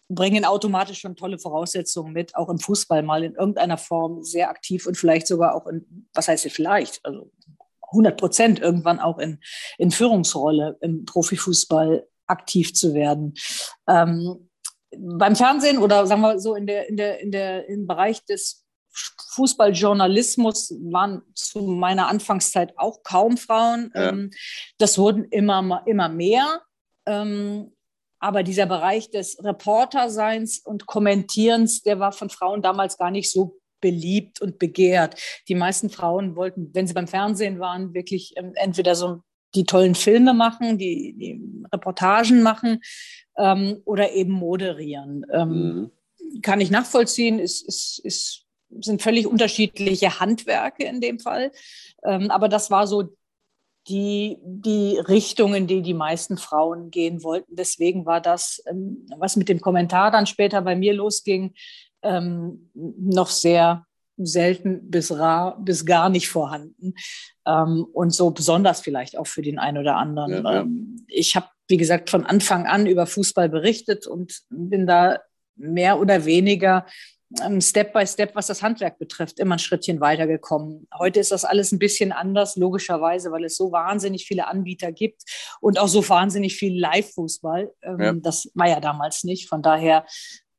bringen 0.08 0.44
automatisch 0.44 1.00
schon 1.00 1.14
tolle 1.14 1.38
Voraussetzungen 1.38 2.12
mit, 2.12 2.34
auch 2.34 2.48
im 2.48 2.58
Fußball 2.58 3.02
mal 3.02 3.22
in 3.22 3.34
irgendeiner 3.34 3.76
Form 3.78 4.24
sehr 4.24 4.50
aktiv 4.50 4.86
und 4.86 4.96
vielleicht 4.96 5.26
sogar 5.26 5.54
auch 5.54 5.66
in, 5.66 6.08
was 6.14 6.26
heißt 6.26 6.42
hier 6.42 6.50
vielleicht, 6.50 7.04
also 7.04 7.30
100 7.92 8.18
Prozent 8.18 8.60
irgendwann 8.60 8.98
auch 8.98 9.18
in, 9.18 9.40
in 9.78 9.90
Führungsrolle 9.90 10.78
im 10.80 11.04
Profifußball 11.04 12.08
aktiv 12.26 12.72
zu 12.72 12.94
werden. 12.94 13.34
Ähm, 13.88 14.48
beim 14.96 15.36
Fernsehen 15.36 15.78
oder 15.78 16.06
sagen 16.06 16.22
wir 16.22 16.40
so 16.40 16.54
in 16.54 16.66
der, 16.66 16.88
in 16.88 16.96
der, 16.96 17.20
in 17.20 17.30
der, 17.30 17.68
im 17.68 17.86
Bereich 17.86 18.24
des 18.24 18.59
Fußballjournalismus 18.92 20.74
waren 20.90 21.22
zu 21.34 21.62
meiner 21.62 22.08
Anfangszeit 22.08 22.76
auch 22.76 23.02
kaum 23.02 23.36
Frauen. 23.36 23.92
Ja. 23.94 24.10
Ähm, 24.10 24.30
das 24.78 24.98
wurden 24.98 25.24
immer, 25.24 25.82
immer 25.86 26.08
mehr. 26.08 26.62
Ähm, 27.06 27.72
aber 28.18 28.42
dieser 28.42 28.66
Bereich 28.66 29.10
des 29.10 29.42
Reporterseins 29.42 30.58
und 30.58 30.86
Kommentierens, 30.86 31.82
der 31.82 32.00
war 32.00 32.12
von 32.12 32.28
Frauen 32.28 32.60
damals 32.60 32.98
gar 32.98 33.10
nicht 33.10 33.30
so 33.30 33.58
beliebt 33.80 34.42
und 34.42 34.58
begehrt. 34.58 35.18
Die 35.48 35.54
meisten 35.54 35.88
Frauen 35.88 36.36
wollten, 36.36 36.70
wenn 36.74 36.86
sie 36.86 36.92
beim 36.92 37.08
Fernsehen 37.08 37.60
waren, 37.60 37.94
wirklich 37.94 38.34
ähm, 38.36 38.52
entweder 38.56 38.94
so 38.94 39.22
die 39.54 39.64
tollen 39.64 39.94
Filme 39.94 40.34
machen, 40.34 40.78
die, 40.78 41.14
die 41.18 41.64
Reportagen 41.72 42.42
machen 42.42 42.80
oder 43.84 44.12
eben 44.12 44.32
moderieren. 44.32 45.24
Mhm. 45.32 45.90
Kann 46.42 46.60
ich 46.60 46.70
nachvollziehen, 46.70 47.38
ist, 47.38 47.66
ist, 47.66 48.00
ist 48.04 48.46
sind 48.80 49.02
völlig 49.02 49.26
unterschiedliche 49.26 50.20
Handwerke 50.20 50.84
in 50.84 51.00
dem 51.00 51.18
Fall. 51.18 51.50
Ähm, 52.04 52.30
aber 52.30 52.48
das 52.48 52.70
war 52.70 52.86
so 52.86 53.14
die, 53.88 54.38
die 54.42 54.98
Richtung, 54.98 55.54
in 55.54 55.66
die 55.66 55.82
die 55.82 55.94
meisten 55.94 56.36
Frauen 56.36 56.90
gehen 56.90 57.22
wollten. 57.22 57.56
Deswegen 57.56 58.06
war 58.06 58.20
das, 58.20 58.62
ähm, 58.66 59.06
was 59.16 59.36
mit 59.36 59.48
dem 59.48 59.60
Kommentar 59.60 60.10
dann 60.10 60.26
später 60.26 60.62
bei 60.62 60.76
mir 60.76 60.94
losging, 60.94 61.54
ähm, 62.02 62.70
noch 62.74 63.28
sehr 63.28 63.86
selten 64.16 64.90
bis 64.90 65.12
rar, 65.12 65.58
bis 65.60 65.86
gar 65.86 66.10
nicht 66.10 66.28
vorhanden. 66.28 66.94
Ähm, 67.46 67.86
und 67.92 68.12
so 68.12 68.30
besonders 68.30 68.80
vielleicht 68.80 69.16
auch 69.16 69.26
für 69.26 69.42
den 69.42 69.58
einen 69.58 69.78
oder 69.78 69.96
anderen. 69.96 70.32
Ja, 70.32 70.42
ja. 70.42 70.60
Ähm, 70.60 71.04
ich 71.08 71.36
habe, 71.36 71.46
wie 71.68 71.78
gesagt, 71.78 72.10
von 72.10 72.26
Anfang 72.26 72.66
an 72.66 72.86
über 72.86 73.06
Fußball 73.06 73.48
berichtet 73.48 74.06
und 74.06 74.42
bin 74.50 74.86
da 74.86 75.20
mehr 75.56 76.00
oder 76.00 76.24
weniger 76.24 76.86
Step 77.60 77.92
by 77.92 78.06
Step, 78.06 78.34
was 78.34 78.48
das 78.48 78.62
Handwerk 78.62 78.98
betrifft, 78.98 79.38
immer 79.38 79.54
ein 79.54 79.60
Schrittchen 79.60 80.00
weitergekommen. 80.00 80.88
Heute 80.98 81.20
ist 81.20 81.30
das 81.30 81.44
alles 81.44 81.70
ein 81.70 81.78
bisschen 81.78 82.10
anders, 82.10 82.56
logischerweise, 82.56 83.30
weil 83.30 83.44
es 83.44 83.56
so 83.56 83.70
wahnsinnig 83.70 84.26
viele 84.26 84.48
Anbieter 84.48 84.90
gibt 84.90 85.22
und 85.60 85.78
auch 85.78 85.86
so 85.86 86.06
wahnsinnig 86.08 86.56
viel 86.56 86.78
Live-Fußball. 86.78 87.72
Ähm, 87.82 88.00
ja. 88.00 88.12
Das 88.14 88.50
war 88.54 88.68
ja 88.68 88.80
damals 88.80 89.22
nicht. 89.22 89.48
Von 89.48 89.62
daher 89.62 90.06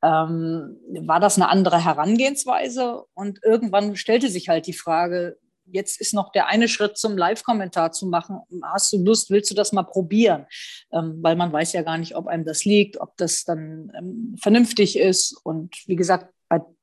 ähm, 0.02 0.78
war 1.02 1.20
das 1.20 1.36
eine 1.36 1.50
andere 1.50 1.84
Herangehensweise 1.84 3.04
und 3.14 3.40
irgendwann 3.44 3.98
stellte 3.98 4.30
sich 4.30 4.48
halt 4.48 4.66
die 4.66 4.74
Frage, 4.74 5.38
jetzt 5.66 6.00
ist 6.00 6.14
noch 6.14 6.32
der 6.32 6.48
eine 6.48 6.68
Schritt 6.68 6.98
zum 6.98 7.18
Live-Kommentar 7.18 7.92
zu 7.92 8.08
machen. 8.08 8.40
Hast 8.64 8.94
du 8.94 9.04
Lust, 9.04 9.30
willst 9.30 9.52
du 9.52 9.56
das 9.56 9.74
mal 9.74 9.84
probieren? 9.84 10.46
Ähm, 10.92 11.20
weil 11.22 11.36
man 11.36 11.52
weiß 11.52 11.74
ja 11.74 11.82
gar 11.82 11.98
nicht, 11.98 12.16
ob 12.16 12.28
einem 12.28 12.46
das 12.46 12.66
liegt, 12.66 13.00
ob 13.00 13.16
das 13.18 13.44
dann 13.44 13.92
ähm, 13.98 14.36
vernünftig 14.42 14.98
ist. 14.98 15.40
Und 15.44 15.76
wie 15.88 15.96
gesagt, 15.96 16.34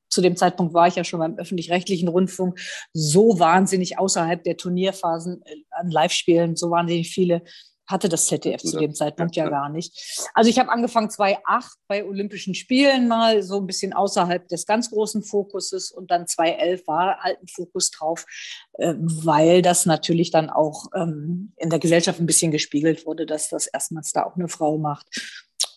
zu 0.09 0.21
dem 0.21 0.35
Zeitpunkt 0.35 0.73
war 0.73 0.87
ich 0.87 0.95
ja 0.95 1.03
schon 1.03 1.19
beim 1.19 1.37
öffentlich-rechtlichen 1.37 2.07
Rundfunk 2.07 2.59
so 2.93 3.39
wahnsinnig 3.39 3.99
außerhalb 3.99 4.43
der 4.43 4.57
Turnierphasen 4.57 5.41
äh, 5.45 5.55
an 5.71 5.89
Live-Spielen, 5.89 6.55
so 6.55 6.71
wahnsinnig 6.71 7.09
viele 7.09 7.43
hatte 7.89 8.07
das 8.07 8.27
ZDF 8.27 8.61
zu 8.61 8.77
dem 8.77 8.93
Zeitpunkt 8.93 9.35
ja, 9.35 9.49
gar 9.49 9.67
nicht. 9.67 10.29
Also 10.35 10.49
ich 10.49 10.59
habe 10.59 10.69
angefangen 10.69 11.09
2008 11.09 11.75
bei 11.87 12.05
Olympischen 12.05 12.53
Spielen 12.53 13.07
mal 13.07 13.41
so 13.41 13.59
ein 13.59 13.65
bisschen 13.65 13.93
außerhalb 13.93 14.47
des 14.47 14.67
ganz 14.67 14.91
großen 14.91 15.23
Fokuses 15.23 15.89
und 15.91 16.11
dann 16.11 16.27
2011 16.27 16.85
war 16.85 17.17
alten 17.23 17.47
Fokus 17.47 17.89
drauf, 17.89 18.25
äh, 18.73 18.93
weil 18.95 19.63
das 19.63 19.87
natürlich 19.87 20.29
dann 20.29 20.51
auch 20.51 20.85
ähm, 20.93 21.53
in 21.57 21.71
der 21.71 21.79
Gesellschaft 21.79 22.19
ein 22.19 22.27
bisschen 22.27 22.51
gespiegelt 22.51 23.07
wurde, 23.07 23.25
dass 23.25 23.49
das 23.49 23.65
erstmals 23.65 24.11
da 24.11 24.23
auch 24.23 24.35
eine 24.35 24.49
Frau 24.49 24.77
macht 24.77 25.07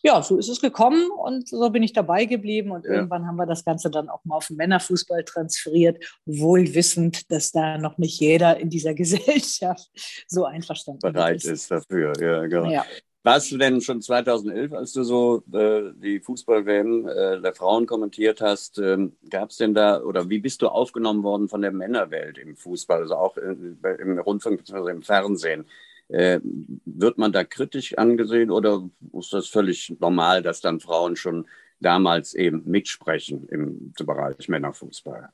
ja, 0.03 0.21
so 0.23 0.37
ist 0.37 0.49
es 0.49 0.61
gekommen 0.61 1.11
und 1.11 1.49
so 1.49 1.71
bin 1.71 1.83
ich 1.83 1.93
dabei 1.93 2.25
geblieben 2.25 2.73
und 2.73 2.85
ja. 2.85 2.93
irgendwann 2.93 3.27
haben 3.27 3.37
wir 3.37 3.47
das 3.47 3.65
Ganze 3.65 3.91
dann 3.91 4.09
auch 4.09 4.25
mal 4.25 4.37
auf 4.37 4.49
den 4.49 4.57
Männerfußball 4.57 5.25
transferiert, 5.25 6.03
wohl 6.27 6.75
wissend, 6.75 7.31
dass 7.31 7.53
da 7.53 7.79
noch 7.79 7.99
nicht 7.99 8.19
jeder 8.21 8.59
in 8.59 8.69
dieser 8.69 8.95
Gesellschaft 9.03 9.89
so 10.27 10.45
einverstanden 10.45 11.01
bereit 11.01 11.37
ist. 11.37 11.47
ist 11.47 11.71
dafür. 11.71 12.13
Ja, 12.21 12.47
genau. 12.47 12.71
Ja. 12.71 12.85
Warst 13.25 13.53
du 13.53 13.59
denn 13.59 13.81
schon 13.81 14.03
2011, 14.03 14.73
als 14.73 14.93
du 14.93 15.05
so 15.05 15.45
äh, 15.53 15.93
die 15.95 16.19
Fußball-WM 16.19 17.07
äh, 17.07 17.41
der 17.41 17.55
Frauen 17.55 17.87
kommentiert 17.87 18.41
hast, 18.41 18.79
ähm, 18.79 19.13
gab 19.31 19.51
es 19.51 19.59
denn 19.59 19.75
da 19.75 20.03
oder 20.03 20.29
wie 20.29 20.41
bist 20.41 20.61
du 20.61 20.67
aufgenommen 20.67 21.23
worden 21.23 21.49
von 21.49 21.63
der 21.63 21.71
Männerwelt 21.71 22.37
im 22.39 22.57
Fußball, 22.57 23.03
also 23.03 23.15
auch 23.15 23.37
in, 23.37 23.79
im 24.01 24.19
Rundfunk 24.19 24.59
bzw. 24.59 24.91
im 24.91 25.03
Fernsehen? 25.03 25.67
Äh, 26.13 26.41
wird 26.85 27.17
man 27.17 27.33
da 27.33 27.43
kritisch 27.43 27.97
angesehen 27.97 28.51
oder 28.51 28.87
ist 29.19 29.33
das 29.33 29.49
völlig 29.49 29.97
normal, 29.99 30.43
dass 30.43 30.61
dann 30.61 30.79
Frauen 30.79 31.17
schon 31.17 31.47
damals 31.81 32.35
eben 32.35 32.63
mitsprechen 32.67 33.49
im 33.49 33.93
Bereich 33.93 34.47
Männerfußball? 34.47 35.31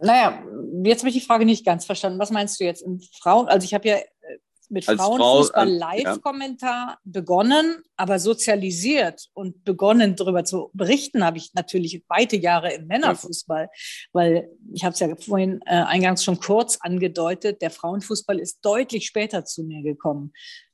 Naja, 0.00 0.42
jetzt 0.82 1.00
habe 1.00 1.10
ich 1.10 1.14
die 1.14 1.24
Frage 1.24 1.44
nicht 1.44 1.64
ganz 1.64 1.86
verstanden. 1.86 2.18
Was 2.18 2.32
meinst 2.32 2.58
du 2.58 2.64
jetzt? 2.64 2.84
Frauen, 3.20 3.46
also 3.46 3.64
ich 3.64 3.72
habe 3.72 3.88
ja 3.88 3.98
mit 4.70 4.88
Als 4.88 5.00
Frauenfußball-Live-Kommentar 5.00 6.88
ja. 6.88 6.98
begonnen, 7.04 7.82
aber 7.96 8.18
sozialisiert 8.18 9.28
und 9.34 9.64
begonnen, 9.64 10.16
darüber 10.16 10.44
zu 10.44 10.70
berichten, 10.72 11.24
habe 11.24 11.38
ich 11.38 11.54
natürlich 11.54 12.02
weite 12.08 12.36
Jahre 12.36 12.72
im 12.72 12.86
Männerfußball, 12.86 13.68
weil 14.12 14.48
ich 14.72 14.84
habe 14.84 14.94
es 14.94 15.00
ja 15.00 15.14
vorhin 15.16 15.60
äh, 15.66 15.74
eingangs 15.74 16.24
schon 16.24 16.38
kurz 16.40 16.78
angedeutet, 16.80 17.62
der 17.62 17.70
Frauenfußball 17.70 18.38
ist 18.38 18.64
deutlich 18.64 19.06
später 19.06 19.44
zu 19.44 19.62
mir 19.64 19.82
gekommen. 19.82 20.32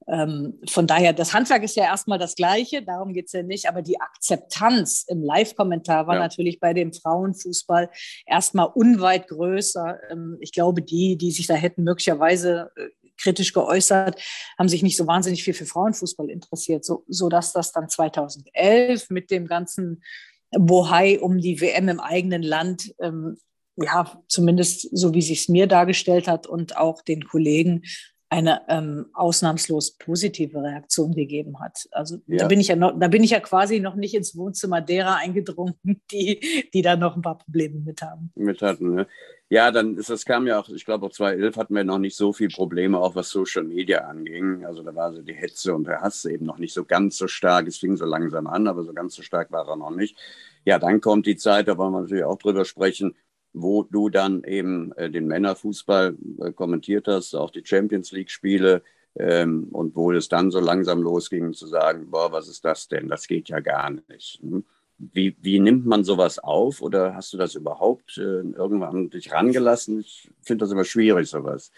Ähm, 0.08 0.58
von 0.68 0.86
daher, 0.86 1.12
das 1.12 1.34
Handwerk 1.34 1.62
ist 1.62 1.76
ja 1.76 1.84
erstmal 1.84 2.18
das 2.18 2.34
Gleiche, 2.34 2.82
darum 2.82 3.12
geht 3.12 3.26
es 3.26 3.32
ja 3.32 3.42
nicht, 3.42 3.68
aber 3.68 3.82
die 3.82 4.00
Akzeptanz 4.00 5.04
im 5.06 5.22
Live-Kommentar 5.22 6.06
war 6.06 6.14
ja. 6.14 6.20
natürlich 6.20 6.58
bei 6.58 6.74
dem 6.74 6.92
Frauenfußball 6.92 7.90
erstmal 8.26 8.68
unweit 8.74 9.28
größer. 9.28 9.98
Ähm, 10.10 10.36
ich 10.40 10.52
glaube, 10.52 10.82
die, 10.82 11.16
die 11.16 11.30
sich 11.30 11.46
da 11.46 11.54
hätten 11.54 11.84
möglicherweise 11.84 12.72
äh, 12.76 12.88
kritisch 13.20 13.52
geäußert, 13.52 14.20
haben 14.58 14.68
sich 14.68 14.82
nicht 14.82 14.96
so 14.96 15.06
wahnsinnig 15.06 15.44
viel 15.44 15.54
für 15.54 15.66
Frauenfußball 15.66 16.30
interessiert, 16.30 16.84
so, 16.84 17.04
so 17.08 17.28
dass 17.28 17.52
das 17.52 17.72
dann 17.72 17.88
2011 17.88 19.10
mit 19.10 19.30
dem 19.30 19.46
ganzen 19.46 20.02
Bohai 20.50 21.20
um 21.20 21.38
die 21.38 21.60
WM 21.60 21.88
im 21.88 22.00
eigenen 22.00 22.42
Land, 22.42 22.94
ähm, 23.00 23.36
ja, 23.76 24.20
zumindest 24.28 24.88
so 24.96 25.14
wie 25.14 25.22
sich 25.22 25.42
es 25.42 25.48
mir 25.48 25.66
dargestellt 25.66 26.28
hat 26.28 26.46
und 26.46 26.76
auch 26.76 27.02
den 27.02 27.24
Kollegen, 27.24 27.82
eine 28.30 28.62
ähm, 28.68 29.06
ausnahmslos 29.12 29.96
positive 29.98 30.62
Reaktion 30.62 31.14
gegeben 31.14 31.58
hat. 31.58 31.88
Also 31.90 32.18
ja. 32.28 32.38
da 32.38 32.46
bin 32.46 32.60
ich 32.60 32.68
ja 32.68 32.76
noch, 32.76 32.96
da 32.96 33.08
bin 33.08 33.24
ich 33.24 33.30
ja 33.30 33.40
quasi 33.40 33.80
noch 33.80 33.96
nicht 33.96 34.14
ins 34.14 34.36
Wohnzimmer 34.36 34.80
derer 34.80 35.16
eingedrungen, 35.16 35.74
die, 36.12 36.68
die 36.72 36.82
da 36.82 36.96
noch 36.96 37.16
ein 37.16 37.22
paar 37.22 37.38
Probleme 37.38 37.80
mit 37.80 38.02
haben. 38.02 38.30
Mit 38.36 38.62
hatten, 38.62 38.94
ne? 38.94 39.06
Ja, 39.52 39.72
dann 39.72 39.96
ist 39.96 40.08
das 40.10 40.24
kam 40.24 40.46
ja 40.46 40.60
auch, 40.60 40.68
ich 40.68 40.84
glaube, 40.84 41.06
auch 41.06 41.10
2011 41.10 41.56
hatten 41.56 41.74
wir 41.74 41.82
noch 41.82 41.98
nicht 41.98 42.16
so 42.16 42.32
viele 42.32 42.50
Probleme, 42.50 42.98
auch 43.00 43.16
was 43.16 43.30
Social 43.30 43.64
Media 43.64 44.02
anging. 44.06 44.64
Also 44.64 44.84
da 44.84 44.94
war 44.94 45.12
so 45.12 45.22
die 45.22 45.34
Hetze 45.34 45.74
und 45.74 45.88
der 45.88 46.00
Hass 46.02 46.24
eben 46.24 46.46
noch 46.46 46.58
nicht 46.58 46.72
so 46.72 46.84
ganz 46.84 47.16
so 47.18 47.26
stark. 47.26 47.66
Es 47.66 47.78
fing 47.78 47.96
so 47.96 48.04
langsam 48.04 48.46
an, 48.46 48.68
aber 48.68 48.84
so 48.84 48.92
ganz 48.92 49.16
so 49.16 49.22
stark 49.22 49.50
war 49.50 49.66
er 49.68 49.74
noch 49.76 49.90
nicht. 49.90 50.16
Ja, 50.64 50.78
dann 50.78 51.00
kommt 51.00 51.26
die 51.26 51.36
Zeit, 51.36 51.66
da 51.66 51.76
wollen 51.76 51.92
wir 51.92 52.02
natürlich 52.02 52.22
auch 52.24 52.38
drüber 52.38 52.64
sprechen, 52.64 53.16
wo 53.52 53.82
du 53.82 54.08
dann 54.08 54.44
eben 54.44 54.92
äh, 54.92 55.10
den 55.10 55.26
Männerfußball 55.26 56.16
äh, 56.42 56.52
kommentiert 56.52 57.08
hast, 57.08 57.34
auch 57.34 57.50
die 57.50 57.64
Champions 57.64 58.12
League-Spiele. 58.12 58.82
Ähm, 59.16 59.68
und 59.72 59.96
wo 59.96 60.12
es 60.12 60.28
dann 60.28 60.52
so 60.52 60.60
langsam 60.60 61.02
losging 61.02 61.54
zu 61.54 61.66
sagen, 61.66 62.08
boah, 62.12 62.30
was 62.30 62.46
ist 62.46 62.64
das 62.64 62.86
denn? 62.86 63.08
Das 63.08 63.26
geht 63.26 63.48
ja 63.48 63.58
gar 63.58 63.90
nicht. 63.90 64.38
Hm? 64.42 64.64
Wie, 65.12 65.34
wie 65.40 65.58
nimmt 65.58 65.86
man 65.86 66.04
sowas 66.04 66.38
auf 66.38 66.82
oder 66.82 67.14
hast 67.14 67.32
du 67.32 67.38
das 67.38 67.54
überhaupt 67.54 68.18
äh, 68.18 68.20
irgendwann 68.20 69.08
dich 69.08 69.32
rangelassen? 69.32 70.00
Ich 70.00 70.30
finde 70.42 70.64
das 70.64 70.72
immer 70.72 70.84
schwierig, 70.84 71.28
sowas. 71.28 71.72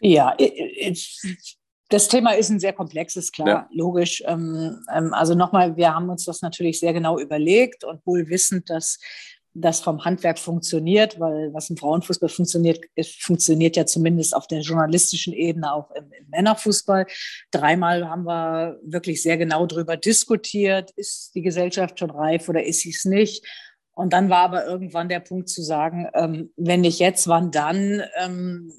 Ja, 0.00 0.36
das 1.88 2.08
Thema 2.08 2.32
ist 2.32 2.50
ein 2.50 2.60
sehr 2.60 2.72
komplexes, 2.72 3.32
klar, 3.32 3.48
ja. 3.48 3.68
logisch. 3.72 4.22
Ähm, 4.26 4.84
ähm, 4.92 5.12
also 5.12 5.34
nochmal, 5.34 5.76
wir 5.76 5.94
haben 5.94 6.08
uns 6.08 6.24
das 6.24 6.42
natürlich 6.42 6.78
sehr 6.78 6.92
genau 6.92 7.18
überlegt 7.18 7.84
und 7.84 8.06
wohl 8.06 8.28
wissend, 8.28 8.70
dass 8.70 8.98
das 9.54 9.80
vom 9.80 10.04
Handwerk 10.04 10.38
funktioniert, 10.38 11.18
weil 11.20 11.54
was 11.54 11.70
im 11.70 11.76
Frauenfußball 11.76 12.28
funktioniert, 12.28 12.80
funktioniert 13.20 13.76
ja 13.76 13.86
zumindest 13.86 14.34
auf 14.34 14.48
der 14.48 14.60
journalistischen 14.60 15.32
Ebene 15.32 15.72
auch 15.72 15.90
im, 15.92 16.12
im, 16.12 16.28
Männerfußball. 16.28 17.06
Dreimal 17.52 18.08
haben 18.08 18.24
wir 18.24 18.80
wirklich 18.82 19.22
sehr 19.22 19.38
genau 19.38 19.66
darüber 19.66 19.96
diskutiert, 19.96 20.90
ist 20.96 21.34
die 21.34 21.42
Gesellschaft 21.42 21.98
schon 22.00 22.10
reif 22.10 22.48
oder 22.48 22.64
ist 22.64 22.80
sie 22.80 22.90
es 22.90 23.04
nicht? 23.04 23.46
Und 23.92 24.12
dann 24.12 24.28
war 24.28 24.40
aber 24.40 24.66
irgendwann 24.66 25.08
der 25.08 25.20
Punkt 25.20 25.48
zu 25.48 25.62
sagen, 25.62 26.08
ähm, 26.14 26.50
wenn 26.56 26.80
nicht 26.80 26.98
jetzt, 26.98 27.28
wann 27.28 27.52
dann? 27.52 28.02
Ähm, 28.18 28.72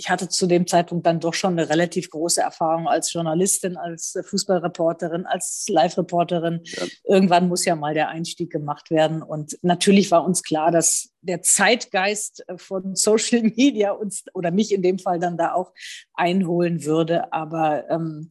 ich 0.00 0.08
hatte 0.08 0.30
zu 0.30 0.46
dem 0.46 0.66
Zeitpunkt 0.66 1.04
dann 1.04 1.20
doch 1.20 1.34
schon 1.34 1.58
eine 1.58 1.68
relativ 1.68 2.08
große 2.08 2.40
Erfahrung 2.40 2.88
als 2.88 3.12
Journalistin, 3.12 3.76
als 3.76 4.18
Fußballreporterin, 4.24 5.26
als 5.26 5.66
Live-Reporterin. 5.68 6.62
Ja. 6.64 6.84
Irgendwann 7.04 7.48
muss 7.48 7.66
ja 7.66 7.76
mal 7.76 7.92
der 7.92 8.08
Einstieg 8.08 8.50
gemacht 8.50 8.90
werden. 8.90 9.22
Und 9.22 9.58
natürlich 9.60 10.10
war 10.10 10.24
uns 10.24 10.42
klar, 10.42 10.70
dass 10.70 11.10
der 11.22 11.42
Zeitgeist 11.42 12.44
von 12.56 12.94
Social 12.96 13.42
Media 13.42 13.92
uns 13.92 14.24
oder 14.34 14.50
mich 14.50 14.72
in 14.72 14.82
dem 14.82 14.98
Fall 14.98 15.18
dann 15.18 15.36
da 15.36 15.54
auch 15.54 15.72
einholen 16.14 16.84
würde. 16.84 17.32
Aber 17.32 17.88
ähm, 17.90 18.28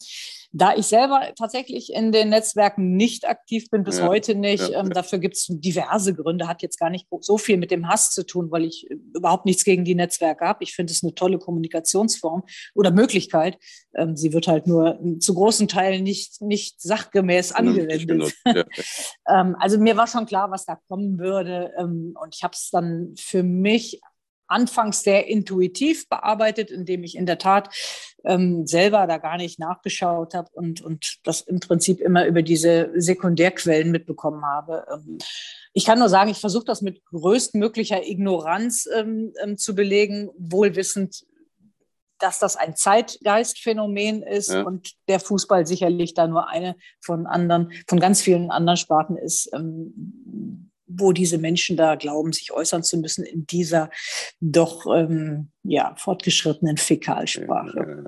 da 0.52 0.76
ich 0.76 0.88
selber 0.88 1.22
tatsächlich 1.38 1.94
in 1.94 2.12
den 2.12 2.30
Netzwerken 2.30 2.96
nicht 2.96 3.28
aktiv 3.28 3.70
bin, 3.70 3.84
bis 3.84 4.00
ja, 4.00 4.08
heute 4.08 4.36
nicht, 4.36 4.70
ja, 4.70 4.80
ähm, 4.80 4.90
dafür 4.90 5.20
gibt 5.20 5.36
es 5.36 5.48
diverse 5.50 6.14
Gründe, 6.16 6.48
hat 6.48 6.62
jetzt 6.62 6.80
gar 6.80 6.90
nicht 6.90 7.08
so 7.22 7.38
viel 7.38 7.58
mit 7.58 7.72
dem 7.72 7.88
Hass 7.88 8.12
zu 8.12 8.26
tun, 8.26 8.50
weil 8.50 8.64
ich 8.64 8.88
überhaupt 9.16 9.46
nichts 9.46 9.64
gegen 9.64 9.86
die 9.86 9.96
Netzwerke 9.96 10.46
habe. 10.46 10.64
Ich 10.64 10.74
finde 10.74 10.92
es 10.92 11.04
eine 11.04 11.14
tolle 11.14 11.38
Kommunikationsform 11.38 12.44
oder 12.74 12.92
Möglichkeit. 12.92 13.58
Ähm, 13.96 14.16
sie 14.16 14.34
wird 14.34 14.48
halt 14.48 14.66
nur 14.66 15.00
zu 15.20 15.34
großen 15.34 15.68
Teilen 15.68 16.04
nicht, 16.04 16.42
nicht 16.42 16.82
sachgemäß 16.82 17.52
angewendet. 17.52 18.34
ähm, 19.28 19.56
also 19.60 19.78
mir 19.78 19.98
war 19.98 20.08
schon 20.08 20.26
klar, 20.26 20.50
was 20.52 20.66
da 20.66 20.80
kommen 20.88 21.20
würde. 21.20 21.72
Ähm, 21.78 22.16
und 22.22 22.36
ich 22.36 22.44
habe 22.44 22.54
es 22.54 22.70
dann 22.72 22.79
für 23.18 23.44
mich 23.44 24.02
anfangs 24.50 25.04
sehr 25.04 25.28
intuitiv 25.28 26.10
bearbeitet, 26.10 26.72
indem 26.72 27.04
ich 27.04 27.16
in 27.16 27.26
der 27.26 27.38
Tat 27.38 27.70
ähm, 28.26 28.66
selber 28.66 29.08
da 29.08 29.18
gar 29.18 29.38
nicht 29.38 29.60
nachgeschaut 29.60 30.34
habe 30.34 30.50
und, 30.54 30.82
und 30.82 31.20
das 31.24 31.42
im 31.42 31.60
Prinzip 31.60 32.02
immer 32.02 32.26
über 32.26 32.42
diese 32.42 32.92
Sekundärquellen 32.96 33.92
mitbekommen 33.92 34.44
habe. 34.44 34.86
Ähm, 34.92 35.20
ich 35.74 35.86
kann 35.86 36.00
nur 36.00 36.10
sagen, 36.10 36.32
ich 36.32 36.40
versuche 36.40 36.66
das 36.66 36.82
mit 36.82 37.06
größtmöglicher 37.06 38.06
Ignoranz 38.06 38.90
ähm, 38.94 39.34
ähm, 39.42 39.58
zu 39.58 39.76
belegen, 39.76 40.30
wohlwissend, 40.38 41.26
dass 42.18 42.40
das 42.40 42.58
ein 42.58 42.76
Zeitgeistphänomen 42.76 44.24
ist 44.24 44.52
ja. 44.52 44.64
und 44.64 44.94
der 45.08 45.20
Fußball 45.20 45.66
sicherlich 45.66 46.16
da 46.16 46.28
nur 46.28 46.50
eine 46.50 46.76
von 47.00 47.28
anderen, 47.28 47.72
von 47.88 48.00
ganz 48.00 48.22
vielen 48.22 48.52
anderen 48.52 48.78
Sparten 48.78 49.16
ist, 49.16 49.50
ähm, 49.54 50.69
wo 50.90 51.14
diese 51.14 51.38
Menschen 51.38 51.78
da 51.78 51.96
glauben, 51.96 52.34
sich 52.34 52.52
äußern 52.52 52.84
zu 52.84 52.98
müssen 52.98 53.24
in 53.24 53.46
dieser 53.46 53.90
doch 54.42 54.86
ähm, 54.94 55.50
ja, 55.64 55.96
fortgeschrittenen 55.98 56.78
Fäkalsprache. 56.78 58.06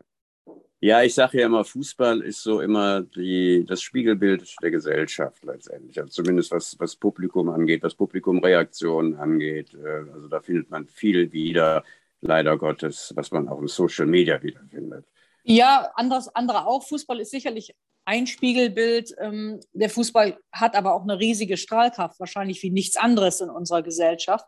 Ja, 0.83 1.03
ich 1.03 1.13
sage 1.13 1.39
ja 1.39 1.45
immer, 1.45 1.63
Fußball 1.63 2.21
ist 2.21 2.41
so 2.41 2.59
immer 2.59 3.01
die, 3.01 3.63
das 3.67 3.83
Spiegelbild 3.83 4.55
der 4.63 4.71
Gesellschaft 4.71 5.45
letztendlich. 5.45 5.99
Also 5.99 6.09
zumindest 6.11 6.51
was, 6.51 6.75
was 6.79 6.95
Publikum 6.95 7.49
angeht, 7.49 7.83
was 7.83 7.93
Publikumreaktionen 7.93 9.15
angeht. 9.15 9.75
Äh, 9.75 10.11
also 10.11 10.27
da 10.27 10.41
findet 10.41 10.71
man 10.71 10.87
viel 10.87 11.31
wieder, 11.31 11.83
leider 12.21 12.57
Gottes, 12.57 13.13
was 13.15 13.31
man 13.31 13.47
auch 13.47 13.59
im 13.59 13.67
Social 13.67 14.07
Media 14.07 14.41
wiederfindet. 14.41 15.05
Ja, 15.43 15.91
anderes, 15.95 16.33
andere 16.35 16.67
auch. 16.67 16.83
Fußball 16.83 17.19
ist 17.19 17.31
sicherlich 17.31 17.75
ein 18.05 18.27
Spiegelbild. 18.27 19.13
Ähm, 19.19 19.59
der 19.73 19.89
Fußball 19.89 20.37
hat 20.51 20.75
aber 20.75 20.93
auch 20.93 21.03
eine 21.03 21.19
riesige 21.19 21.57
Strahlkraft, 21.57 22.19
wahrscheinlich 22.19 22.61
wie 22.63 22.71
nichts 22.71 22.97
anderes 22.97 23.41
in 23.41 23.49
unserer 23.49 23.81
Gesellschaft. 23.81 24.45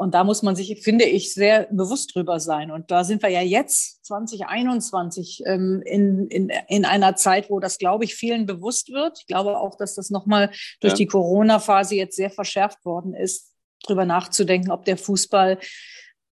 Und 0.00 0.14
da 0.14 0.22
muss 0.22 0.42
man 0.42 0.54
sich, 0.54 0.80
finde 0.84 1.06
ich, 1.06 1.34
sehr 1.34 1.66
bewusst 1.72 2.14
drüber 2.14 2.38
sein. 2.38 2.70
Und 2.70 2.92
da 2.92 3.02
sind 3.02 3.20
wir 3.20 3.30
ja 3.30 3.40
jetzt 3.40 4.04
2021 4.06 5.42
ähm, 5.44 5.82
in, 5.84 6.28
in, 6.28 6.52
in 6.68 6.84
einer 6.84 7.16
Zeit, 7.16 7.50
wo 7.50 7.58
das, 7.58 7.78
glaube 7.78 8.04
ich, 8.04 8.14
vielen 8.14 8.46
bewusst 8.46 8.92
wird. 8.92 9.18
Ich 9.18 9.26
glaube 9.26 9.58
auch, 9.58 9.76
dass 9.76 9.96
das 9.96 10.10
nochmal 10.10 10.50
durch 10.80 10.92
ja. 10.92 10.98
die 10.98 11.06
Corona-Phase 11.06 11.96
jetzt 11.96 12.14
sehr 12.14 12.30
verschärft 12.30 12.84
worden 12.84 13.12
ist, 13.12 13.52
drüber 13.82 14.04
nachzudenken, 14.04 14.70
ob 14.70 14.84
der 14.84 14.98
Fußball 14.98 15.58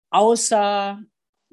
außer 0.09 0.99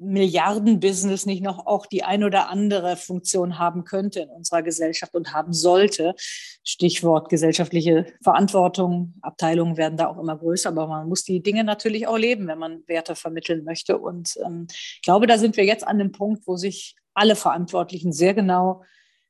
Milliardenbusiness 0.01 1.25
nicht 1.25 1.43
noch 1.43 1.67
auch 1.67 1.85
die 1.85 2.03
ein 2.03 2.23
oder 2.23 2.49
andere 2.49 2.97
Funktion 2.97 3.59
haben 3.59 3.83
könnte 3.83 4.21
in 4.21 4.29
unserer 4.29 4.63
Gesellschaft 4.63 5.13
und 5.13 5.31
haben 5.33 5.53
sollte. 5.53 6.15
Stichwort 6.63 7.29
gesellschaftliche 7.29 8.07
Verantwortung. 8.23 9.13
Abteilungen 9.21 9.77
werden 9.77 9.97
da 9.97 10.07
auch 10.07 10.17
immer 10.17 10.37
größer, 10.37 10.69
aber 10.69 10.87
man 10.87 11.07
muss 11.07 11.23
die 11.23 11.43
Dinge 11.43 11.63
natürlich 11.63 12.07
auch 12.07 12.17
leben, 12.17 12.47
wenn 12.47 12.57
man 12.57 12.83
Werte 12.87 13.15
vermitteln 13.15 13.63
möchte. 13.63 13.97
Und 13.99 14.37
ähm, 14.43 14.67
ich 14.69 15.01
glaube, 15.03 15.27
da 15.27 15.37
sind 15.37 15.55
wir 15.55 15.65
jetzt 15.65 15.87
an 15.87 15.99
dem 15.99 16.11
Punkt, 16.11 16.47
wo 16.47 16.57
sich 16.57 16.95
alle 17.13 17.35
Verantwortlichen 17.35 18.11
sehr 18.11 18.33
genau 18.33 18.83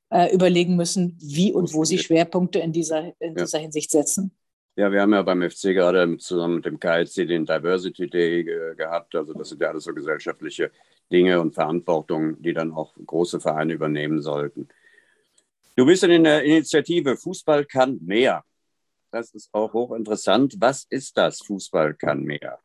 äh, 0.10 0.34
überlegen 0.34 0.76
müssen, 0.76 1.18
wie 1.22 1.52
und 1.52 1.74
wo 1.74 1.84
sie 1.84 1.98
Schwerpunkte 1.98 2.60
in 2.60 2.72
dieser, 2.72 3.12
in 3.20 3.36
dieser 3.36 3.60
Hinsicht 3.60 3.92
setzen. 3.92 4.32
Ja, 4.78 4.92
wir 4.92 5.02
haben 5.02 5.14
ja 5.14 5.22
beim 5.22 5.42
FC 5.42 5.74
gerade 5.74 6.18
zusammen 6.18 6.56
mit 6.56 6.66
dem 6.66 6.80
KLC 6.80 7.28
den 7.28 7.46
Diversity 7.46 8.10
Day 8.10 8.44
ge 8.44 8.76
gehabt. 8.76 9.14
Also 9.16 9.34
das 9.34 9.50
sind 9.50 9.62
ja 9.62 9.70
alles 9.70 9.84
so 9.84 9.94
gesellschaftliche 9.94 10.72
Dinge 11.12 11.42
und 11.42 11.54
Verantwortungen, 11.54 12.42
die 12.42 12.54
dann 12.54 12.72
auch 12.72 12.94
große 13.06 13.42
Vereine 13.42 13.74
übernehmen 13.74 14.22
sollten. 14.22 14.70
Du 15.76 15.86
bist 15.86 16.04
in 16.04 16.24
der 16.24 16.44
Initiative 16.44 17.18
Fußball 17.18 17.66
kann 17.66 18.00
mehr. 18.02 18.44
Das 19.12 19.34
ist 19.34 19.54
auch 19.54 19.74
hochinteressant. 19.74 20.56
Was 20.60 20.86
ist 20.90 21.18
das 21.18 21.42
Fußball 21.42 21.94
kann 21.96 22.24
mehr? 22.24 22.60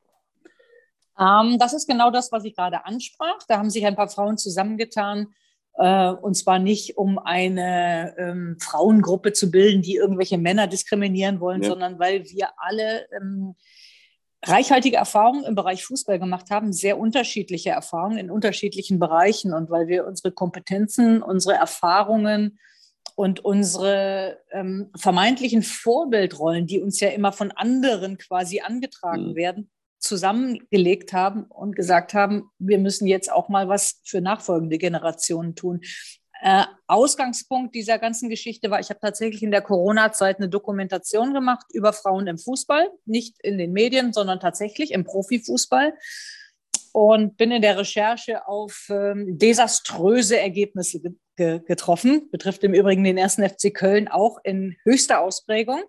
Ähm, 1.19 1.59
das 1.59 1.73
ist 1.73 1.89
genau 1.89 2.11
das, 2.11 2.31
was 2.31 2.45
ich 2.45 2.55
gerade 2.55 2.85
ansprach. 2.85 3.39
Da 3.49 3.59
haben 3.59 3.71
sich 3.71 3.85
ein 3.85 3.97
paar 3.97 4.09
Frauen 4.09 4.39
zusammengetan, 4.39 5.23
äh, 5.23 5.46
und 5.79 6.35
zwar 6.35 6.59
nicht, 6.59 6.97
um 6.97 7.19
eine 7.19 8.15
ähm, 8.19 8.57
Frauengruppe 8.61 9.33
zu 9.33 9.51
bilden, 9.51 9.83
die 9.83 9.97
irgendwelche 9.97 10.39
Männer 10.39 10.67
diskriminieren 10.67 11.41
wollen, 11.41 11.63
ja. 11.63 11.69
sondern 11.69 11.99
weil 11.99 12.25
wir 12.25 12.49
alle 12.57 13.07
ähm, 13.15 13.55
reichhaltige 14.45 14.97
Erfahrungen 14.97 15.45
im 15.45 15.55
Bereich 15.55 15.85
Fußball 15.85 16.19
gemacht 16.19 16.51
haben, 16.51 16.73
sehr 16.73 16.99
unterschiedliche 16.99 17.71
Erfahrungen 17.71 18.19
in 18.19 18.31
unterschiedlichen 18.31 18.99
Bereichen 18.99 19.53
und 19.53 19.71
weil 19.71 19.89
wir 19.89 20.07
unsere 20.07 20.33
Kompetenzen, 20.33 21.23
unsere 21.23 21.57
Erfahrungen 21.57 22.59
und 23.15 23.45
unsere 23.45 24.39
ähm, 24.53 24.91
vermeintlichen 24.97 25.63
Vorbildrollen, 25.63 26.67
die 26.67 26.81
uns 26.81 27.01
ja 27.01 27.09
immer 27.09 27.33
von 27.33 27.51
anderen 27.51 28.19
quasi 28.19 28.61
angetragen 28.61 29.31
mhm. 29.31 29.35
werden, 29.35 29.71
zusammengelegt 30.07 31.13
haben 31.13 31.45
und 31.45 31.77
gesagt 31.77 32.15
haben, 32.15 32.51
wir 32.59 32.79
müssen 32.79 33.07
jetzt 33.07 33.31
auch 33.31 33.49
mal 33.49 33.69
was 33.69 34.01
für 34.05 34.21
nachfolgende 34.21 34.79
Generationen 34.79 35.55
tun. 35.55 35.81
Äh, 36.43 36.65
Ausgangspunkt 36.87 37.75
dieser 37.75 37.99
ganzen 37.99 38.29
Geschichte 38.29 38.71
war, 38.71 38.79
ich 38.79 38.91
habe 38.91 39.01
tatsächlich 39.01 39.43
in 39.43 39.51
der 39.51 39.63
Corona-Zeit 39.63 40.37
eine 40.37 40.49
Dokumentation 40.49 41.33
gemacht 41.33 41.67
über 41.73 41.93
Frauen 41.93 42.27
im 42.27 42.39
Fußball, 42.39 42.91
nicht 43.07 43.37
in 43.43 43.59
den 43.59 43.73
Medien, 43.73 44.13
sondern 44.13 44.39
tatsächlich 44.39 44.93
im 44.93 45.05
Profifußball 45.05 45.95
und 46.93 47.37
bin 47.37 47.51
in 47.51 47.63
der 47.63 47.79
Recherche 47.79 48.47
auf 48.47 48.87
ähm, 48.91 49.39
desaströse 49.39 50.39
Ergebnisse 50.39 51.01
ge 51.01 51.61
getroffen. 51.67 52.31
Betrifft 52.31 52.65
im 52.65 52.73
Übrigen 52.73 53.05
den 53.05 53.19
ersten 53.19 53.47
FC 53.47 53.75
Köln 53.75 54.09
auch 54.09 54.39
in 54.43 54.77
höchster 54.85 55.21
Ausprägung 55.21 55.83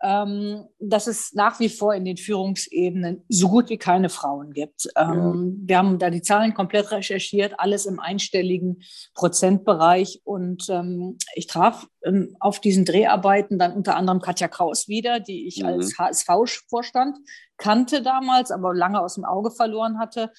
dass 0.00 1.06
es 1.06 1.32
nach 1.32 1.60
wie 1.60 1.70
vor 1.70 1.94
in 1.94 2.04
den 2.04 2.18
Führungsebenen 2.18 3.24
so 3.28 3.48
gut 3.48 3.70
wie 3.70 3.78
keine 3.78 4.10
Frauen 4.10 4.52
gibt. 4.52 4.86
Ähm, 4.96 5.60
ja. 5.60 5.68
Wir 5.68 5.78
haben 5.78 5.98
da 5.98 6.10
die 6.10 6.20
Zahlen 6.20 6.52
komplett 6.52 6.90
recherchiert, 6.90 7.54
alles 7.58 7.86
im 7.86 7.98
einstelligen 8.00 8.82
Prozentbereich. 9.14 10.20
Und 10.24 10.68
ähm, 10.68 11.16
ich 11.34 11.46
traf 11.46 11.86
ähm, 12.04 12.36
auf 12.38 12.60
diesen 12.60 12.84
Dreharbeiten 12.84 13.58
dann 13.58 13.72
unter 13.72 13.96
anderem 13.96 14.20
Katja 14.20 14.48
Kraus 14.48 14.88
wieder, 14.88 15.20
die 15.20 15.46
ich 15.46 15.62
mhm. 15.62 15.68
als 15.68 15.98
HSV-Vorstand 15.98 17.16
kannte 17.56 18.02
damals, 18.02 18.50
aber 18.50 18.74
lange 18.74 19.00
aus 19.00 19.14
dem 19.14 19.24
Auge 19.24 19.50
verloren 19.50 19.98
hatte 19.98 20.32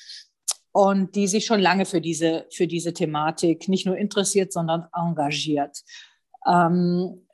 und 0.74 1.16
die 1.16 1.28
sich 1.28 1.46
schon 1.46 1.62
lange 1.62 1.86
für 1.86 2.02
diese, 2.02 2.46
für 2.52 2.68
diese 2.68 2.94
Thematik 2.94 3.68
nicht 3.68 3.86
nur 3.86 3.98
interessiert, 3.98 4.54
sondern 4.54 4.88
engagiert. 4.94 5.82
Ähm, 6.46 7.25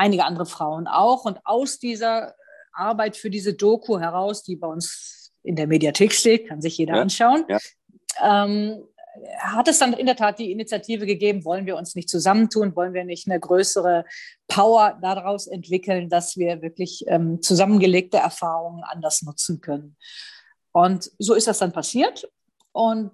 einige 0.00 0.24
andere 0.24 0.46
Frauen 0.46 0.88
auch. 0.88 1.24
Und 1.24 1.38
aus 1.44 1.78
dieser 1.78 2.34
Arbeit 2.72 3.16
für 3.16 3.30
diese 3.30 3.54
Doku 3.54 3.98
heraus, 3.98 4.42
die 4.42 4.56
bei 4.56 4.66
uns 4.66 5.32
in 5.42 5.56
der 5.56 5.66
Mediathek 5.66 6.12
steht, 6.12 6.48
kann 6.48 6.60
sich 6.60 6.78
jeder 6.78 6.96
ja, 6.96 7.02
anschauen, 7.02 7.44
ja. 7.48 7.58
Ähm, 8.22 8.82
hat 9.38 9.68
es 9.68 9.78
dann 9.78 9.92
in 9.92 10.06
der 10.06 10.16
Tat 10.16 10.38
die 10.38 10.50
Initiative 10.52 11.04
gegeben, 11.04 11.44
wollen 11.44 11.66
wir 11.66 11.76
uns 11.76 11.94
nicht 11.94 12.08
zusammentun, 12.08 12.74
wollen 12.76 12.94
wir 12.94 13.04
nicht 13.04 13.28
eine 13.28 13.40
größere 13.40 14.04
Power 14.48 14.98
daraus 15.02 15.46
entwickeln, 15.46 16.08
dass 16.08 16.36
wir 16.36 16.62
wirklich 16.62 17.04
ähm, 17.08 17.42
zusammengelegte 17.42 18.18
Erfahrungen 18.18 18.82
anders 18.84 19.22
nutzen 19.22 19.60
können. 19.60 19.96
Und 20.72 21.10
so 21.18 21.34
ist 21.34 21.48
das 21.48 21.58
dann 21.58 21.72
passiert. 21.72 22.30
Und 22.72 23.10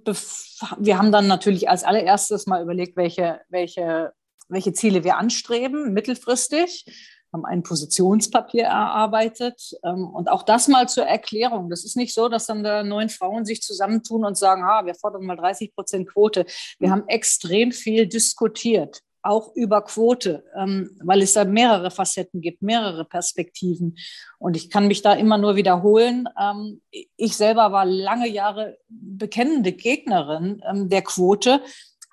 wir 0.78 0.98
haben 0.98 1.12
dann 1.12 1.26
natürlich 1.26 1.68
als 1.68 1.82
allererstes 1.82 2.46
mal 2.46 2.62
überlegt, 2.62 2.96
welche, 2.96 3.40
welche 3.48 4.12
welche 4.48 4.72
Ziele 4.72 5.04
wir 5.04 5.16
anstreben, 5.16 5.92
mittelfristig, 5.92 6.84
haben 7.32 7.44
ein 7.44 7.62
Positionspapier 7.62 8.64
erarbeitet. 8.64 9.76
Ähm, 9.84 10.08
und 10.08 10.30
auch 10.30 10.42
das 10.42 10.68
mal 10.68 10.88
zur 10.88 11.04
Erklärung. 11.04 11.70
Das 11.70 11.84
ist 11.84 11.96
nicht 11.96 12.14
so, 12.14 12.28
dass 12.28 12.46
dann 12.46 12.62
da 12.62 12.82
neun 12.82 13.08
Frauen 13.08 13.44
sich 13.44 13.62
zusammentun 13.62 14.24
und 14.24 14.38
sagen, 14.38 14.62
ah, 14.64 14.86
wir 14.86 14.94
fordern 14.94 15.24
mal 15.24 15.36
30 15.36 15.74
Prozent 15.74 16.08
Quote. 16.08 16.46
Wir 16.78 16.90
haben 16.90 17.04
extrem 17.08 17.72
viel 17.72 18.06
diskutiert 18.06 19.02
auch 19.26 19.54
über 19.54 19.82
Quote, 19.82 20.44
ähm, 20.56 20.96
weil 21.02 21.20
es 21.20 21.32
da 21.34 21.44
mehrere 21.44 21.90
Facetten 21.90 22.40
gibt, 22.40 22.62
mehrere 22.62 23.04
Perspektiven. 23.04 23.96
Und 24.38 24.56
ich 24.56 24.70
kann 24.70 24.86
mich 24.86 25.02
da 25.02 25.14
immer 25.14 25.36
nur 25.36 25.56
wiederholen. 25.56 26.28
Ähm, 26.40 26.80
ich 27.16 27.36
selber 27.36 27.72
war 27.72 27.84
lange 27.84 28.28
Jahre 28.28 28.78
bekennende 28.88 29.72
Gegnerin 29.72 30.62
der 30.88 31.02
Quote, 31.02 31.60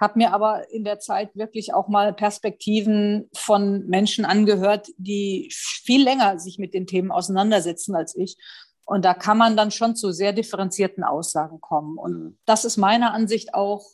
habe 0.04 0.20
mir 0.20 0.34
aber 0.34 0.70
in 0.70 0.84
der 0.84 1.00
Zeit 1.00 1.36
wirklich 1.36 1.74
auch 1.74 1.88
mal 1.88 2.14
Perspektiven 2.14 3.30
von 3.34 3.88
Menschen 3.88 4.26
angehört, 4.26 4.90
die 4.98 5.50
viel 5.52 6.04
länger 6.04 6.38
sich 6.40 6.60
mit 6.60 6.74
den 6.74 6.86
Themen 6.86 7.10
auseinandersetzen 7.10 7.96
als 7.96 8.16
ich. 8.16 8.38
Und 8.86 9.06
da 9.06 9.14
kann 9.14 9.38
man 9.38 9.56
dann 9.56 9.72
schon 9.72 9.96
zu 9.96 10.12
sehr 10.12 10.34
differenzierten 10.34 11.06
Aussagen 11.06 11.62
kommen. 11.62 11.98
Und 11.98 12.38
das 12.46 12.66
ist 12.66 12.76
meiner 12.76 13.14
Ansicht 13.14 13.54
auch 13.54 13.86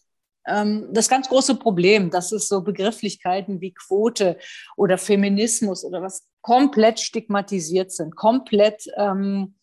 ähm, 0.47 0.89
das 0.91 1.09
ganz 1.09 1.29
große 1.29 1.55
Problem, 1.55 2.09
dass 2.09 2.31
es 2.31 2.47
so 2.47 2.61
Begrifflichkeiten 2.61 3.61
wie 3.61 3.73
Quote 3.73 4.39
oder 4.75 4.97
Feminismus 4.97 5.85
oder 5.85 6.01
was 6.01 6.27
komplett 6.41 6.99
stigmatisiert 6.99 7.91
sind, 7.91 8.15
komplett 8.15 8.87
ähm, 8.97 9.55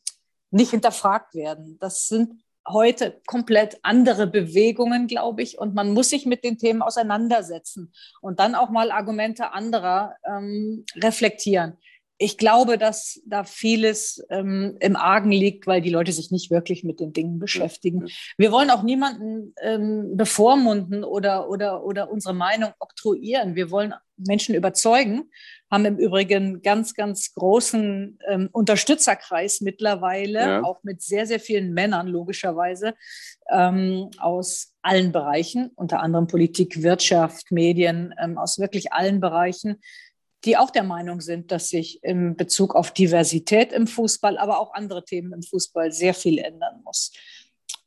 nicht 0.51 0.71
hinterfragt 0.71 1.35
werden. 1.35 1.77
Das 1.81 2.07
sind 2.07 2.41
heute 2.69 3.21
komplett 3.27 3.79
andere 3.83 4.27
Bewegungen, 4.27 5.07
glaube 5.07 5.43
ich, 5.43 5.59
und 5.59 5.75
man 5.75 5.93
muss 5.93 6.11
sich 6.11 6.27
mit 6.27 6.45
den 6.45 6.59
Themen 6.59 6.83
auseinandersetzen 6.83 7.93
und 8.21 8.41
dann 8.41 8.55
auch 8.55 8.71
mal 8.71 8.91
Argumente 8.91 9.53
anderer 9.53 10.17
ähm, 10.27 10.85
reflektieren. 10.97 11.79
Ich 12.19 12.39
glaube, 12.39 12.79
dass 12.79 13.21
da 13.27 13.45
vieles 13.45 14.25
ähm, 14.31 14.77
im 14.81 14.97
Argen 14.97 15.31
liegt, 15.31 15.67
weil 15.67 15.83
die 15.83 15.91
Leute 15.91 16.13
sich 16.13 16.31
nicht 16.31 16.51
wirklich 16.51 16.83
mit 16.83 17.01
den 17.01 17.13
Dingen 17.13 17.39
beschäftigen. 17.39 18.07
Wir 18.39 18.53
wollen 18.53 18.71
auch 18.71 18.83
niemanden 18.83 19.55
ähm, 19.61 20.17
bevormunden 20.17 21.05
oder, 21.05 21.49
oder, 21.49 21.85
oder 21.85 22.11
unsere 22.11 22.35
Meinung 22.35 22.73
oktroyieren. 22.79 23.55
Wir 23.55 23.71
wollen 23.71 23.95
Menschen 24.17 24.55
überzeugen, 24.55 25.31
haben 25.71 25.85
im 25.85 25.99
Übrigen 25.99 26.63
ganz, 26.63 26.95
ganz 26.95 27.35
großen 27.35 28.19
ähm, 28.29 28.49
Unterstützerkreis 28.53 29.61
mittlerweile, 29.61 30.41
ja. 30.41 30.63
auch 30.63 30.83
mit 30.85 31.03
sehr, 31.03 31.27
sehr 31.27 31.41
vielen 31.41 31.75
Männern 31.75 32.07
logischerweise 32.07 32.95
ähm, 33.51 34.11
aus 34.19 34.75
allen 34.83 35.13
Bereichen, 35.13 35.71
unter 35.75 36.01
anderem 36.01 36.29
Politik, 36.29 36.83
Wirtschaft, 36.83 37.51
Medien, 37.51 38.15
ähm, 38.23 38.39
aus 38.39 38.59
wirklich 38.59 38.93
allen 38.93 39.21
Bereichen, 39.21 39.81
die 40.47 40.57
auch 40.57 40.71
der 40.71 40.85
Meinung 40.85 41.21
sind, 41.21 41.53
dass 41.53 41.69
sich 41.69 42.03
in 42.03 42.37
Bezug 42.37 42.75
auf 42.75 42.93
Diversität 42.93 43.73
im 43.73 43.87
Fußball, 43.87 44.39
aber 44.39 44.61
auch 44.61 44.73
andere 44.73 45.05
Themen 45.05 45.33
im 45.33 45.43
Fußball 45.43 45.93
sehr 45.93 46.15
viel 46.15 46.39
ändern 46.39 46.81
muss. 46.85 47.13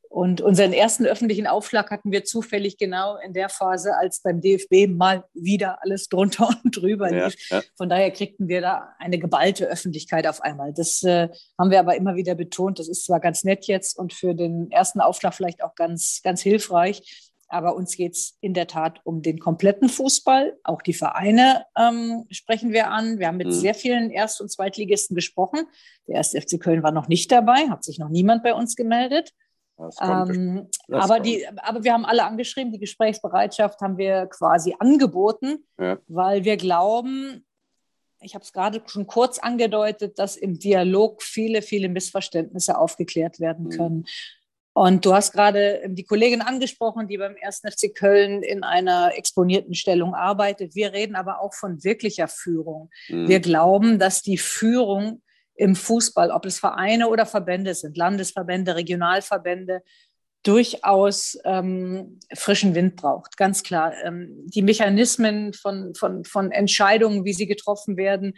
Und 0.09 0.41
unseren 0.41 0.73
ersten 0.73 1.05
öffentlichen 1.05 1.45
Aufschlag 1.45 1.91
hatten 1.91 2.11
wir 2.11 2.23
zufällig 2.23 2.79
genau 2.79 3.17
in 3.17 3.33
der 3.33 3.47
Phase, 3.47 3.95
als 3.95 4.23
beim 4.23 4.41
DFB 4.41 4.87
mal 4.89 5.23
wieder 5.35 5.83
alles 5.83 6.09
drunter 6.09 6.49
und 6.63 6.75
drüber 6.75 7.11
lief. 7.11 7.35
Ja, 7.49 7.57
ja. 7.57 7.63
Von 7.77 7.89
daher 7.89 8.09
kriegten 8.09 8.47
wir 8.47 8.59
da 8.59 8.95
eine 8.97 9.19
geballte 9.19 9.67
Öffentlichkeit 9.67 10.25
auf 10.25 10.41
einmal. 10.41 10.73
Das 10.73 11.03
äh, 11.03 11.29
haben 11.59 11.69
wir 11.69 11.79
aber 11.79 11.95
immer 11.95 12.15
wieder 12.15 12.33
betont. 12.33 12.79
Das 12.79 12.89
ist 12.89 13.05
zwar 13.05 13.19
ganz 13.19 13.43
nett 13.43 13.67
jetzt 13.67 13.99
und 13.99 14.11
für 14.11 14.33
den 14.33 14.71
ersten 14.71 14.99
Aufschlag 14.99 15.35
vielleicht 15.35 15.63
auch 15.63 15.75
ganz, 15.75 16.21
ganz 16.23 16.41
hilfreich. 16.41 17.28
Aber 17.49 17.75
uns 17.75 17.97
geht 17.97 18.13
es 18.13 18.37
in 18.41 18.53
der 18.53 18.67
Tat 18.67 19.01
um 19.03 19.21
den 19.21 19.39
kompletten 19.39 19.89
Fußball. 19.89 20.57
Auch 20.63 20.81
die 20.81 20.93
Vereine 20.93 21.65
ähm, 21.77 22.25
sprechen 22.29 22.71
wir 22.71 22.91
an. 22.91 23.19
Wir 23.19 23.27
haben 23.27 23.37
mit 23.37 23.47
mhm. 23.47 23.51
sehr 23.51 23.73
vielen 23.73 24.11
Erst- 24.11 24.39
und 24.39 24.49
Zweitligisten 24.49 25.15
gesprochen. 25.15 25.61
Der 26.07 26.15
erste 26.15 26.39
FC 26.39 26.59
Köln 26.59 26.83
war 26.83 26.91
noch 26.91 27.07
nicht 27.07 27.31
dabei, 27.31 27.69
hat 27.69 27.83
sich 27.83 27.99
noch 27.99 28.09
niemand 28.09 28.43
bei 28.43 28.53
uns 28.53 28.75
gemeldet. 28.75 29.33
Ähm, 30.01 30.67
aber, 30.89 31.19
die, 31.19 31.47
aber 31.47 31.83
wir 31.83 31.93
haben 31.93 32.05
alle 32.05 32.25
angeschrieben, 32.25 32.73
die 32.73 32.79
Gesprächsbereitschaft 32.79 33.79
haben 33.79 33.97
wir 33.97 34.27
quasi 34.27 34.75
angeboten, 34.77 35.65
ja. 35.79 35.97
weil 36.07 36.43
wir 36.43 36.57
glauben, 36.57 37.45
ich 38.21 38.35
habe 38.35 38.43
es 38.43 38.51
gerade 38.51 38.81
schon 38.85 39.07
kurz 39.07 39.39
angedeutet, 39.39 40.19
dass 40.19 40.35
im 40.35 40.59
Dialog 40.59 41.23
viele, 41.23 41.61
viele 41.61 41.87
Missverständnisse 41.87 42.77
aufgeklärt 42.77 43.39
werden 43.39 43.67
mhm. 43.67 44.05
Und 44.79 45.03
du 45.03 45.13
hast 45.13 45.33
gerade 45.33 45.81
die 45.89 46.05
Kollegin 46.05 46.41
angesprochen, 46.41 47.09
die 47.09 47.17
beim 47.17 47.35
1. 47.41 47.63
FC 47.69 47.93
Köln 47.93 48.43
in 48.43 48.63
einer 48.63 49.11
exponierten 49.17 49.73
Stellung 49.73 50.15
arbeitet. 50.15 50.73
Wir 50.73 50.93
reden 50.93 51.17
aber 51.17 51.41
auch 51.41 51.53
von 51.53 51.83
wirklicher 51.83 52.29
Führung. 52.29 52.89
Mhm. 53.09 53.27
Wir 53.27 53.41
glauben, 53.41 53.99
dass 53.99 54.21
die 54.21 54.37
Führung 54.37 55.21
im 55.55 55.75
Fußball, 55.75 56.31
ob 56.31 56.45
es 56.45 56.59
Vereine 56.59 57.09
oder 57.09 57.25
Verbände 57.25 57.73
sind, 57.73 57.97
Landesverbände, 57.97 58.77
Regionalverbände, 58.77 59.81
durchaus 60.43 61.37
ähm, 61.43 62.17
frischen 62.33 62.73
Wind 62.73 62.95
braucht, 62.95 63.35
ganz 63.35 63.63
klar. 63.63 63.93
Ähm, 64.05 64.45
die 64.45 64.61
Mechanismen 64.61 65.51
von, 65.51 65.93
von, 65.93 66.23
von 66.23 66.53
Entscheidungen, 66.53 67.25
wie 67.25 67.33
sie 67.33 67.47
getroffen 67.47 67.97
werden, 67.97 68.33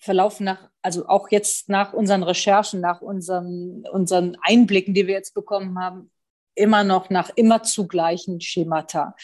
verlaufen 0.00 0.44
nach, 0.44 0.70
also 0.82 1.06
auch 1.06 1.30
jetzt 1.30 1.68
nach 1.68 1.92
unseren 1.92 2.22
Recherchen, 2.22 2.80
nach 2.80 3.02
unseren, 3.02 3.84
unseren 3.92 4.36
Einblicken, 4.42 4.94
die 4.94 5.06
wir 5.06 5.14
jetzt 5.14 5.34
bekommen 5.34 5.78
haben, 5.78 6.10
immer 6.54 6.84
noch 6.84 7.10
nach 7.10 7.30
immer 7.36 7.62
zugleichen 7.62 8.40
Schemata. 8.40 9.14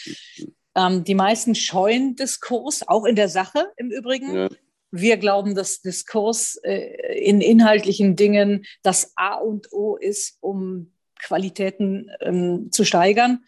Ähm, 0.74 1.02
die 1.04 1.14
meisten 1.14 1.54
scheuen 1.54 2.14
Diskurs, 2.14 2.86
auch 2.86 3.04
in 3.04 3.16
der 3.16 3.28
Sache 3.28 3.72
im 3.76 3.90
Übrigen. 3.90 4.34
Ja. 4.34 4.48
Wir 4.90 5.16
glauben, 5.16 5.54
dass 5.54 5.80
Diskurs 5.80 6.56
äh, 6.62 7.18
in 7.18 7.40
inhaltlichen 7.40 8.14
Dingen 8.14 8.66
das 8.82 9.12
A 9.16 9.34
und 9.34 9.72
O 9.72 9.96
ist, 9.96 10.38
um 10.40 10.92
Qualitäten 11.18 12.10
ähm, 12.20 12.70
zu 12.70 12.84
steigern 12.84 13.44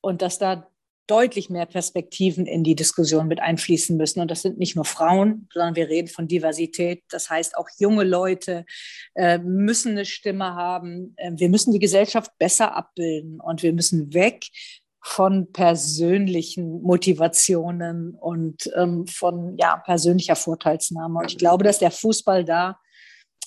und 0.00 0.20
dass 0.20 0.38
da 0.38 0.70
deutlich 1.06 1.50
mehr 1.50 1.66
Perspektiven 1.66 2.46
in 2.46 2.64
die 2.64 2.74
Diskussion 2.74 3.28
mit 3.28 3.40
einfließen 3.40 3.96
müssen. 3.96 4.20
Und 4.20 4.30
das 4.30 4.42
sind 4.42 4.58
nicht 4.58 4.76
nur 4.76 4.84
Frauen, 4.84 5.48
sondern 5.52 5.76
wir 5.76 5.88
reden 5.88 6.08
von 6.08 6.28
Diversität. 6.28 7.02
Das 7.10 7.28
heißt, 7.28 7.56
auch 7.56 7.68
junge 7.78 8.04
Leute 8.04 8.64
äh, 9.14 9.38
müssen 9.38 9.92
eine 9.92 10.04
Stimme 10.04 10.54
haben. 10.54 11.14
Äh, 11.16 11.32
wir 11.36 11.48
müssen 11.48 11.72
die 11.72 11.78
Gesellschaft 11.78 12.30
besser 12.38 12.74
abbilden 12.74 13.40
und 13.40 13.62
wir 13.62 13.72
müssen 13.72 14.14
weg 14.14 14.46
von 15.02 15.52
persönlichen 15.52 16.82
Motivationen 16.82 18.14
und 18.14 18.70
ähm, 18.74 19.06
von 19.06 19.54
ja, 19.58 19.76
persönlicher 19.76 20.34
Vorteilsnahme. 20.34 21.18
Und 21.18 21.30
ich 21.30 21.36
glaube, 21.36 21.62
dass 21.62 21.78
der 21.78 21.90
Fußball 21.90 22.46
da, 22.46 22.78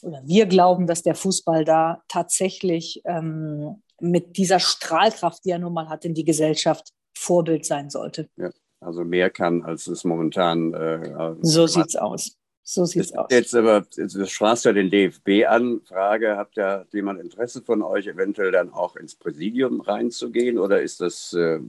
oder 0.03 0.22
wir 0.24 0.45
glauben, 0.45 0.86
dass 0.86 1.01
der 1.01 1.16
Fußball 1.16 1.66
da 1.66 2.03
tatsächlich 2.08 3.01
ähm, 3.05 3.82
mit 3.99 4.38
dieser 4.38 4.60
Strahlkraft, 4.60 5.43
die 5.45 5.49
er 5.49 5.58
nun 5.58 5.74
mal 5.74 5.89
hat 5.89 6.05
in 6.05 6.14
die 6.14 6.26
Gesellschaft, 6.26 6.91
Vorbild 7.18 7.65
sein 7.65 7.89
sollte. 7.89 8.30
Ja, 8.38 8.51
also 8.80 9.03
mehr 9.03 9.30
kann, 9.30 9.63
als 9.63 9.88
es 9.88 10.03
momentan. 10.03 10.74
Äh, 10.74 11.36
so 11.41 11.68
sieht 11.68 11.88
es 11.88 11.95
aus. 11.95 12.38
So 12.70 12.84
sieht's 12.84 13.13
aus. 13.13 13.28
Jetzt 13.32 13.55
aber, 13.55 13.86
du 13.95 14.26
sprachst 14.26 14.65
ja 14.65 14.74
den 14.74 14.89
DFB 14.89 15.45
an. 15.47 15.80
Frage, 15.86 16.36
habt 16.36 16.57
ja 16.57 16.86
jemand 16.91 17.22
Interesse 17.22 17.61
von 17.61 17.82
euch, 17.82 18.07
eventuell 18.07 18.51
dann 18.51 18.74
auch 18.74 18.97
ins 18.97 19.15
Präsidium 19.15 19.80
reinzugehen 19.80 20.57
oder 20.59 20.82
ist 20.82 20.99
das 20.99 21.32
äh, 21.32 21.59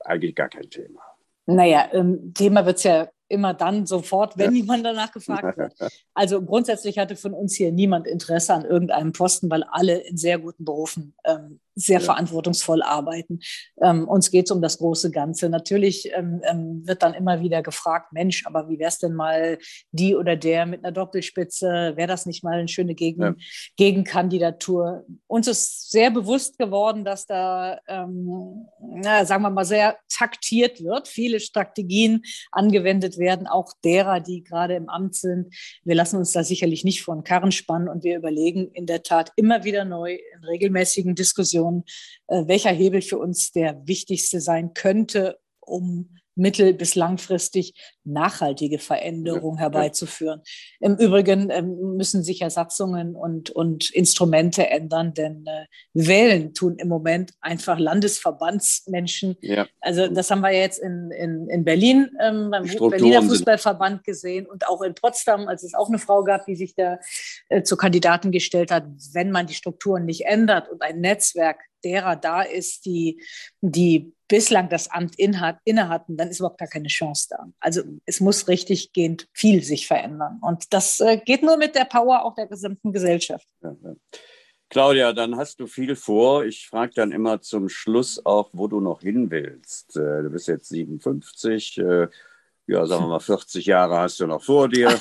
eigentlich 0.00 0.34
gar 0.34 0.48
kein 0.48 0.68
Thema? 0.68 1.00
Naja, 1.46 1.88
ähm, 1.92 2.34
Thema 2.34 2.66
wird 2.66 2.78
es 2.78 2.82
ja 2.82 3.08
immer 3.28 3.54
dann 3.54 3.86
sofort, 3.86 4.38
wenn 4.38 4.52
ja. 4.54 4.62
jemand 4.62 4.84
danach 4.84 5.12
gefragt 5.12 5.56
wird. 5.56 5.74
Also 6.14 6.42
grundsätzlich 6.42 6.98
hatte 6.98 7.14
von 7.14 7.32
uns 7.32 7.54
hier 7.54 7.70
niemand 7.70 8.08
Interesse 8.08 8.52
an 8.52 8.64
irgendeinem 8.64 9.12
Posten, 9.12 9.48
weil 9.50 9.62
alle 9.62 9.98
in 9.98 10.16
sehr 10.16 10.40
guten 10.40 10.64
Berufen 10.64 11.14
ähm, 11.24 11.60
sehr 11.78 12.00
ja. 12.00 12.04
verantwortungsvoll 12.04 12.82
arbeiten. 12.82 13.40
Ähm, 13.80 14.08
uns 14.08 14.30
geht 14.30 14.46
es 14.46 14.50
um 14.50 14.60
das 14.60 14.78
große 14.78 15.10
Ganze. 15.10 15.48
Natürlich 15.48 16.10
ähm, 16.12 16.42
ähm, 16.44 16.82
wird 16.86 17.02
dann 17.02 17.14
immer 17.14 17.40
wieder 17.40 17.62
gefragt, 17.62 18.12
Mensch, 18.12 18.46
aber 18.46 18.68
wie 18.68 18.78
wäre 18.78 18.88
es 18.88 18.98
denn 18.98 19.14
mal 19.14 19.58
die 19.92 20.16
oder 20.16 20.34
der 20.34 20.66
mit 20.66 20.84
einer 20.84 20.92
Doppelspitze? 20.92 21.92
Wäre 21.94 22.08
das 22.08 22.26
nicht 22.26 22.42
mal 22.42 22.58
eine 22.58 22.68
schöne 22.68 22.94
Gegen 22.94 23.22
ja. 23.22 23.34
Gegenkandidatur? 23.76 25.04
Uns 25.28 25.46
ist 25.46 25.90
sehr 25.90 26.10
bewusst 26.10 26.58
geworden, 26.58 27.04
dass 27.04 27.26
da, 27.26 27.78
ähm, 27.86 28.66
na, 28.80 29.24
sagen 29.24 29.42
wir 29.42 29.50
mal, 29.50 29.64
sehr 29.64 29.96
taktiert 30.18 30.82
wird, 30.82 31.08
viele 31.08 31.40
Strategien 31.40 32.22
angewendet 32.50 33.18
werden, 33.18 33.46
auch 33.46 33.72
derer, 33.84 34.20
die 34.20 34.42
gerade 34.42 34.74
im 34.74 34.88
Amt 34.88 35.14
sind. 35.14 35.54
Wir 35.84 35.94
lassen 35.94 36.16
uns 36.16 36.32
da 36.32 36.44
sicherlich 36.44 36.84
nicht 36.84 37.02
vor 37.02 37.14
den 37.14 37.24
Karren 37.24 37.52
spannen 37.52 37.88
und 37.88 38.04
wir 38.04 38.16
überlegen 38.16 38.70
in 38.72 38.86
der 38.86 39.02
Tat 39.02 39.32
immer 39.36 39.64
wieder 39.64 39.84
neu 39.84 40.14
in 40.14 40.44
regelmäßigen 40.44 41.14
Diskussionen, 41.14 41.38
Diskussion, 41.38 41.84
äh, 42.28 42.46
welcher 42.46 42.70
Hebel 42.70 43.02
für 43.02 43.18
uns 43.18 43.52
der 43.52 43.86
wichtigste 43.86 44.40
sein 44.40 44.74
könnte, 44.74 45.38
um 45.60 46.16
mittel- 46.38 46.74
bis 46.74 46.94
langfristig 46.94 47.74
nachhaltige 48.04 48.78
Veränderungen 48.78 49.58
herbeizuführen. 49.58 50.40
Im 50.80 50.96
Übrigen 50.96 51.50
ähm, 51.50 51.96
müssen 51.96 52.22
sich 52.22 52.40
ja 52.40 52.50
Satzungen 52.50 53.14
und, 53.14 53.50
und 53.50 53.90
Instrumente 53.90 54.68
ändern, 54.68 55.12
denn 55.12 55.44
äh, 55.46 55.66
wählen 55.92 56.54
tun 56.54 56.76
im 56.78 56.88
Moment 56.88 57.32
einfach 57.40 57.78
Landesverbandsmenschen. 57.78 59.36
Ja. 59.40 59.66
Also 59.80 60.08
das 60.08 60.30
haben 60.30 60.40
wir 60.40 60.52
jetzt 60.52 60.78
in, 60.78 61.10
in, 61.10 61.48
in 61.50 61.64
Berlin 61.64 62.10
ähm, 62.20 62.50
beim 62.50 62.64
Berliner 62.64 63.22
Fußballverband 63.22 64.04
gesehen 64.04 64.46
und 64.46 64.66
auch 64.66 64.82
in 64.82 64.94
Potsdam, 64.94 65.48
als 65.48 65.62
es 65.62 65.74
auch 65.74 65.88
eine 65.88 65.98
Frau 65.98 66.24
gab, 66.24 66.46
die 66.46 66.56
sich 66.56 66.74
da 66.74 66.98
äh, 67.48 67.62
zur 67.62 67.76
Kandidatin 67.76 68.32
gestellt 68.32 68.70
hat, 68.70 68.84
wenn 69.12 69.30
man 69.30 69.46
die 69.46 69.54
Strukturen 69.54 70.04
nicht 70.04 70.24
ändert 70.24 70.70
und 70.70 70.82
ein 70.82 71.00
Netzwerk 71.00 71.58
derer 71.84 72.16
da 72.16 72.42
ist, 72.42 72.84
die, 72.86 73.22
die 73.60 74.12
bislang 74.28 74.68
das 74.68 74.90
Amt 74.90 75.18
inne 75.18 75.40
hatten, 75.88 76.16
dann 76.16 76.28
ist 76.28 76.40
überhaupt 76.40 76.58
gar 76.58 76.68
keine 76.68 76.88
Chance 76.88 77.28
da. 77.30 77.46
Also 77.60 77.82
es 78.04 78.20
muss 78.20 78.48
richtig 78.48 78.92
gehend 78.92 79.26
viel 79.32 79.62
sich 79.62 79.86
verändern. 79.86 80.38
Und 80.42 80.72
das 80.72 81.00
äh, 81.00 81.18
geht 81.18 81.42
nur 81.42 81.56
mit 81.56 81.74
der 81.74 81.86
Power 81.86 82.24
auch 82.24 82.34
der 82.34 82.46
gesamten 82.46 82.92
Gesellschaft. 82.92 83.48
Ja, 83.62 83.74
ja. 83.82 83.94
Claudia, 84.70 85.14
dann 85.14 85.36
hast 85.36 85.60
du 85.60 85.66
viel 85.66 85.96
vor. 85.96 86.44
Ich 86.44 86.68
frage 86.68 86.92
dann 86.94 87.10
immer 87.10 87.40
zum 87.40 87.70
Schluss 87.70 88.24
auch, 88.26 88.50
wo 88.52 88.68
du 88.68 88.80
noch 88.80 89.00
hin 89.00 89.30
willst. 89.30 89.96
Äh, 89.96 90.22
du 90.22 90.30
bist 90.30 90.46
jetzt 90.46 90.68
57 90.68 91.78
ja, 92.68 92.84
sagen 92.84 93.04
wir 93.04 93.08
mal, 93.08 93.18
40 93.18 93.64
Jahre 93.64 93.98
hast 93.98 94.20
du 94.20 94.26
noch 94.26 94.42
vor 94.42 94.68
dir. 94.68 94.88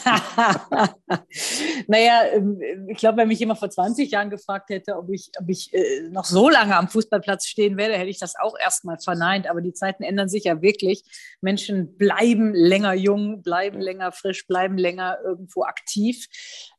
naja, 1.88 2.22
ähm, 2.32 2.61
ich 2.89 2.97
glaube, 2.97 3.18
wenn 3.18 3.28
mich 3.28 3.39
jemand 3.39 3.59
vor 3.59 3.70
20 3.70 4.09
Jahren 4.09 4.30
gefragt 4.30 4.70
hätte, 4.70 4.95
ob 4.95 5.09
ich, 5.09 5.32
ob 5.38 5.49
ich 5.49 5.74
äh, 5.74 6.07
noch 6.09 6.24
so 6.24 6.49
lange 6.49 6.78
am 6.78 6.88
Fußballplatz 6.88 7.45
stehen 7.45 7.76
werde, 7.76 7.95
hätte 7.95 8.09
ich 8.09 8.20
das 8.20 8.36
auch 8.39 8.55
erstmal 8.57 8.97
verneint. 8.99 9.49
Aber 9.49 9.59
die 9.59 9.74
Zeiten 9.74 10.03
ändern 10.03 10.30
sich 10.30 10.45
ja 10.45 10.61
wirklich. 10.61 11.03
Menschen 11.41 11.97
bleiben 11.97 12.53
länger 12.55 12.93
jung, 12.93 13.41
bleiben 13.41 13.82
länger 13.82 14.13
frisch, 14.13 14.47
bleiben 14.47 14.78
länger 14.78 15.18
irgendwo 15.26 15.63
aktiv. 15.63 16.26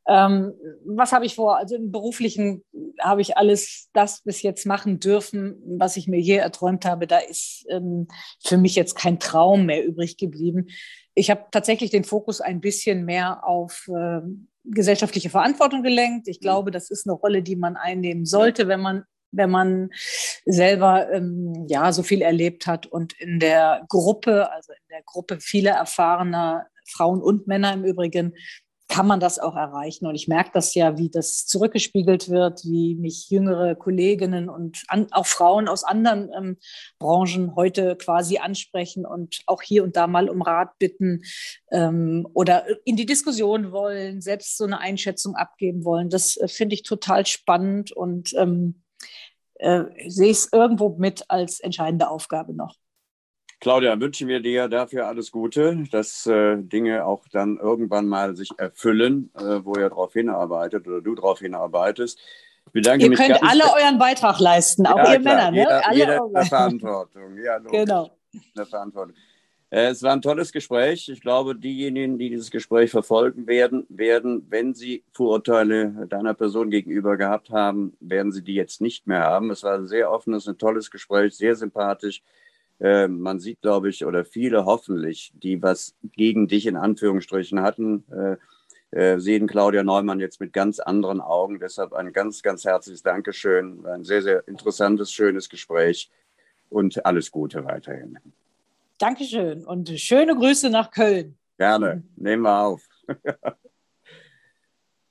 Ähm, 0.08 0.54
was 0.86 1.12
habe 1.12 1.26
ich 1.26 1.34
vor? 1.34 1.58
Also 1.58 1.76
im 1.76 1.92
beruflichen 1.92 2.64
habe 2.98 3.20
ich 3.20 3.36
alles 3.36 3.90
das 3.92 4.22
bis 4.22 4.40
jetzt 4.40 4.64
machen 4.64 5.00
dürfen, 5.00 5.62
was 5.78 5.98
ich 5.98 6.08
mir 6.08 6.18
je 6.18 6.36
erträumt 6.36 6.86
habe. 6.86 7.06
Da 7.06 7.18
ist 7.18 7.66
ähm, 7.68 8.08
für 8.42 8.56
mich 8.56 8.74
jetzt 8.74 8.96
kein 8.96 9.20
Traum 9.20 9.66
mehr 9.66 9.84
übrig 9.84 10.16
geblieben. 10.16 10.68
Ich 11.14 11.30
habe 11.30 11.44
tatsächlich 11.50 11.90
den 11.90 12.04
Fokus 12.04 12.40
ein 12.40 12.60
bisschen 12.60 13.04
mehr 13.04 13.46
auf 13.46 13.86
äh, 13.88 14.20
gesellschaftliche 14.64 15.28
Verantwortung 15.28 15.82
gelenkt. 15.82 16.26
Ich 16.26 16.40
glaube, 16.40 16.70
das 16.70 16.90
ist 16.90 17.06
eine 17.06 17.14
Rolle, 17.14 17.42
die 17.42 17.56
man 17.56 17.76
einnehmen 17.76 18.24
sollte, 18.24 18.66
wenn 18.66 18.80
man 18.80 19.04
wenn 19.30 19.50
man 19.50 19.90
selber 20.46 21.12
ähm, 21.12 21.66
ja 21.68 21.92
so 21.92 22.02
viel 22.02 22.22
erlebt 22.22 22.66
hat 22.66 22.86
und 22.86 23.12
in 23.20 23.40
der 23.40 23.84
Gruppe, 23.88 24.50
also 24.50 24.72
in 24.72 24.88
der 24.90 25.02
Gruppe 25.04 25.38
vieler 25.38 25.72
erfahrener 25.72 26.66
Frauen 26.86 27.20
und 27.20 27.46
Männer 27.46 27.74
im 27.74 27.84
Übrigen, 27.84 28.32
kann 28.88 29.06
man 29.06 29.20
das 29.20 29.38
auch 29.38 29.54
erreichen. 29.54 30.06
Und 30.06 30.14
ich 30.14 30.28
merke 30.28 30.50
das 30.54 30.74
ja, 30.74 30.96
wie 30.96 31.10
das 31.10 31.46
zurückgespiegelt 31.46 32.30
wird, 32.30 32.64
wie 32.64 32.94
mich 32.94 33.28
jüngere 33.28 33.74
Kolleginnen 33.74 34.48
und 34.48 34.82
an, 34.88 35.06
auch 35.10 35.26
Frauen 35.26 35.68
aus 35.68 35.84
anderen 35.84 36.30
ähm, 36.36 36.56
Branchen 36.98 37.54
heute 37.54 37.96
quasi 37.96 38.38
ansprechen 38.38 39.04
und 39.04 39.42
auch 39.46 39.62
hier 39.62 39.84
und 39.84 39.96
da 39.96 40.06
mal 40.06 40.30
um 40.30 40.40
Rat 40.40 40.78
bitten 40.78 41.22
ähm, 41.70 42.26
oder 42.32 42.64
in 42.84 42.96
die 42.96 43.06
Diskussion 43.06 43.72
wollen, 43.72 44.22
selbst 44.22 44.56
so 44.56 44.64
eine 44.64 44.80
Einschätzung 44.80 45.36
abgeben 45.36 45.84
wollen. 45.84 46.08
Das 46.08 46.36
äh, 46.38 46.48
finde 46.48 46.74
ich 46.74 46.82
total 46.82 47.26
spannend 47.26 47.92
und 47.92 48.32
ähm, 48.34 48.82
äh, 49.56 49.84
sehe 50.06 50.30
es 50.30 50.48
irgendwo 50.50 50.96
mit 50.96 51.24
als 51.28 51.60
entscheidende 51.60 52.08
Aufgabe 52.08 52.54
noch. 52.54 52.74
Claudia, 53.60 53.98
wünschen 54.00 54.28
wir 54.28 54.40
dir 54.40 54.68
dafür 54.68 55.08
alles 55.08 55.32
Gute, 55.32 55.84
dass 55.90 56.26
äh, 56.26 56.56
Dinge 56.58 57.04
auch 57.04 57.24
dann 57.32 57.58
irgendwann 57.58 58.06
mal 58.06 58.36
sich 58.36 58.50
erfüllen, 58.56 59.30
äh, 59.36 59.64
wo 59.64 59.74
ihr 59.74 59.88
darauf 59.88 60.12
hinarbeitet 60.12 60.86
oder 60.86 61.00
du 61.00 61.16
darauf 61.16 61.40
hinarbeitest. 61.40 62.20
bedanke 62.72 63.04
ihr 63.04 63.10
mich 63.10 63.18
könnt 63.18 63.42
alle 63.42 63.64
euren 63.64 63.98
Beitrag 63.98 64.38
leisten, 64.38 64.86
auch 64.86 64.98
ja, 64.98 65.14
ihr 65.14 65.20
klar, 65.20 65.34
Männer. 65.34 65.50
Ne? 65.50 65.58
Jeder, 65.58 65.86
alle 65.86 65.98
jeder 65.98 66.24
eine 66.32 66.44
Verantwortung. 66.46 67.38
Ja, 67.42 67.58
genau. 67.58 68.10
Eine 68.54 68.66
Verantwortung. 68.66 69.14
Äh, 69.70 69.88
es 69.88 70.04
war 70.04 70.12
ein 70.12 70.22
tolles 70.22 70.52
Gespräch. 70.52 71.08
Ich 71.08 71.20
glaube, 71.20 71.56
diejenigen, 71.56 72.16
die 72.16 72.30
dieses 72.30 72.52
Gespräch 72.52 72.92
verfolgen 72.92 73.48
werden, 73.48 73.86
werden, 73.88 74.46
wenn 74.48 74.74
sie 74.74 75.02
Vorurteile 75.12 76.06
deiner 76.08 76.34
Person 76.34 76.70
gegenüber 76.70 77.16
gehabt 77.16 77.50
haben, 77.50 77.96
werden 77.98 78.30
sie 78.30 78.42
die 78.42 78.54
jetzt 78.54 78.80
nicht 78.80 79.08
mehr 79.08 79.24
haben. 79.24 79.50
Es 79.50 79.64
war 79.64 79.74
ein 79.74 79.88
sehr 79.88 80.12
offenes, 80.12 80.46
ein 80.46 80.58
tolles 80.58 80.92
Gespräch, 80.92 81.36
sehr 81.36 81.56
sympathisch. 81.56 82.22
Äh, 82.80 83.08
man 83.08 83.40
sieht, 83.40 83.60
glaube 83.60 83.88
ich, 83.88 84.04
oder 84.04 84.24
viele 84.24 84.64
hoffentlich, 84.64 85.32
die 85.34 85.62
was 85.62 85.94
gegen 86.12 86.48
dich 86.48 86.66
in 86.66 86.76
Anführungsstrichen 86.76 87.62
hatten, 87.62 88.04
äh, 88.10 88.36
äh, 88.90 89.18
sehen 89.18 89.46
Claudia 89.46 89.82
Neumann 89.82 90.20
jetzt 90.20 90.40
mit 90.40 90.52
ganz 90.52 90.78
anderen 90.78 91.20
Augen. 91.20 91.60
Deshalb 91.60 91.92
ein 91.92 92.12
ganz, 92.12 92.42
ganz 92.42 92.64
herzliches 92.64 93.02
Dankeschön. 93.02 93.84
Ein 93.86 94.04
sehr, 94.04 94.22
sehr 94.22 94.46
interessantes, 94.48 95.12
schönes 95.12 95.48
Gespräch 95.48 96.10
und 96.70 97.04
alles 97.04 97.30
Gute 97.30 97.64
weiterhin. 97.64 98.18
Dankeschön 98.98 99.64
und 99.64 99.88
schöne 100.00 100.34
Grüße 100.34 100.70
nach 100.70 100.90
Köln. 100.90 101.36
Gerne, 101.58 102.02
nehmen 102.16 102.42
wir 102.42 102.60
auf. 102.60 102.82